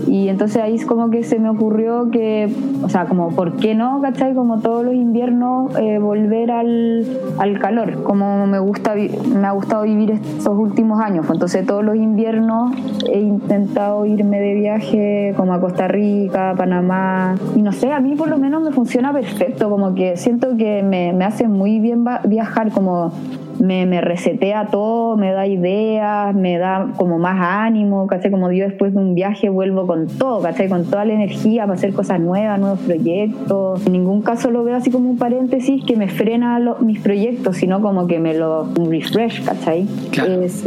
Y 0.07 0.29
entonces 0.29 0.61
ahí 0.61 0.75
es 0.75 0.85
como 0.85 1.09
que 1.09 1.23
se 1.23 1.39
me 1.39 1.49
ocurrió 1.49 2.09
que, 2.11 2.53
o 2.83 2.89
sea, 2.89 3.05
como, 3.05 3.29
¿por 3.29 3.57
qué 3.57 3.75
no, 3.75 4.01
cachai? 4.01 4.33
Como 4.33 4.59
todos 4.59 4.83
los 4.83 4.93
inviernos, 4.93 5.75
eh, 5.79 5.99
volver 5.99 6.51
al, 6.51 7.05
al, 7.37 7.59
calor, 7.59 8.03
como 8.03 8.47
me, 8.47 8.59
gusta, 8.59 8.95
me 8.95 9.47
ha 9.47 9.51
gustado 9.51 9.83
vivir 9.83 10.11
estos 10.11 10.57
últimos 10.57 10.99
años. 11.01 11.25
Entonces 11.29 11.65
todos 11.65 11.83
los 11.83 11.95
inviernos 11.95 12.73
he 13.11 13.19
intentado 13.19 14.05
irme 14.05 14.39
de 14.39 14.53
viaje 14.55 15.33
como 15.37 15.53
a 15.53 15.59
Costa 15.59 15.87
Rica, 15.87 16.53
Panamá. 16.57 17.35
Y 17.55 17.61
no 17.61 17.71
sé, 17.71 17.91
a 17.91 17.99
mí 17.99 18.15
por 18.15 18.29
lo 18.29 18.37
menos 18.37 18.61
me 18.61 18.71
funciona 18.71 19.13
perfecto, 19.13 19.69
como 19.69 19.95
que 19.95 20.17
siento 20.17 20.55
que 20.57 20.83
me, 20.83 21.13
me 21.13 21.25
hace 21.25 21.47
muy 21.47 21.79
bien 21.79 22.05
viajar, 22.25 22.71
como 22.71 23.11
me, 23.59 23.85
me 23.85 24.01
resetea 24.01 24.67
todo, 24.67 25.17
me 25.17 25.31
da 25.31 25.47
ideas, 25.47 26.33
me 26.35 26.57
da 26.57 26.87
como 26.97 27.19
más 27.19 27.39
ánimo, 27.39 28.07
¿cachai? 28.07 28.31
Como 28.31 28.51
yo 28.51 28.65
después 28.65 28.93
de 28.93 28.99
un 28.99 29.15
viaje 29.15 29.49
vuelvo 29.49 29.85
con 29.87 30.07
todo, 30.07 30.41
¿cachai? 30.41 30.69
Con 30.69 30.85
toda 30.85 31.05
la 31.05 31.13
energía 31.13 31.63
para 31.63 31.73
hacer 31.73 31.93
cosas 31.93 32.19
nuevas, 32.19 32.59
nuevos 32.59 32.79
proyectos. 32.79 33.85
En 33.85 33.93
ningún 33.93 34.21
caso 34.21 34.49
lo 34.51 34.63
veo 34.63 34.75
así 34.75 34.91
como 34.91 35.09
un 35.09 35.17
paréntesis 35.17 35.83
que 35.85 35.95
me 35.95 36.07
frena 36.07 36.59
mis 36.81 36.99
proyectos, 36.99 37.57
sino 37.57 37.81
como 37.81 38.07
que 38.07 38.19
me 38.19 38.33
lo 38.33 38.67
refresh, 38.73 39.43
¿cachai? 39.43 39.87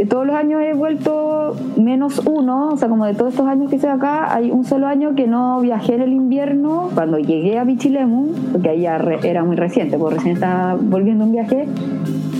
todos 0.09 0.27
los 0.27 0.37
años 0.37 0.61
he 0.63 0.75
vuelto 0.75 1.57
menos 1.77 2.21
uno, 2.27 2.71
o 2.71 2.77
sea, 2.77 2.89
como 2.89 3.07
de 3.07 3.15
todos 3.15 3.33
estos 3.33 3.47
años 3.47 3.71
que 3.71 3.77
estoy 3.77 3.91
acá, 3.91 4.35
hay 4.35 4.51
un 4.51 4.65
solo 4.65 4.87
año 4.87 5.15
que 5.15 5.27
no 5.27 5.61
viajé 5.61 5.95
en 5.95 6.03
el 6.03 6.13
invierno. 6.13 6.91
Cuando 6.95 7.19
llegué 7.19 7.59
a 7.59 7.65
Pichilemu, 7.65 8.33
porque 8.53 8.71
ahí 8.71 8.83
ya 8.83 8.97
era 9.23 9.45
muy 9.45 9.57
reciente, 9.57 9.99
porque 9.99 10.17
recién 10.17 10.35
estaba 10.35 10.77
volviendo 10.81 11.25
un 11.25 11.33
viaje, 11.33 11.67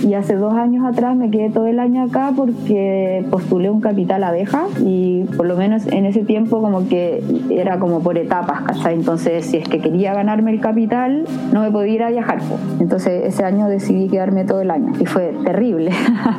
y 0.03 0.13
hace 0.15 0.35
dos 0.35 0.53
años 0.53 0.85
atrás 0.85 1.15
me 1.15 1.31
quedé 1.31 1.49
todo 1.49 1.65
el 1.67 1.79
año 1.79 2.03
acá 2.03 2.33
porque 2.35 3.25
postulé 3.31 3.69
un 3.69 3.81
capital 3.81 4.23
abeja 4.23 4.65
y 4.85 5.23
por 5.37 5.45
lo 5.45 5.55
menos 5.55 5.87
en 5.87 6.05
ese 6.05 6.23
tiempo 6.23 6.61
como 6.61 6.87
que 6.87 7.23
era 7.49 7.79
como 7.79 8.01
por 8.01 8.17
etapas, 8.17 8.61
¿cachai? 8.61 8.95
Entonces 8.95 9.45
si 9.45 9.57
es 9.57 9.67
que 9.67 9.79
quería 9.79 10.13
ganarme 10.13 10.51
el 10.51 10.59
capital 10.59 11.25
no 11.51 11.61
me 11.61 11.71
podía 11.71 11.93
ir 11.93 12.03
a 12.03 12.09
viajar. 12.09 12.39
Entonces 12.79 13.25
ese 13.25 13.43
año 13.43 13.67
decidí 13.67 14.09
quedarme 14.09 14.45
todo 14.45 14.61
el 14.61 14.71
año 14.71 14.93
y 14.99 15.05
fue 15.05 15.33
terrible, 15.43 15.91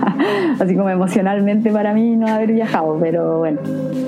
así 0.61 0.77
como 0.77 0.90
emocionalmente 0.90 1.70
para 1.70 1.94
mí 1.94 2.16
no 2.16 2.27
haber 2.27 2.53
viajado, 2.53 2.98
pero 3.00 3.38
bueno, 3.38 3.61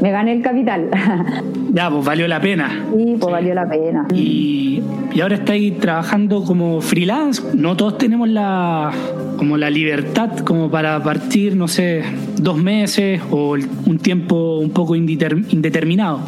me 0.03 0.11
gané 0.11 0.33
el 0.33 0.43
capital. 0.43 0.91
ya, 1.73 1.91
pues 1.91 2.05
valió 2.05 2.29
la 2.29 2.41
pena. 2.41 2.85
Sí, 2.95 3.17
pues 3.19 3.33
valió 3.33 3.55
la 3.55 3.69
pena. 3.69 4.07
Y, 4.13 4.83
y 5.15 5.21
ahora 5.21 5.37
estáis 5.37 5.79
trabajando 5.79 6.45
como 6.45 6.81
freelance, 6.81 7.43
no 7.55 7.77
todos 7.77 7.97
tenemos 7.99 8.29
la 8.29 8.93
como 9.37 9.57
la 9.57 9.71
libertad 9.71 10.39
como 10.39 10.71
para 10.71 11.03
partir, 11.03 11.57
no 11.57 11.69
sé, 11.69 12.03
dos 12.41 12.57
meses 12.57 13.21
o 13.31 13.57
un 13.87 13.99
tiempo 13.99 14.59
un 14.59 14.71
poco 14.71 14.95
indeterminado. 14.95 16.21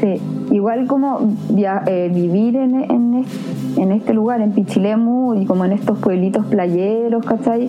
Sí, 0.00 0.16
igual 0.50 0.86
como 0.86 1.36
eh, 1.86 2.10
vivir 2.12 2.56
en, 2.56 2.74
en, 2.74 3.24
en, 3.76 3.92
este 3.92 4.14
lugar, 4.14 4.40
en 4.40 4.52
Pichilemu, 4.52 5.34
y 5.34 5.44
como 5.44 5.66
en 5.66 5.72
estos 5.72 5.98
pueblitos 5.98 6.46
playeros, 6.46 7.24
¿cachai? 7.24 7.68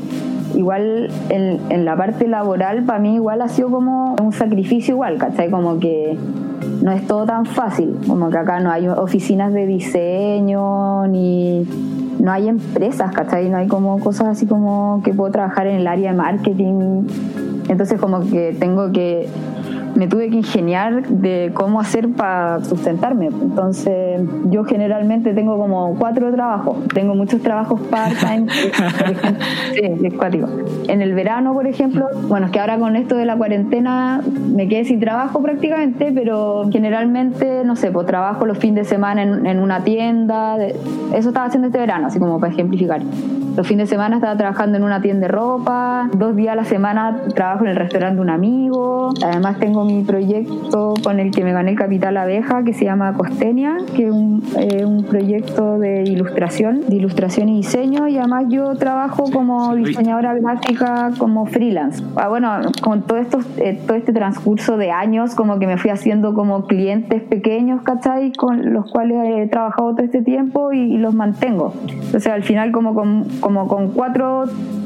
Igual 0.56 1.10
en, 1.30 1.60
en 1.70 1.86
la 1.86 1.98
parte 1.98 2.28
laboral 2.28 2.84
para 2.86 3.00
mí 3.00 3.16
igual 3.16 3.42
ha 3.42 3.50
sido 3.50 3.70
como 3.70 4.16
un 4.22 4.32
sacrificio 4.32 4.94
igual, 4.94 5.18
¿cachai? 5.18 5.50
Como 5.50 5.80
que 5.80 6.18
no 6.82 6.92
es 6.92 7.06
todo 7.06 7.26
tan 7.26 7.46
fácil, 7.46 7.98
como 8.08 8.30
que 8.30 8.38
acá 8.38 8.62
no 8.62 8.72
hay 8.72 8.88
oficinas 8.88 9.54
de 9.54 9.66
diseño 9.66 11.08
ni 11.08 11.66
no 12.22 12.32
hay 12.32 12.48
empresas, 12.48 13.12
¿cachai? 13.14 13.50
No 13.50 13.58
hay 13.58 13.68
como 13.68 14.00
cosas 14.00 14.28
así 14.28 14.46
como 14.46 15.02
que 15.04 15.14
puedo 15.14 15.32
trabajar 15.32 15.66
en 15.68 15.78
el 15.78 15.88
área 15.88 16.12
de 16.12 16.18
marketing. 16.18 17.08
Entonces 17.68 18.00
como 18.00 18.22
que 18.22 18.56
tengo 18.60 18.92
que 18.92 19.28
me 19.96 20.08
tuve 20.08 20.30
que 20.30 20.38
ingeniar 20.38 21.08
de 21.08 21.52
cómo 21.54 21.80
hacer 21.80 22.10
para 22.10 22.64
sustentarme. 22.64 23.28
Entonces, 23.28 24.22
yo 24.50 24.64
generalmente 24.64 25.34
tengo 25.34 25.58
como 25.58 25.96
cuatro 25.98 26.32
trabajos. 26.32 26.78
Tengo 26.94 27.16
muchos 27.16 27.42
trabajos 27.42 27.80
part-time. 27.82 28.48
sí, 29.74 29.82
es. 29.82 30.90
En 30.90 31.02
el 31.02 31.14
verano, 31.14 31.54
por 31.54 31.68
ejemplo, 31.68 32.08
bueno, 32.28 32.48
es 32.48 32.52
que 32.52 32.60
ahora 32.60 32.78
con 32.78 32.96
esto 32.96 33.16
de 33.16 33.26
la 33.26 33.36
cuarentena 33.36 34.22
me 34.56 34.68
quedé 34.68 34.86
sin 34.86 35.00
trabajo 35.00 35.42
prácticamente, 35.42 36.12
pero 36.14 36.70
generalmente, 36.72 37.64
no 37.66 37.76
sé, 37.76 37.92
pues 37.92 38.08
trabajo 38.08 38.46
los 38.46 38.58
fines 38.58 38.84
de 38.88 38.90
semana 38.90 39.24
en, 39.24 39.46
en 39.46 39.60
una 39.60 39.84
tienda. 39.84 40.58
Eso 41.14 41.30
estaba 41.30 41.46
haciendo 41.46 41.68
este 41.68 41.80
verano, 41.80 42.08
así 42.08 42.20
como 42.20 42.40
para 42.40 42.54
ejemplificar. 42.54 43.02
Los 43.56 43.68
fines 43.68 43.90
de 43.90 43.96
semana 43.96 44.16
estaba 44.16 44.38
trabajando 44.38 44.78
en 44.78 44.84
una 44.84 45.02
tienda 45.02 45.28
de 45.28 45.34
ropa, 45.34 46.10
dos 46.16 46.36
días 46.38 46.54
a 46.54 46.56
la 46.56 46.64
semana 46.64 47.22
trabajo 47.36 47.66
en 47.66 47.72
el 47.72 47.76
restaurante 47.76 48.16
de 48.16 48.22
un 48.22 48.30
amigo. 48.30 49.10
Además 49.22 49.60
tengo 49.60 49.84
mi 49.84 50.04
proyecto 50.04 50.94
con 51.04 51.20
el 51.20 51.32
que 51.32 51.44
me 51.44 51.52
gané 51.52 51.72
el 51.72 51.78
Capital 51.78 52.16
Abeja, 52.16 52.64
que 52.64 52.74
se 52.74 52.86
llama 52.86 53.14
Costenia, 53.14 53.78
que 53.94 54.08
es 54.08 54.12
un, 54.12 54.42
eh, 54.58 54.86
un 54.86 55.04
proyecto 55.04 55.80
de 55.80 56.04
ilustración, 56.04 56.88
de 56.88 56.96
ilustración 56.96 57.50
y 57.50 57.58
diseño. 57.58 58.08
Y 58.08 58.18
además 58.18 58.46
yo 58.48 58.74
trabajo 58.76 59.26
como 59.32 59.76
diseñadora 59.76 60.34
gráfica, 60.34 61.12
como 61.18 61.46
freelance. 61.46 62.02
Ah, 62.16 62.30
bueno, 62.30 62.52
con 62.82 63.02
todo, 63.02 63.18
esto, 63.18 63.40
eh, 63.58 63.82
todo 63.86 63.98
este 63.98 64.14
transcurso 64.14 64.78
de 64.78 64.92
años, 64.92 65.36
como 65.36 65.60
que 65.60 65.68
me 65.68 65.78
fui 65.78 65.90
haciendo 65.90 66.34
como 66.34 66.68
clientes 66.68 67.22
pequeños, 67.24 67.82
¿cachai? 67.82 68.32
Con 68.32 68.74
los 68.74 68.90
cuales 68.90 69.18
he 69.28 69.48
trabajado 69.48 69.92
todo 69.92 70.06
este 70.06 70.22
tiempo 70.22 70.72
y, 70.72 70.80
y 70.80 70.98
los 70.98 71.14
mantengo. 71.14 71.74
Entonces 71.90 72.28
al 72.28 72.44
final 72.44 72.72
como 72.72 72.94
con 72.94 73.26
como 73.42 73.68
con 73.68 73.90
cuatro 73.90 74.46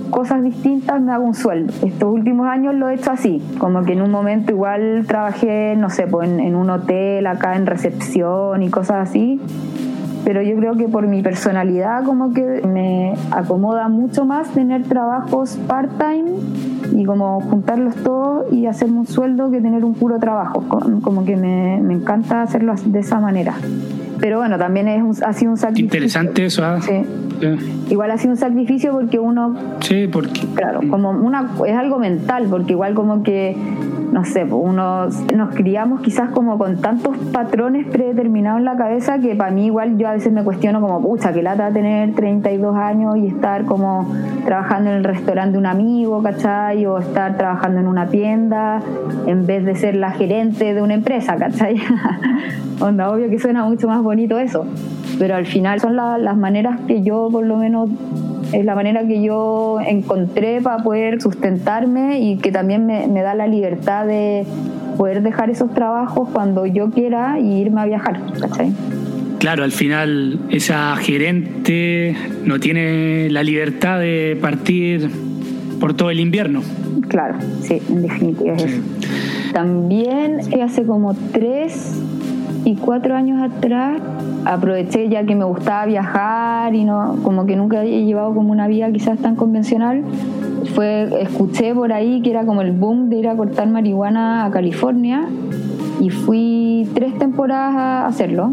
cosas 0.10 0.44
distintas 0.44 1.02
me 1.02 1.12
hago 1.12 1.26
un 1.26 1.34
sueldo. 1.34 1.74
Estos 1.86 2.12
últimos 2.12 2.48
años 2.48 2.74
lo 2.76 2.90
he 2.90 2.96
hecho 2.96 3.12
así, 3.12 3.44
como 3.60 3.84
que 3.84 3.94
en 3.94 4.02
un 4.02 4.12
momento 4.12 4.52
igual 4.52 5.04
trabajé, 5.08 5.76
no 5.78 5.90
sé, 5.90 6.08
pues 6.08 6.30
en, 6.30 6.56
un 6.56 6.70
hotel 6.70 7.28
acá 7.28 7.56
en 7.56 7.66
recepción 7.66 8.64
y 8.64 8.70
cosas 8.70 9.10
así, 9.10 9.42
pero 10.24 10.42
yo 10.42 10.56
creo 10.56 10.76
que 10.76 10.88
por 10.88 11.08
mi 11.08 11.22
personalidad 11.22 12.04
como 12.04 12.34
que 12.34 12.62
me 12.66 13.14
acomoda 13.32 13.90
mucho 13.90 14.26
más 14.26 14.50
tener 14.50 14.84
trabajos 14.84 15.58
part-time 15.68 16.32
y 16.94 17.04
como 17.06 17.42
juntarlos 17.42 17.96
todos 17.96 18.52
y 18.52 18.66
hacerme 18.68 19.00
un 19.00 19.08
sueldo 19.08 19.52
que 19.52 19.62
tener 19.62 19.84
un 19.84 19.94
puro 19.94 20.18
trabajo, 20.18 20.64
como 21.02 21.26
que 21.26 21.36
me, 21.36 21.80
me 21.82 21.94
encanta 21.94 22.42
hacerlo 22.42 22.74
de 22.86 23.00
esa 23.00 23.20
manera. 23.20 23.54
Pero 24.20 24.40
bueno, 24.40 24.58
también 24.58 24.88
es 24.88 25.22
ha 25.22 25.34
sido 25.34 25.52
un 25.52 25.58
sacrificio. 25.58 25.86
Interesante 25.86 26.46
eso, 26.46 26.64
¿ah? 26.64 26.80
Sí. 26.82 27.04
Igual 27.90 28.12
ha 28.12 28.18
sido 28.18 28.32
un 28.32 28.38
sacrificio 28.38 28.92
porque 28.92 29.20
uno... 29.20 29.56
Sí, 29.82 30.08
porque... 30.12 30.42
Claro, 30.56 30.82
como 30.90 31.12
una, 31.12 31.52
es 31.66 31.76
algo 31.76 32.00
mental, 32.00 32.48
porque 32.50 32.74
igual 32.74 32.94
como 32.94 33.24
que, 33.24 33.56
no 34.12 34.26
sé, 34.26 34.46
uno 34.46 35.08
nos 35.36 35.56
criamos 35.56 36.02
quizás 36.02 36.30
como 36.30 36.58
con 36.58 36.78
tantos 36.82 37.18
patrones 37.34 37.86
predeterminados 37.88 38.60
en 38.60 38.66
la 38.66 38.78
cabeza 38.78 39.20
que 39.20 39.36
para 39.36 39.52
mí 39.52 39.66
igual 39.66 39.98
yo 39.98 40.08
a 40.08 40.14
veces 40.14 40.32
me 40.32 40.44
cuestiono 40.44 40.82
como, 40.82 41.02
pucha, 41.02 41.34
que 41.34 41.44
lata 41.44 41.72
tener 41.72 42.14
32 42.14 42.76
años 42.76 43.18
y 43.18 43.28
estar 43.28 43.66
como 43.66 44.14
trabajando 44.46 44.92
en 44.92 44.98
el 44.98 45.04
restaurante 45.04 45.54
de 45.54 45.58
un 45.58 45.66
amigo, 45.66 46.24
¿cachai? 46.24 46.86
O 46.86 47.00
estar 47.00 47.38
trabajando 47.38 47.80
en 47.80 47.88
una 47.88 48.08
tienda 48.08 48.82
en 49.28 49.46
vez 49.46 49.66
de 49.66 49.76
ser 49.76 49.96
la 49.96 50.12
gerente 50.12 50.74
de 50.74 50.82
una 50.82 50.94
empresa, 50.94 51.36
¿cachai? 51.36 51.76
Onda, 52.80 53.10
obvio 53.10 53.30
que 53.30 53.40
suena 53.40 53.66
mucho 53.66 53.88
más 53.88 54.02
bonito 54.06 54.40
eso, 54.40 54.66
pero 55.20 55.36
al 55.36 55.46
final 55.46 55.82
son 55.82 55.98
las 55.98 56.38
maneras 56.38 56.80
que 56.88 57.04
yo 57.04 57.28
por 57.30 57.46
lo 57.46 57.58
menos 57.58 57.90
es 58.54 58.66
la 58.66 58.76
manera 58.76 59.06
que 59.06 59.22
yo 59.22 59.80
encontré 59.86 60.62
para 60.62 60.84
poder 60.84 61.22
sustentarme 61.22 62.20
y 62.22 62.38
que 62.38 62.52
también 62.52 62.86
me, 62.86 63.22
da 63.22 63.34
la 63.36 63.48
libertad 63.48 64.06
de 64.06 64.46
poder 64.98 65.22
dejar 65.24 65.50
esos 65.50 65.74
trabajos 65.74 66.30
cuando 66.32 66.66
yo 66.66 66.90
quiera 66.90 67.40
y 67.40 67.62
irme 67.62 67.82
a 67.82 67.86
viajar, 67.86 68.22
¿cachai? 68.40 68.72
Claro, 69.40 69.64
al 69.64 69.72
final 69.72 70.40
esa 70.50 70.96
gerente 70.96 72.16
no 72.46 72.60
tiene 72.60 73.30
la 73.30 73.44
libertad 73.44 74.00
de 74.00 74.38
partir 74.40 75.10
por 75.80 75.94
todo 75.94 76.10
el 76.10 76.20
invierno. 76.20 76.62
Claro, 77.10 77.36
sí, 77.62 77.82
en 77.90 78.02
definitiva 78.04 78.54
es 78.56 78.64
eso. 78.64 78.82
También 79.54 80.40
hace 80.62 80.86
como 80.86 81.14
tres 81.32 82.02
y 82.66 82.76
cuatro 82.76 83.16
años 83.16 83.42
atrás 83.42 84.02
aproveché 84.44 85.08
ya 85.08 85.24
que 85.24 85.36
me 85.36 85.46
gustaba 85.46 85.86
viajar 85.86 86.76
y 86.76 86.84
no 86.84 87.18
como 87.24 87.46
que 87.46 87.56
nunca 87.56 87.84
he 87.84 88.04
llevado 88.04 88.34
como 88.34 88.52
una 88.52 88.68
vida 88.68 88.92
quizás 88.92 89.20
tan 89.20 89.36
convencional 89.36 90.04
fue 90.74 91.22
escuché 91.22 91.74
por 91.74 91.94
ahí 91.94 92.22
que 92.22 92.32
era 92.32 92.46
como 92.46 92.62
el 92.62 92.72
boom 92.72 93.10
de 93.10 93.18
ir 93.18 93.28
a 93.28 93.36
cortar 93.36 93.70
marihuana 93.70 94.46
a 94.46 94.52
California 94.52 95.30
y 96.02 96.10
fui 96.10 96.90
tres 96.94 97.18
temporadas 97.18 97.76
a 97.76 98.08
hacerlo. 98.08 98.52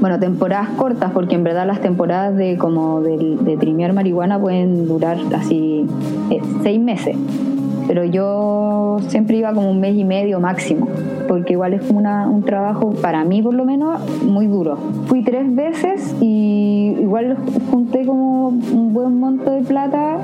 Bueno 0.00 0.18
temporadas 0.18 0.70
cortas 0.70 1.12
porque 1.12 1.36
en 1.36 1.44
verdad 1.44 1.66
las 1.66 1.80
temporadas 1.80 2.36
de 2.36 2.58
como 2.58 3.00
de, 3.00 3.36
de 3.40 3.56
trimear 3.56 3.92
marihuana 3.92 4.40
pueden 4.40 4.88
durar 4.88 5.18
así 5.34 5.86
eh, 6.30 6.42
seis 6.62 6.80
meses. 6.80 7.16
Pero 7.86 8.04
yo 8.04 8.98
siempre 9.08 9.36
iba 9.36 9.52
como 9.52 9.70
un 9.70 9.80
mes 9.80 9.96
y 9.96 10.04
medio 10.04 10.40
máximo, 10.40 10.88
porque 11.32 11.54
igual 11.54 11.72
es 11.72 11.82
como 11.84 12.00
un 12.00 12.42
trabajo, 12.42 12.90
para 13.00 13.24
mí 13.24 13.40
por 13.40 13.54
lo 13.54 13.64
menos, 13.64 13.98
muy 14.22 14.46
duro. 14.46 14.76
Fui 15.06 15.22
tres 15.22 15.54
veces 15.54 16.14
y 16.20 16.94
igual 17.00 17.38
junté 17.70 18.04
como 18.04 18.48
un 18.48 18.92
buen 18.92 19.18
monto 19.18 19.50
de 19.50 19.62
plata. 19.62 20.18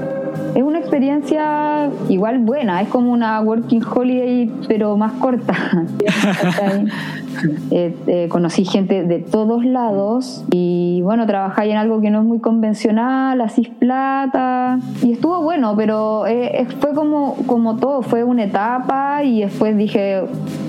Es 0.55 0.63
una 0.63 0.79
experiencia 0.79 1.91
igual 2.09 2.39
buena, 2.39 2.81
es 2.81 2.89
como 2.89 3.13
una 3.13 3.41
working 3.41 3.83
holiday, 3.85 4.51
pero 4.67 4.97
más 4.97 5.13
corta. 5.13 5.55
Eh, 7.71 7.95
eh, 8.09 8.29
conocí 8.29 8.65
gente 8.65 9.05
de 9.05 9.21
todos 9.21 9.65
lados 9.65 10.45
y 10.51 11.01
bueno, 11.03 11.25
trabajé 11.27 11.71
en 11.71 11.77
algo 11.77 12.01
que 12.01 12.11
no 12.11 12.21
es 12.21 12.25
muy 12.25 12.41
convencional, 12.41 13.41
así 13.41 13.63
plata 13.63 14.81
y 15.05 15.13
estuvo 15.13 15.43
bueno, 15.43 15.75
pero 15.77 16.27
eh, 16.27 16.67
fue 16.81 16.95
como, 16.95 17.37
como 17.47 17.77
todo, 17.77 18.03
fue 18.03 18.25
una 18.25 18.45
etapa 18.45 19.23
y 19.23 19.43
después 19.43 19.77
dije, 19.77 20.23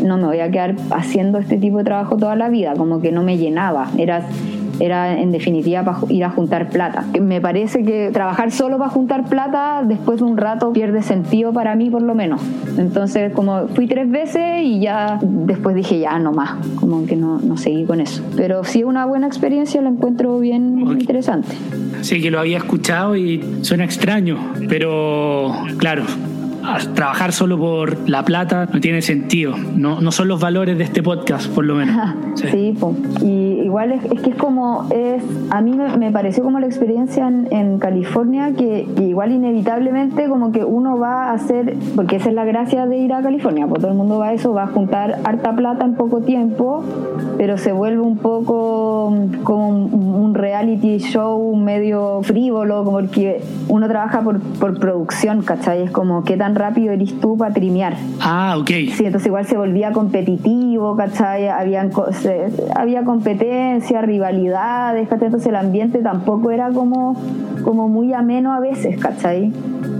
no 0.03 0.17
me 0.17 0.25
voy 0.25 0.41
a 0.41 0.51
quedar 0.51 0.75
haciendo 0.91 1.39
este 1.39 1.57
tipo 1.57 1.79
de 1.79 1.85
trabajo 1.85 2.17
toda 2.17 2.35
la 2.35 2.49
vida, 2.49 2.73
como 2.75 3.01
que 3.01 3.11
no 3.11 3.23
me 3.23 3.37
llenaba, 3.37 3.87
era 3.97 4.27
era 4.79 5.19
en 5.19 5.31
definitiva 5.31 5.83
para 5.83 5.99
ir 6.09 6.23
a 6.23 6.29
juntar 6.29 6.69
plata. 6.69 7.05
Me 7.19 7.41
parece 7.41 7.83
que 7.83 8.09
trabajar 8.11 8.51
solo 8.51 8.77
para 8.77 8.89
juntar 8.89 9.25
plata 9.25 9.83
después 9.85 10.19
de 10.19 10.25
un 10.25 10.37
rato 10.37 10.71
pierde 10.73 11.01
sentido 11.01 11.53
para 11.53 11.75
mí 11.75 11.89
por 11.89 12.01
lo 12.01 12.15
menos. 12.15 12.41
Entonces 12.77 13.33
como 13.33 13.67
fui 13.69 13.87
tres 13.87 14.09
veces 14.09 14.63
y 14.63 14.79
ya 14.79 15.19
después 15.21 15.75
dije 15.75 15.99
ya 15.99 16.19
no 16.19 16.31
más, 16.31 16.51
como 16.79 17.05
que 17.05 17.15
no, 17.15 17.39
no 17.39 17.57
seguí 17.57 17.85
con 17.85 18.01
eso. 18.01 18.23
Pero 18.35 18.63
sí 18.63 18.83
una 18.83 19.05
buena 19.05 19.27
experiencia, 19.27 19.81
la 19.81 19.89
encuentro 19.89 20.39
bien 20.39 20.79
interesante. 20.91 21.49
Sí 22.01 22.21
que 22.21 22.31
lo 22.31 22.39
había 22.39 22.57
escuchado 22.57 23.15
y 23.15 23.43
suena 23.61 23.83
extraño, 23.83 24.37
pero 24.67 25.53
claro, 25.77 26.03
trabajar 26.93 27.31
solo 27.31 27.57
por 27.57 28.09
la 28.09 28.23
plata 28.23 28.67
no 28.71 28.79
tiene 28.79 29.01
sentido. 29.01 29.55
No, 29.57 30.01
no 30.01 30.11
son 30.11 30.27
los 30.27 30.39
valores 30.39 30.77
de 30.77 30.83
este 30.83 31.03
podcast, 31.03 31.47
por 31.49 31.65
lo 31.65 31.75
menos. 31.75 31.95
sí, 32.35 32.75
y 33.21 33.61
igual 33.63 33.91
es, 33.91 34.21
que 34.21 34.31
es 34.31 34.35
como, 34.35 34.87
es 34.91 35.23
a 35.49 35.61
mí 35.61 35.73
me, 35.73 36.11
pareció 36.11 36.43
como 36.43 36.59
la 36.59 36.67
experiencia 36.67 37.27
en, 37.27 37.79
California 37.79 38.53
que, 38.53 38.87
igual 38.99 39.31
inevitablemente 39.31 40.27
como 40.27 40.51
que 40.51 40.63
uno 40.65 40.97
va 40.97 41.29
a 41.29 41.33
hacer, 41.33 41.75
porque 41.95 42.17
esa 42.17 42.29
es 42.29 42.35
la 42.35 42.45
gracia 42.45 42.87
de 42.87 42.97
ir 42.97 43.13
a 43.13 43.21
California, 43.21 43.67
pues 43.67 43.81
todo 43.81 43.91
el 43.91 43.97
mundo 43.97 44.17
va 44.17 44.29
a 44.29 44.33
eso, 44.33 44.53
va 44.53 44.63
a 44.63 44.67
juntar 44.67 45.19
harta 45.23 45.55
plata 45.55 45.85
en 45.85 45.93
poco 45.93 46.21
tiempo, 46.21 46.83
pero 47.37 47.57
se 47.57 47.71
vuelve 47.71 48.01
un 48.01 48.17
poco 48.17 49.13
como 49.43 49.69
un 49.69 50.33
reality 50.33 50.97
show 50.97 51.55
medio 51.55 52.21
frívolo, 52.23 52.83
como 52.83 53.09
que 53.09 53.41
uno 53.67 53.87
trabaja 53.87 54.21
por, 54.21 54.39
por 54.39 54.79
producción, 54.79 55.41
¿cachai? 55.43 55.83
Es 55.83 55.91
como 55.91 56.23
qué 56.23 56.37
tan 56.37 56.55
rápido 56.59 56.93
eres 56.93 57.19
tú 57.19 57.37
para 57.37 57.53
trimear. 57.53 57.95
Ah, 58.21 58.55
ok. 58.59 58.67
Sí, 58.67 59.05
entonces 59.05 59.27
igual 59.27 59.45
se 59.45 59.57
volvía 59.57 59.91
competitivo, 59.91 60.95
¿cachai? 60.95 61.47
Habían, 61.47 61.91
había 62.75 63.03
competencia, 63.03 64.01
rivalidades, 64.01 65.07
¿cachai? 65.07 65.27
Entonces 65.27 65.49
el 65.49 65.55
ambiente 65.55 65.99
tampoco 65.99 66.51
era 66.51 66.69
como, 66.69 67.15
como 67.63 67.87
muy 67.87 68.13
ameno 68.13 68.53
a 68.53 68.59
veces, 68.59 68.97
¿cachai? 68.99 69.51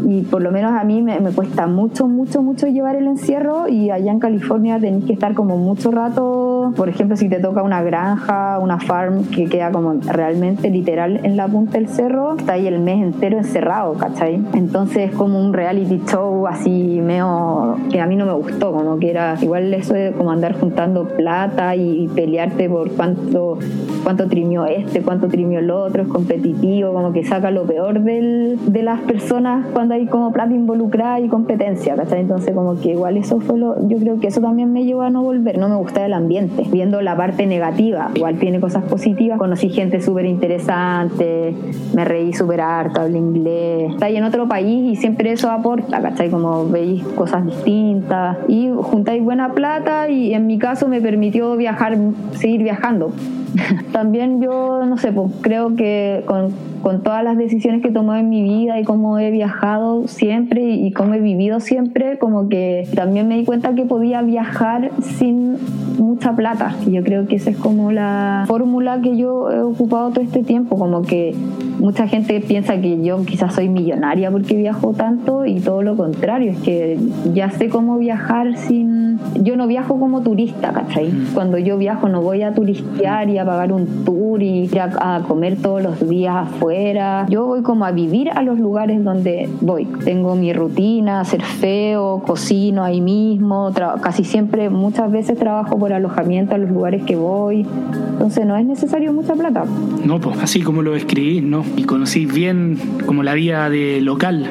y 0.05 0.21
por 0.23 0.41
lo 0.41 0.51
menos 0.51 0.73
a 0.73 0.83
mí 0.83 1.01
me, 1.01 1.19
cuesta 1.31 1.67
mucho, 1.67 2.07
mucho, 2.07 2.41
mucho 2.41 2.67
llevar 2.67 2.95
el 2.95 3.07
encierro 3.07 3.67
y 3.67 3.91
allá 3.91 4.11
en 4.11 4.19
California 4.19 4.79
tenéis 4.79 5.05
que 5.05 5.13
estar 5.13 5.33
como 5.33 5.57
mucho 5.57 5.91
rato, 5.91 6.58
por 6.75 6.89
ejemplo, 6.89 7.15
si 7.15 7.29
te 7.29 7.39
toca 7.39 7.63
una 7.63 7.81
granja, 7.81 8.59
una 8.59 8.79
farm 8.79 9.25
que 9.25 9.45
queda 9.45 9.71
como 9.71 9.93
realmente 9.93 10.69
literal 10.69 11.19
en 11.23 11.37
la 11.37 11.47
punta 11.47 11.73
del 11.73 11.87
cerro, 11.87 12.35
está 12.37 12.53
ahí 12.53 12.67
el 12.67 12.79
mes 12.79 13.01
entero 13.01 13.37
encerrado, 13.37 13.93
¿cachai? 13.93 14.41
Entonces 14.53 15.09
es 15.09 15.15
como 15.15 15.39
un 15.39 15.53
reality 15.53 16.01
show 16.05 16.47
así 16.47 16.99
medio 17.01 17.77
que 17.91 17.99
a 18.01 18.05
mí 18.05 18.15
no 18.15 18.25
me 18.25 18.33
gustó, 18.33 18.71
como 18.71 18.99
que 18.99 19.09
era 19.09 19.35
igual 19.41 19.73
eso 19.73 19.93
de 19.93 20.13
como 20.13 20.31
andar 20.31 20.59
juntando 20.59 21.05
plata 21.05 21.75
y, 21.75 22.07
pelearte 22.15 22.69
por 22.69 22.91
cuánto, 22.91 23.59
cuánto 24.03 24.27
trimió 24.27 24.65
este, 24.65 25.01
cuánto 25.01 25.27
trimió 25.27 25.59
el 25.59 25.71
otro, 25.71 26.03
es 26.03 26.07
competitivo, 26.07 26.93
como 26.93 27.13
que 27.13 27.23
saca 27.23 27.51
lo 27.51 27.63
peor 27.63 28.01
del, 28.01 28.57
de 28.67 28.83
las 28.83 28.99
personas 29.01 29.65
cuando 29.73 29.93
hay 29.93 30.07
como 30.07 30.31
plata 30.31 30.53
involucrada 30.53 31.19
y 31.19 31.27
competencia, 31.27 31.95
¿cachai? 31.95 32.21
Entonces 32.21 32.53
como 32.53 32.79
que 32.79 32.91
igual 32.91 33.17
eso 33.17 33.39
fue 33.39 33.57
lo, 33.57 33.87
yo 33.87 33.97
creo 33.97 34.19
que 34.19 34.27
eso 34.27 34.41
también 34.41 34.73
me 34.73 34.85
llevó 34.85 35.01
a 35.01 35.09
no 35.09 35.23
volver, 35.23 35.57
no 35.57 35.69
me 35.69 35.75
gusta 35.75 36.05
el 36.05 36.13
ambiente, 36.13 36.58
viendo 36.69 37.01
la 37.01 37.15
parte 37.15 37.45
negativa, 37.45 38.11
igual 38.15 38.37
tiene 38.37 38.59
cosas 38.59 38.83
positivas, 38.83 39.37
conocí 39.37 39.69
gente 39.69 40.01
súper 40.01 40.25
interesante, 40.25 41.53
me 41.93 42.05
reí 42.05 42.33
súper 42.33 42.61
harto, 42.61 43.01
hablé 43.01 43.19
inglés, 43.19 43.91
está 43.93 44.07
ahí 44.07 44.17
en 44.17 44.23
otro 44.23 44.47
país 44.47 44.91
y 44.91 44.95
siempre 44.95 45.31
eso 45.31 45.49
aporta, 45.49 46.01
¿cachai? 46.01 46.29
Como 46.29 46.67
veis 46.67 47.03
cosas 47.15 47.45
distintas 47.45 48.37
y 48.47 48.69
juntáis 48.81 49.23
buena 49.23 49.53
plata 49.53 50.09
y 50.09 50.33
en 50.33 50.47
mi 50.47 50.57
caso 50.57 50.87
me 50.87 51.01
permitió 51.01 51.55
viajar, 51.55 51.97
seguir 52.33 52.63
viajando. 52.63 53.11
También 53.91 54.41
yo, 54.41 54.85
no 54.85 54.97
sé, 54.97 55.11
pues 55.11 55.31
creo 55.41 55.75
que 55.75 56.23
con 56.25 56.53
con 56.81 57.03
todas 57.03 57.23
las 57.23 57.37
decisiones 57.37 57.81
que 57.81 57.91
tomado 57.91 58.19
en 58.19 58.29
mi 58.29 58.41
vida 58.41 58.79
y 58.79 58.83
cómo 58.83 59.19
he 59.19 59.31
viajado 59.31 60.07
siempre 60.07 60.61
y 60.71 60.91
cómo 60.91 61.13
he 61.13 61.19
vivido 61.19 61.59
siempre, 61.59 62.17
como 62.17 62.49
que 62.49 62.87
también 62.95 63.27
me 63.27 63.37
di 63.37 63.45
cuenta 63.45 63.75
que 63.75 63.85
podía 63.85 64.21
viajar 64.21 64.91
sin 65.01 65.57
mucha 65.97 66.35
plata. 66.35 66.75
Y 66.85 66.91
yo 66.91 67.03
creo 67.03 67.27
que 67.27 67.35
esa 67.35 67.49
es 67.49 67.57
como 67.57 67.91
la 67.91 68.45
fórmula 68.47 69.01
que 69.01 69.17
yo 69.17 69.51
he 69.51 69.61
ocupado 69.61 70.09
todo 70.11 70.23
este 70.23 70.43
tiempo, 70.43 70.77
como 70.77 71.01
que 71.01 71.35
mucha 71.79 72.07
gente 72.07 72.39
piensa 72.41 72.79
que 72.79 73.01
yo 73.03 73.23
quizás 73.25 73.55
soy 73.55 73.69
millonaria 73.69 74.31
porque 74.31 74.55
viajo 74.55 74.93
tanto 74.93 75.45
y 75.45 75.59
todo 75.59 75.81
lo 75.81 75.95
contrario, 75.95 76.51
es 76.51 76.59
que 76.59 76.97
ya 77.33 77.49
sé 77.51 77.69
cómo 77.69 77.97
viajar 77.97 78.57
sin... 78.57 79.19
Yo 79.41 79.55
no 79.55 79.67
viajo 79.67 79.99
como 79.99 80.21
turista, 80.21 80.71
¿cachai? 80.71 81.09
Mm. 81.09 81.33
Cuando 81.33 81.57
yo 81.57 81.77
viajo 81.77 82.07
no 82.09 82.21
voy 82.21 82.43
a 82.43 82.53
turistear 82.53 83.29
y 83.29 83.37
a 83.39 83.45
pagar 83.45 83.71
un 83.71 84.05
tour 84.05 84.41
y 84.41 84.65
ir 84.65 84.79
a, 84.79 85.23
comer 85.27 85.57
todos 85.61 85.81
los 85.81 86.07
días 86.07 86.35
afuera. 86.35 87.25
Yo 87.29 87.45
voy 87.45 87.61
como 87.61 87.85
a 87.85 87.91
vivir 87.91 88.29
a 88.29 88.41
los 88.41 88.59
lugares 88.59 89.03
donde 89.03 89.49
voy. 89.61 89.85
Tengo 90.03 90.35
mi 90.35 90.53
rutina, 90.53 91.21
hacer 91.21 91.41
feo, 91.41 92.23
cocino 92.25 92.83
ahí 92.83 93.01
mismo, 93.01 93.71
casi 94.01 94.23
siempre, 94.23 94.69
muchas 94.69 95.11
veces 95.11 95.37
trabajo 95.37 95.77
por 95.77 95.93
alojamiento 95.93 96.55
a 96.55 96.57
los 96.57 96.69
lugares 96.69 97.03
que 97.03 97.15
voy. 97.15 97.65
Entonces 98.11 98.45
no 98.45 98.55
es 98.57 98.65
necesario 98.65 99.13
mucha 99.13 99.33
plata. 99.33 99.65
No, 100.05 100.19
pues 100.19 100.37
así 100.41 100.61
como 100.61 100.81
lo 100.81 100.95
escribí, 100.95 101.41
¿no? 101.41 101.63
Y 101.75 101.83
conocí 101.83 102.25
bien 102.25 102.77
como 103.05 103.23
la 103.23 103.33
vida 103.33 103.69
de 103.69 104.01
local. 104.01 104.47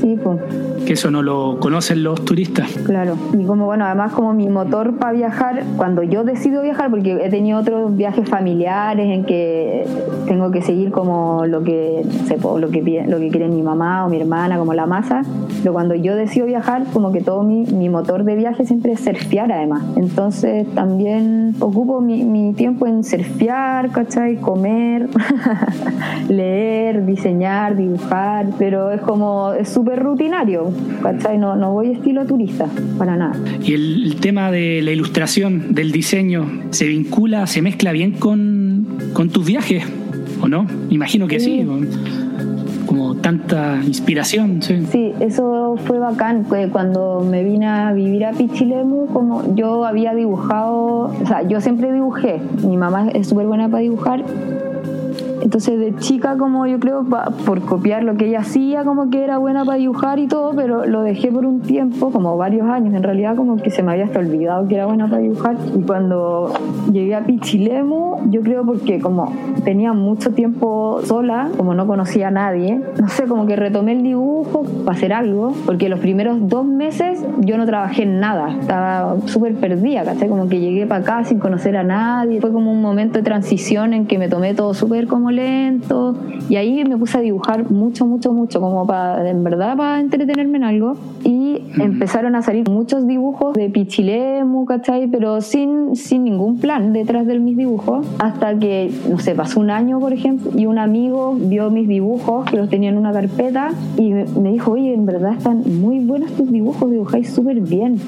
Sí, 0.00 0.18
pues 0.22 0.38
que 0.84 0.92
eso 0.94 1.10
no 1.10 1.22
lo 1.22 1.58
conocen 1.60 2.02
los 2.02 2.24
turistas. 2.24 2.70
Claro, 2.84 3.16
y 3.32 3.44
como 3.44 3.66
bueno, 3.66 3.84
además 3.84 4.12
como 4.12 4.32
mi 4.32 4.48
motor 4.48 4.96
para 4.96 5.12
viajar, 5.12 5.64
cuando 5.76 6.02
yo 6.02 6.24
decido 6.24 6.62
viajar, 6.62 6.90
porque 6.90 7.18
he 7.24 7.30
tenido 7.30 7.58
otros 7.58 7.96
viajes 7.96 8.28
familiares 8.28 9.06
en 9.06 9.24
que 9.24 9.86
tengo 10.26 10.50
que 10.50 10.62
seguir 10.62 10.90
como 10.90 11.46
lo 11.46 11.62
que, 11.62 12.04
no 12.04 12.58
lo 12.58 12.70
que, 12.70 13.04
lo 13.06 13.18
que 13.18 13.28
quiere 13.28 13.48
mi 13.48 13.62
mamá 13.62 14.04
o 14.06 14.08
mi 14.08 14.20
hermana, 14.20 14.58
como 14.58 14.74
la 14.74 14.86
masa, 14.86 15.22
pero 15.62 15.72
cuando 15.72 15.94
yo 15.94 16.14
decido 16.14 16.46
viajar, 16.46 16.84
como 16.92 17.12
que 17.12 17.20
todo 17.20 17.42
mi, 17.42 17.64
mi 17.64 17.88
motor 17.88 18.24
de 18.24 18.36
viaje 18.36 18.66
siempre 18.66 18.92
es 18.92 19.00
surfear 19.00 19.50
además. 19.50 19.82
Entonces 19.96 20.66
también 20.74 21.54
ocupo 21.60 22.00
mi, 22.00 22.24
mi 22.24 22.52
tiempo 22.52 22.86
en 22.86 23.04
surfear, 23.04 23.90
¿cachai? 23.90 24.36
Comer, 24.36 25.08
leer, 26.28 27.06
diseñar, 27.06 27.76
dibujar, 27.76 28.46
pero 28.58 28.90
es 28.90 29.00
como, 29.00 29.52
es 29.52 29.68
súper 29.68 30.02
rutinario 30.02 30.73
no, 31.38 31.56
no 31.56 31.72
voy 31.72 31.90
estilo 31.92 32.24
turista, 32.24 32.66
para 32.98 33.16
nada. 33.16 33.36
¿Y 33.62 33.74
el, 33.74 34.16
tema 34.20 34.50
de 34.50 34.80
la 34.82 34.92
ilustración, 34.92 35.74
del 35.74 35.92
diseño, 35.92 36.46
se 36.70 36.86
vincula, 36.86 37.46
se 37.46 37.62
mezcla 37.62 37.92
bien 37.92 38.12
con, 38.12 38.86
con 39.12 39.28
tus 39.28 39.46
viajes, 39.46 39.84
o 40.40 40.48
no? 40.48 40.66
Imagino 40.90 41.26
que 41.26 41.40
sí. 41.40 41.66
como 42.86 43.16
tanta 43.16 43.80
inspiración. 43.84 44.62
Sí. 44.62 44.86
sí, 44.90 45.12
eso 45.20 45.76
fue 45.84 45.98
bacán. 45.98 46.46
Cuando 46.72 47.26
me 47.28 47.44
vine 47.44 47.66
a 47.66 47.92
vivir 47.92 48.24
a 48.24 48.32
Pichilemu, 48.32 49.06
como 49.06 49.54
yo 49.54 49.84
había 49.84 50.14
dibujado, 50.14 51.12
o 51.20 51.26
sea, 51.26 51.46
yo 51.46 51.60
siempre 51.60 51.92
dibujé. 51.92 52.40
Mi 52.66 52.76
mamá 52.76 53.08
es 53.10 53.28
súper 53.28 53.46
buena 53.46 53.68
para 53.68 53.82
dibujar 53.82 54.24
entonces 55.44 55.78
de 55.78 55.94
chica 55.96 56.36
como 56.38 56.66
yo 56.66 56.80
creo, 56.80 57.04
por 57.44 57.60
copiar 57.60 58.02
lo 58.02 58.16
que 58.16 58.26
ella 58.28 58.40
hacía, 58.40 58.82
como 58.82 59.10
que 59.10 59.22
era 59.22 59.36
buena 59.36 59.64
para 59.64 59.76
dibujar 59.76 60.18
y 60.18 60.26
todo, 60.26 60.52
pero 60.56 60.86
lo 60.86 61.02
dejé 61.02 61.30
por 61.30 61.44
un 61.44 61.60
tiempo, 61.60 62.10
como 62.10 62.36
varios 62.38 62.66
años, 62.66 62.94
en 62.94 63.02
realidad 63.02 63.36
como 63.36 63.58
que 63.58 63.70
se 63.70 63.82
me 63.82 63.92
había 63.92 64.04
hasta 64.04 64.20
olvidado 64.20 64.66
que 64.66 64.76
era 64.76 64.86
buena 64.86 65.06
para 65.08 65.20
dibujar. 65.20 65.56
Y 65.76 65.82
cuando 65.82 66.50
llegué 66.90 67.14
a 67.14 67.24
Pichilemu, 67.24 68.30
yo 68.30 68.40
creo 68.40 68.64
porque 68.64 69.00
como 69.00 69.30
tenía 69.64 69.92
mucho 69.92 70.30
tiempo 70.30 71.00
sola, 71.04 71.50
como 71.58 71.74
no 71.74 71.86
conocía 71.86 72.28
a 72.28 72.30
nadie, 72.30 72.80
no 72.98 73.08
sé, 73.08 73.24
como 73.24 73.46
que 73.46 73.54
retomé 73.54 73.92
el 73.92 74.02
dibujo 74.02 74.64
para 74.84 74.96
hacer 74.96 75.12
algo, 75.12 75.52
porque 75.66 75.90
los 75.90 76.00
primeros 76.00 76.48
dos 76.48 76.64
meses 76.64 77.22
yo 77.40 77.58
no 77.58 77.66
trabajé 77.66 78.04
en 78.04 78.18
nada, 78.18 78.56
estaba 78.58 79.16
súper 79.26 79.54
perdida, 79.56 80.04
¿cachai? 80.04 80.28
Como 80.30 80.48
que 80.48 80.58
llegué 80.58 80.86
para 80.86 81.02
acá 81.02 81.24
sin 81.24 81.38
conocer 81.38 81.76
a 81.76 81.84
nadie, 81.84 82.40
fue 82.40 82.50
como 82.50 82.72
un 82.72 82.80
momento 82.80 83.18
de 83.18 83.22
transición 83.22 83.92
en 83.92 84.06
que 84.06 84.18
me 84.18 84.28
tomé 84.28 84.54
todo 84.54 84.72
súper 84.72 85.06
como 85.06 85.33
lento 85.36 86.14
y 86.48 86.56
ahí 86.56 86.84
me 86.84 86.96
puse 86.96 87.18
a 87.18 87.20
dibujar 87.20 87.70
mucho, 87.70 88.06
mucho, 88.06 88.32
mucho, 88.32 88.60
como 88.60 88.86
para, 88.86 89.28
en 89.28 89.42
verdad, 89.44 89.76
para 89.76 90.00
entretenerme 90.00 90.58
en 90.58 90.64
algo 90.64 90.96
y 91.24 91.62
empezaron 91.78 92.34
a 92.34 92.42
salir 92.42 92.68
muchos 92.68 93.06
dibujos 93.06 93.54
de 93.54 93.70
Pichilemu, 93.70 94.64
¿cachai? 94.66 95.06
Pero 95.08 95.40
sin, 95.40 95.96
sin 95.96 96.24
ningún 96.24 96.58
plan 96.58 96.92
detrás 96.92 97.26
de 97.26 97.38
mis 97.38 97.56
dibujos, 97.56 98.06
hasta 98.18 98.58
que, 98.58 98.90
no 99.10 99.18
sé, 99.18 99.34
pasó 99.34 99.60
un 99.60 99.70
año, 99.70 100.00
por 100.00 100.12
ejemplo, 100.12 100.50
y 100.56 100.66
un 100.66 100.78
amigo 100.78 101.34
vio 101.38 101.70
mis 101.70 101.88
dibujos, 101.88 102.44
que 102.50 102.56
los 102.56 102.68
tenía 102.68 102.90
en 102.90 102.98
una 102.98 103.12
carpeta, 103.12 103.70
y 103.96 104.12
me 104.12 104.52
dijo, 104.52 104.72
oye, 104.72 104.92
en 104.92 105.06
verdad 105.06 105.32
están 105.32 105.62
muy 105.80 106.00
buenos 106.00 106.32
tus 106.32 106.50
dibujos, 106.50 106.90
dibujáis 106.90 107.30
súper 107.30 107.60
bien. 107.60 107.98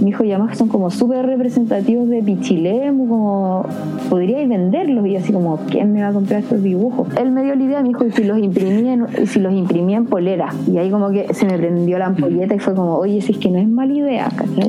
Me 0.00 0.06
dijo, 0.06 0.24
y 0.24 0.32
además 0.32 0.58
son 0.58 0.68
como 0.68 0.90
súper 0.90 1.24
representativos 1.26 2.08
de 2.08 2.22
Pichilemu, 2.22 3.08
como 3.08 3.64
podríais 4.10 4.48
venderlos, 4.48 5.06
y 5.06 5.16
así 5.16 5.32
como, 5.32 5.58
¿quién 5.68 5.92
me 5.92 6.02
va 6.02 6.08
a 6.08 6.12
comprar 6.12 6.40
estos 6.40 6.62
dibujos? 6.62 6.75
Él 7.16 7.30
me 7.30 7.42
dio 7.44 7.54
la 7.54 7.62
idea, 7.62 7.82
me 7.82 7.88
dijo, 7.88 8.04
si 8.10 8.24
los 8.24 8.38
imprimí 8.38 8.88
en, 8.88 9.26
si 9.26 9.40
los 9.40 9.52
imprimí 9.52 9.94
en 9.94 10.06
polera. 10.06 10.48
Y 10.66 10.78
ahí 10.78 10.90
como 10.90 11.10
que 11.10 11.32
se 11.34 11.46
me 11.46 11.56
prendió 11.58 11.98
la 11.98 12.06
ampolleta 12.06 12.54
y 12.54 12.58
fue 12.58 12.74
como, 12.74 12.96
oye, 12.96 13.20
si 13.20 13.32
es 13.32 13.38
que 13.38 13.50
no 13.50 13.58
es 13.58 13.68
mala 13.68 13.92
idea, 13.92 14.28
¿cachai? 14.36 14.68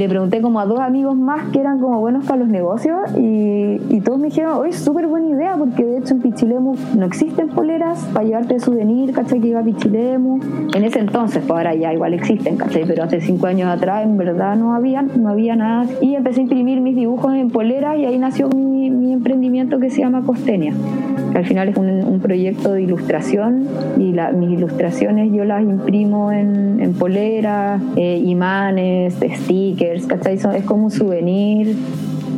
Le 0.00 0.08
pregunté 0.08 0.40
como 0.40 0.60
a 0.60 0.64
dos 0.64 0.80
amigos 0.80 1.14
más 1.14 1.50
que 1.50 1.60
eran 1.60 1.78
como 1.78 2.00
buenos 2.00 2.24
para 2.24 2.38
los 2.38 2.48
negocios 2.48 2.98
y, 3.18 4.00
todos 4.00 4.18
me 4.18 4.28
dijeron, 4.28 4.54
oye, 4.54 4.72
súper 4.72 5.06
buena 5.06 5.28
idea 5.28 5.56
porque 5.58 5.84
de 5.84 5.98
hecho 5.98 6.14
en 6.14 6.22
Pichilemu 6.22 6.74
no 6.96 7.04
existen 7.04 7.48
poleras 7.48 8.02
para 8.14 8.24
llevarte 8.24 8.54
de 8.54 8.60
souvenir, 8.60 9.12
¿cachai? 9.12 9.40
Que 9.40 9.48
iba 9.48 9.60
a 9.60 9.62
Pichilemu. 9.62 10.40
En 10.74 10.84
ese 10.84 11.00
entonces, 11.00 11.42
pues 11.46 11.50
ahora 11.50 11.74
ya 11.74 11.92
igual 11.92 12.14
existen, 12.14 12.56
¿cachai? 12.56 12.86
Pero 12.86 13.04
hace 13.04 13.20
cinco 13.20 13.46
años 13.46 13.68
atrás 13.68 14.04
en 14.04 14.16
verdad 14.16 14.56
no 14.56 14.74
había, 14.74 15.02
no 15.02 15.28
había 15.28 15.54
nada. 15.54 15.86
Y 16.00 16.14
empecé 16.14 16.40
a 16.40 16.44
imprimir 16.44 16.80
mis 16.80 16.96
dibujos 16.96 17.34
en 17.34 17.50
poleras 17.50 17.98
y 17.98 18.06
ahí 18.06 18.18
nació 18.18 18.48
mi, 18.48 18.90
mi 18.90 19.12
emprendimiento 19.12 19.78
que 19.78 19.90
se 19.90 20.00
llama 20.00 20.22
Costenia 20.22 20.72
que 21.30 21.38
al 21.38 21.46
final 21.46 21.68
es 21.68 21.76
un, 21.76 21.88
un 21.88 22.20
proyecto 22.20 22.72
de 22.72 22.82
ilustración 22.82 23.66
y 23.98 24.12
la, 24.12 24.32
mis 24.32 24.50
ilustraciones 24.50 25.32
yo 25.32 25.44
las 25.44 25.62
imprimo 25.62 26.32
en, 26.32 26.80
en 26.80 26.92
poleras, 26.94 27.80
eh, 27.96 28.20
imanes, 28.24 29.14
stickers, 29.14 29.89
¿cachai? 30.06 30.36
Es 30.36 30.64
como 30.64 30.84
un 30.84 30.90
souvenir 30.90 31.76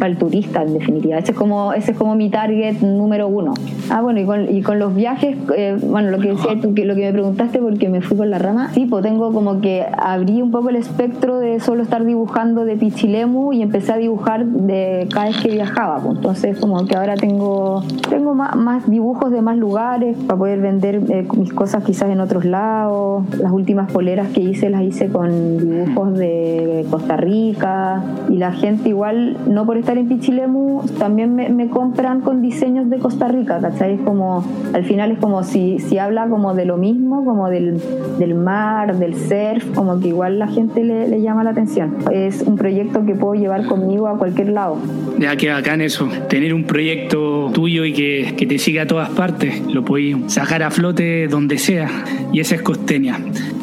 para 0.02 0.10
el 0.10 0.18
turista 0.18 0.62
en 0.62 0.74
definitiva. 0.74 1.16
Ese 1.16 1.30
es 1.30 1.38
como, 1.38 1.72
ese 1.74 1.92
es 1.92 1.96
como 1.96 2.16
mi 2.16 2.28
target 2.28 2.80
número 2.80 3.28
uno. 3.28 3.54
Ah, 3.88 4.02
bueno, 4.02 4.18
y 4.18 4.24
con, 4.24 4.52
y 4.52 4.60
con 4.60 4.80
los 4.80 4.96
viajes, 4.96 5.36
eh, 5.56 5.78
bueno, 5.80 6.10
lo 6.10 6.18
que 6.18 6.30
decía 6.30 6.60
tú, 6.60 6.74
que 6.74 6.84
lo 6.84 6.96
que 6.96 7.02
me 7.02 7.12
preguntaste 7.12 7.60
porque 7.60 7.88
me 7.88 8.00
fui 8.00 8.16
con 8.16 8.28
la 8.28 8.40
rama, 8.40 8.70
sí, 8.74 8.86
pues 8.86 9.04
tengo 9.04 9.32
como 9.32 9.60
que 9.60 9.86
abrí 9.96 10.42
un 10.42 10.50
poco 10.50 10.70
el 10.70 10.76
espectro 10.76 11.38
de 11.38 11.60
solo 11.60 11.84
estar 11.84 12.04
dibujando 12.04 12.64
de 12.64 12.74
Pichilemu 12.74 13.52
y 13.52 13.62
empecé 13.62 13.92
a 13.92 13.96
dibujar 13.96 14.44
de 14.44 15.06
cada 15.12 15.26
vez 15.26 15.36
que 15.36 15.50
viajaba. 15.50 16.00
pues. 16.00 16.16
Entonces, 16.16 16.58
como 16.58 16.84
que 16.84 16.96
ahora 16.96 17.14
tengo, 17.14 17.84
tengo 18.10 18.34
más, 18.34 18.56
más 18.56 18.90
dibujos 18.90 19.30
de 19.30 19.40
más 19.40 19.56
lugares 19.56 20.16
para 20.26 20.36
poder 20.36 20.60
vender 20.60 21.00
eh, 21.10 21.28
mis 21.36 21.52
cosas 21.52 21.84
quizás 21.84 22.10
en 22.10 22.18
otros 22.18 22.44
lados. 22.44 23.22
Las 23.38 23.52
últimas 23.52 23.92
poleras 23.92 24.30
que 24.30 24.40
hice 24.40 24.68
las 24.68 24.82
hice 24.82 25.06
con 25.06 25.58
dibujos 25.58 26.18
de 26.18 26.86
Costa 26.90 27.16
Rica 27.16 28.02
y 28.28 28.38
la 28.38 28.50
gente 28.50 28.88
igual, 28.88 29.36
no 29.46 29.64
por 29.64 29.76
estar 29.92 29.98
en 29.98 30.08
Pichilemu, 30.08 30.86
también 30.98 31.34
me, 31.34 31.48
me 31.48 31.68
compran 31.68 32.20
con 32.20 32.40
diseños 32.40 32.88
de 32.88 32.98
Costa 32.98 33.28
Rica, 33.28 33.58
¿cachai? 33.60 33.94
Es 33.94 34.00
como, 34.00 34.44
al 34.72 34.84
final 34.84 35.12
es 35.12 35.18
como 35.18 35.42
si, 35.42 35.78
si 35.80 35.98
habla 35.98 36.28
como 36.28 36.54
de 36.54 36.64
lo 36.64 36.76
mismo, 36.76 37.24
como 37.24 37.48
del, 37.50 37.80
del 38.18 38.34
mar, 38.34 38.96
del 38.96 39.14
surf, 39.14 39.74
como 39.74 40.00
que 40.00 40.08
igual 40.08 40.38
la 40.38 40.48
gente 40.48 40.82
le, 40.84 41.08
le 41.08 41.20
llama 41.20 41.44
la 41.44 41.50
atención. 41.50 41.96
Es 42.10 42.42
un 42.42 42.56
proyecto 42.56 43.04
que 43.04 43.14
puedo 43.14 43.34
llevar 43.34 43.66
conmigo 43.66 44.08
a 44.08 44.16
cualquier 44.16 44.50
lado. 44.50 44.78
Ya 45.18 45.36
que 45.36 45.50
bacán 45.50 45.80
eso, 45.80 46.08
tener 46.28 46.54
un 46.54 46.64
proyecto 46.64 47.50
tuyo 47.52 47.84
y 47.84 47.92
que, 47.92 48.34
que 48.36 48.46
te 48.46 48.58
siga 48.58 48.82
a 48.82 48.86
todas 48.86 49.10
partes, 49.10 49.60
lo 49.66 49.84
podéis 49.84 50.16
sacar 50.32 50.62
a 50.62 50.70
flote 50.70 51.28
donde 51.28 51.58
sea, 51.58 51.88
y 52.32 52.40
esa 52.40 52.54
es 52.54 52.62
Costeña. 52.62 53.18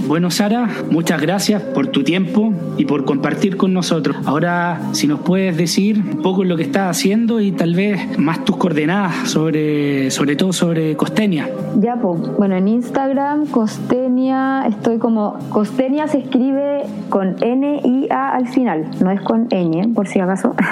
Bueno, 0.10 0.32
Sara, 0.32 0.68
muchas 0.90 1.22
gracias 1.22 1.62
por 1.62 1.86
tu 1.86 2.04
tiempo 2.04 2.52
y 2.78 2.86
por 2.86 3.06
compartir 3.06 3.58
con 3.58 3.74
nosotros. 3.74 4.18
Ahora, 4.26 4.82
si 4.94 5.06
nos 5.06 5.20
puedes 5.20 5.56
decir 5.56 6.00
un 6.00 6.24
poco 6.24 6.44
lo 6.44 6.58
que 6.58 6.64
estás 6.64 6.98
haciendo 6.98 7.40
y 7.40 7.52
tal 7.52 7.76
vez 7.76 8.18
más 8.18 8.44
tus 8.44 8.58
coordenadas 8.58 9.30
sobre, 9.30 10.10
sobre 10.10 10.36
todo 10.36 10.52
sobre 10.52 10.98
Costeña. 10.98 11.48
Ya, 11.80 11.96
pues, 12.02 12.22
bueno, 12.40 12.56
en 12.56 12.68
Instagram, 12.68 13.46
Costenia, 13.46 14.66
estoy 14.68 14.98
como. 14.98 15.38
Costenia 15.50 16.08
se 16.08 16.18
escribe 16.18 16.86
con 17.10 17.36
N-I-A 17.40 18.30
al 18.32 18.48
final, 18.48 18.90
no 19.04 19.12
es 19.12 19.22
con 19.22 19.48
Ñ, 19.50 19.94
por 19.94 20.08
si 20.08 20.20
acaso. 20.20 20.56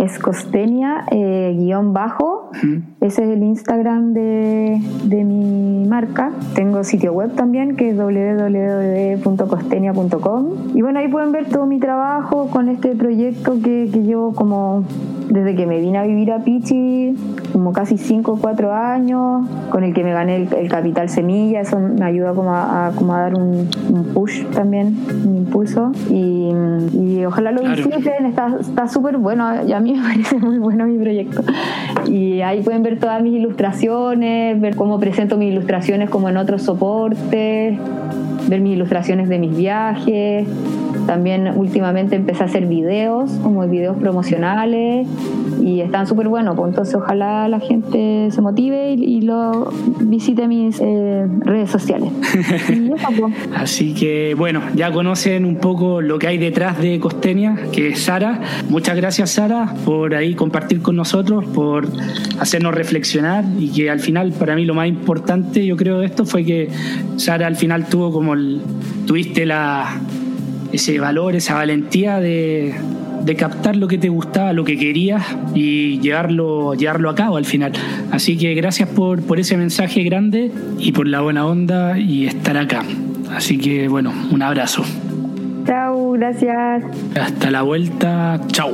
Es 0.00 0.18
Costenia, 0.18 1.04
eh, 1.10 1.54
guion 1.58 1.92
bajo. 1.92 2.50
Ese 3.02 3.22
es 3.22 3.28
el 3.28 3.42
Instagram 3.42 4.14
de, 4.14 4.80
de 5.04 5.24
mi 5.24 5.86
marca. 5.86 6.32
Tengo 6.54 6.82
sitio 6.84 7.12
web 7.12 7.34
también, 7.34 7.76
que 7.76 7.90
es 7.90 7.98
www.costenia.com. 8.80 10.46
Y 10.74 10.82
bueno, 10.82 10.98
ahí 10.98 11.08
pueden 11.08 11.32
ver 11.32 11.46
todo 11.46 11.66
mi 11.66 11.78
trabajo 11.78 12.48
con 12.48 12.68
este 12.68 12.94
proyecto 12.94 13.54
que, 13.62 13.88
que 13.92 14.02
llevo 14.02 14.32
como 14.34 14.84
desde 15.28 15.54
que 15.54 15.64
me 15.66 15.78
vine 15.80 15.98
a 15.98 16.02
vivir 16.02 16.32
a 16.32 16.40
Pichi, 16.40 17.14
como 17.52 17.72
casi 17.72 17.96
5 17.98 18.32
o 18.32 18.36
4 18.36 18.72
años, 18.72 19.46
con 19.70 19.84
el 19.84 19.94
que 19.94 20.02
me 20.02 20.12
gané 20.12 20.34
el, 20.36 20.52
el 20.54 20.68
capital 20.68 21.08
semilla, 21.08 21.60
eso 21.60 21.78
me 21.78 22.04
ayuda 22.04 22.32
como 22.34 22.50
a, 22.52 22.88
a- 22.88 22.90
como 22.92 23.14
a 23.14 23.20
dar 23.20 23.34
un, 23.36 23.68
un 23.92 24.04
push 24.12 24.44
también, 24.46 24.96
un 25.24 25.36
impulso. 25.36 25.92
Y, 26.10 26.50
y 26.92 27.24
ojalá 27.24 27.52
lo 27.52 27.62
disfruten, 27.62 28.26
está 28.26 28.56
está 28.60 28.88
súper 28.88 29.18
bueno, 29.18 29.48
y 29.64 29.72
a 29.72 29.78
mí 29.78 29.92
me 29.96 30.02
parece 30.02 30.36
muy 30.38 30.58
bueno 30.58 30.86
mi 30.86 30.98
proyecto. 30.98 31.42
Y 32.08 32.40
ahí 32.40 32.62
pueden 32.62 32.82
ver 32.82 32.98
todas 32.98 33.22
mis 33.22 33.34
ilustraciones, 33.34 34.60
ver 34.60 34.74
cómo 34.74 34.98
presento 34.98 35.36
mis 35.36 35.52
ilustraciones 35.52 36.10
como 36.10 36.28
en 36.28 36.38
otros 36.38 36.62
soportes, 36.62 37.78
ver 38.48 38.59
mis 38.60 38.74
ilustraciones 38.74 39.28
de 39.28 39.38
mis 39.38 39.56
viajes. 39.56 40.46
También 41.10 41.50
últimamente 41.56 42.14
empecé 42.14 42.44
a 42.44 42.46
hacer 42.46 42.66
videos, 42.66 43.32
como 43.42 43.66
videos 43.66 43.96
promocionales, 43.96 45.08
y 45.60 45.80
están 45.80 46.06
súper 46.06 46.28
buenos. 46.28 46.54
Pues 46.54 46.68
entonces 46.68 46.94
ojalá 46.94 47.48
la 47.48 47.58
gente 47.58 48.28
se 48.30 48.40
motive 48.40 48.92
y, 48.92 49.16
y 49.16 49.22
lo 49.22 49.72
visite 50.02 50.46
mis 50.46 50.80
eh, 50.80 51.26
redes 51.40 51.68
sociales. 51.68 52.12
Y 52.70 52.92
eso, 52.92 53.08
pues. 53.18 53.34
Así 53.56 53.92
que 53.92 54.36
bueno, 54.38 54.62
ya 54.76 54.92
conocen 54.92 55.44
un 55.44 55.56
poco 55.56 56.00
lo 56.00 56.20
que 56.20 56.28
hay 56.28 56.38
detrás 56.38 56.78
de 56.78 57.00
Costeña, 57.00 57.56
que 57.72 57.88
es 57.88 58.02
Sara. 58.02 58.40
Muchas 58.68 58.96
gracias 58.96 59.30
Sara 59.30 59.74
por 59.84 60.14
ahí 60.14 60.36
compartir 60.36 60.80
con 60.80 60.94
nosotros, 60.94 61.44
por 61.46 61.88
hacernos 62.38 62.72
reflexionar 62.72 63.44
y 63.58 63.70
que 63.70 63.90
al 63.90 63.98
final 63.98 64.30
para 64.30 64.54
mí 64.54 64.64
lo 64.64 64.74
más 64.74 64.86
importante 64.86 65.66
yo 65.66 65.76
creo 65.76 65.98
de 65.98 66.06
esto 66.06 66.24
fue 66.24 66.44
que 66.44 66.68
Sara 67.16 67.48
al 67.48 67.56
final 67.56 67.86
tuvo 67.86 68.12
como 68.12 68.34
el, 68.34 68.60
tuviste 69.06 69.44
la 69.44 70.00
ese 70.72 70.98
valor, 70.98 71.34
esa 71.34 71.54
valentía 71.54 72.20
de, 72.20 72.74
de 73.24 73.36
captar 73.36 73.76
lo 73.76 73.88
que 73.88 73.98
te 73.98 74.08
gustaba, 74.08 74.52
lo 74.52 74.64
que 74.64 74.76
querías 74.76 75.24
y 75.54 76.00
llevarlo, 76.00 76.74
llevarlo 76.74 77.10
a 77.10 77.14
cabo 77.14 77.36
al 77.36 77.44
final. 77.44 77.72
Así 78.10 78.36
que 78.36 78.54
gracias 78.54 78.88
por, 78.88 79.22
por 79.22 79.38
ese 79.38 79.56
mensaje 79.56 80.02
grande 80.02 80.50
y 80.78 80.92
por 80.92 81.06
la 81.06 81.20
buena 81.20 81.46
onda 81.46 81.98
y 81.98 82.26
estar 82.26 82.56
acá. 82.56 82.84
Así 83.30 83.58
que 83.58 83.88
bueno, 83.88 84.12
un 84.30 84.42
abrazo. 84.42 84.84
Chao, 85.66 86.12
gracias. 86.12 86.84
Hasta 87.14 87.50
la 87.50 87.62
vuelta. 87.62 88.40
Chao. 88.48 88.72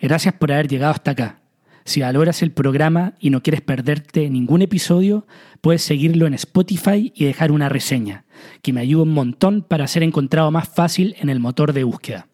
Gracias 0.00 0.34
por 0.34 0.52
haber 0.52 0.68
llegado 0.68 0.92
hasta 0.92 1.12
acá. 1.12 1.40
Si 1.84 2.00
valoras 2.00 2.42
el 2.42 2.50
programa 2.52 3.14
y 3.18 3.30
no 3.30 3.42
quieres 3.42 3.62
perderte 3.62 4.28
ningún 4.30 4.62
episodio, 4.62 5.26
puedes 5.60 5.82
seguirlo 5.82 6.26
en 6.26 6.34
Spotify 6.34 7.12
y 7.14 7.24
dejar 7.24 7.52
una 7.52 7.68
reseña, 7.68 8.24
que 8.62 8.72
me 8.72 8.80
ayuda 8.80 9.02
un 9.02 9.12
montón 9.12 9.62
para 9.62 9.86
ser 9.86 10.02
encontrado 10.02 10.50
más 10.50 10.68
fácil 10.68 11.14
en 11.18 11.28
el 11.30 11.40
motor 11.40 11.72
de 11.72 11.84
búsqueda. 11.84 12.26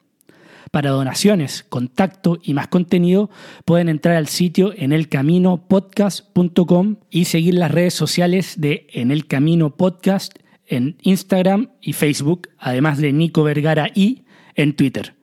Para 0.73 0.91
donaciones, 0.91 1.65
contacto 1.69 2.39
y 2.43 2.53
más 2.53 2.67
contenido, 2.69 3.31
pueden 3.65 3.89
entrar 3.89 4.17
al 4.17 4.27
sitio 4.27 4.75
enelcaminopodcast.com 4.77 6.97
y 7.09 7.27
seguir 7.27 7.55
las 7.55 7.71
redes 7.71 7.95
sociales 7.95 8.61
de 8.61 8.89
En 8.93 9.11
el 9.11 9.27
Camino 9.27 9.77
Podcast 9.77 10.35
en 10.67 10.97
Instagram 11.03 11.71
y 11.81 11.93
Facebook, 11.93 12.49
además 12.59 12.99
de 12.99 13.13
Nico 13.13 13.45
Vergara 13.45 13.89
y 13.95 14.25
en 14.55 14.75
Twitter. 14.75 15.15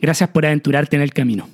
Gracias 0.00 0.30
por 0.30 0.44
aventurarte 0.44 0.96
en 0.96 1.02
el 1.02 1.12
camino. 1.12 1.48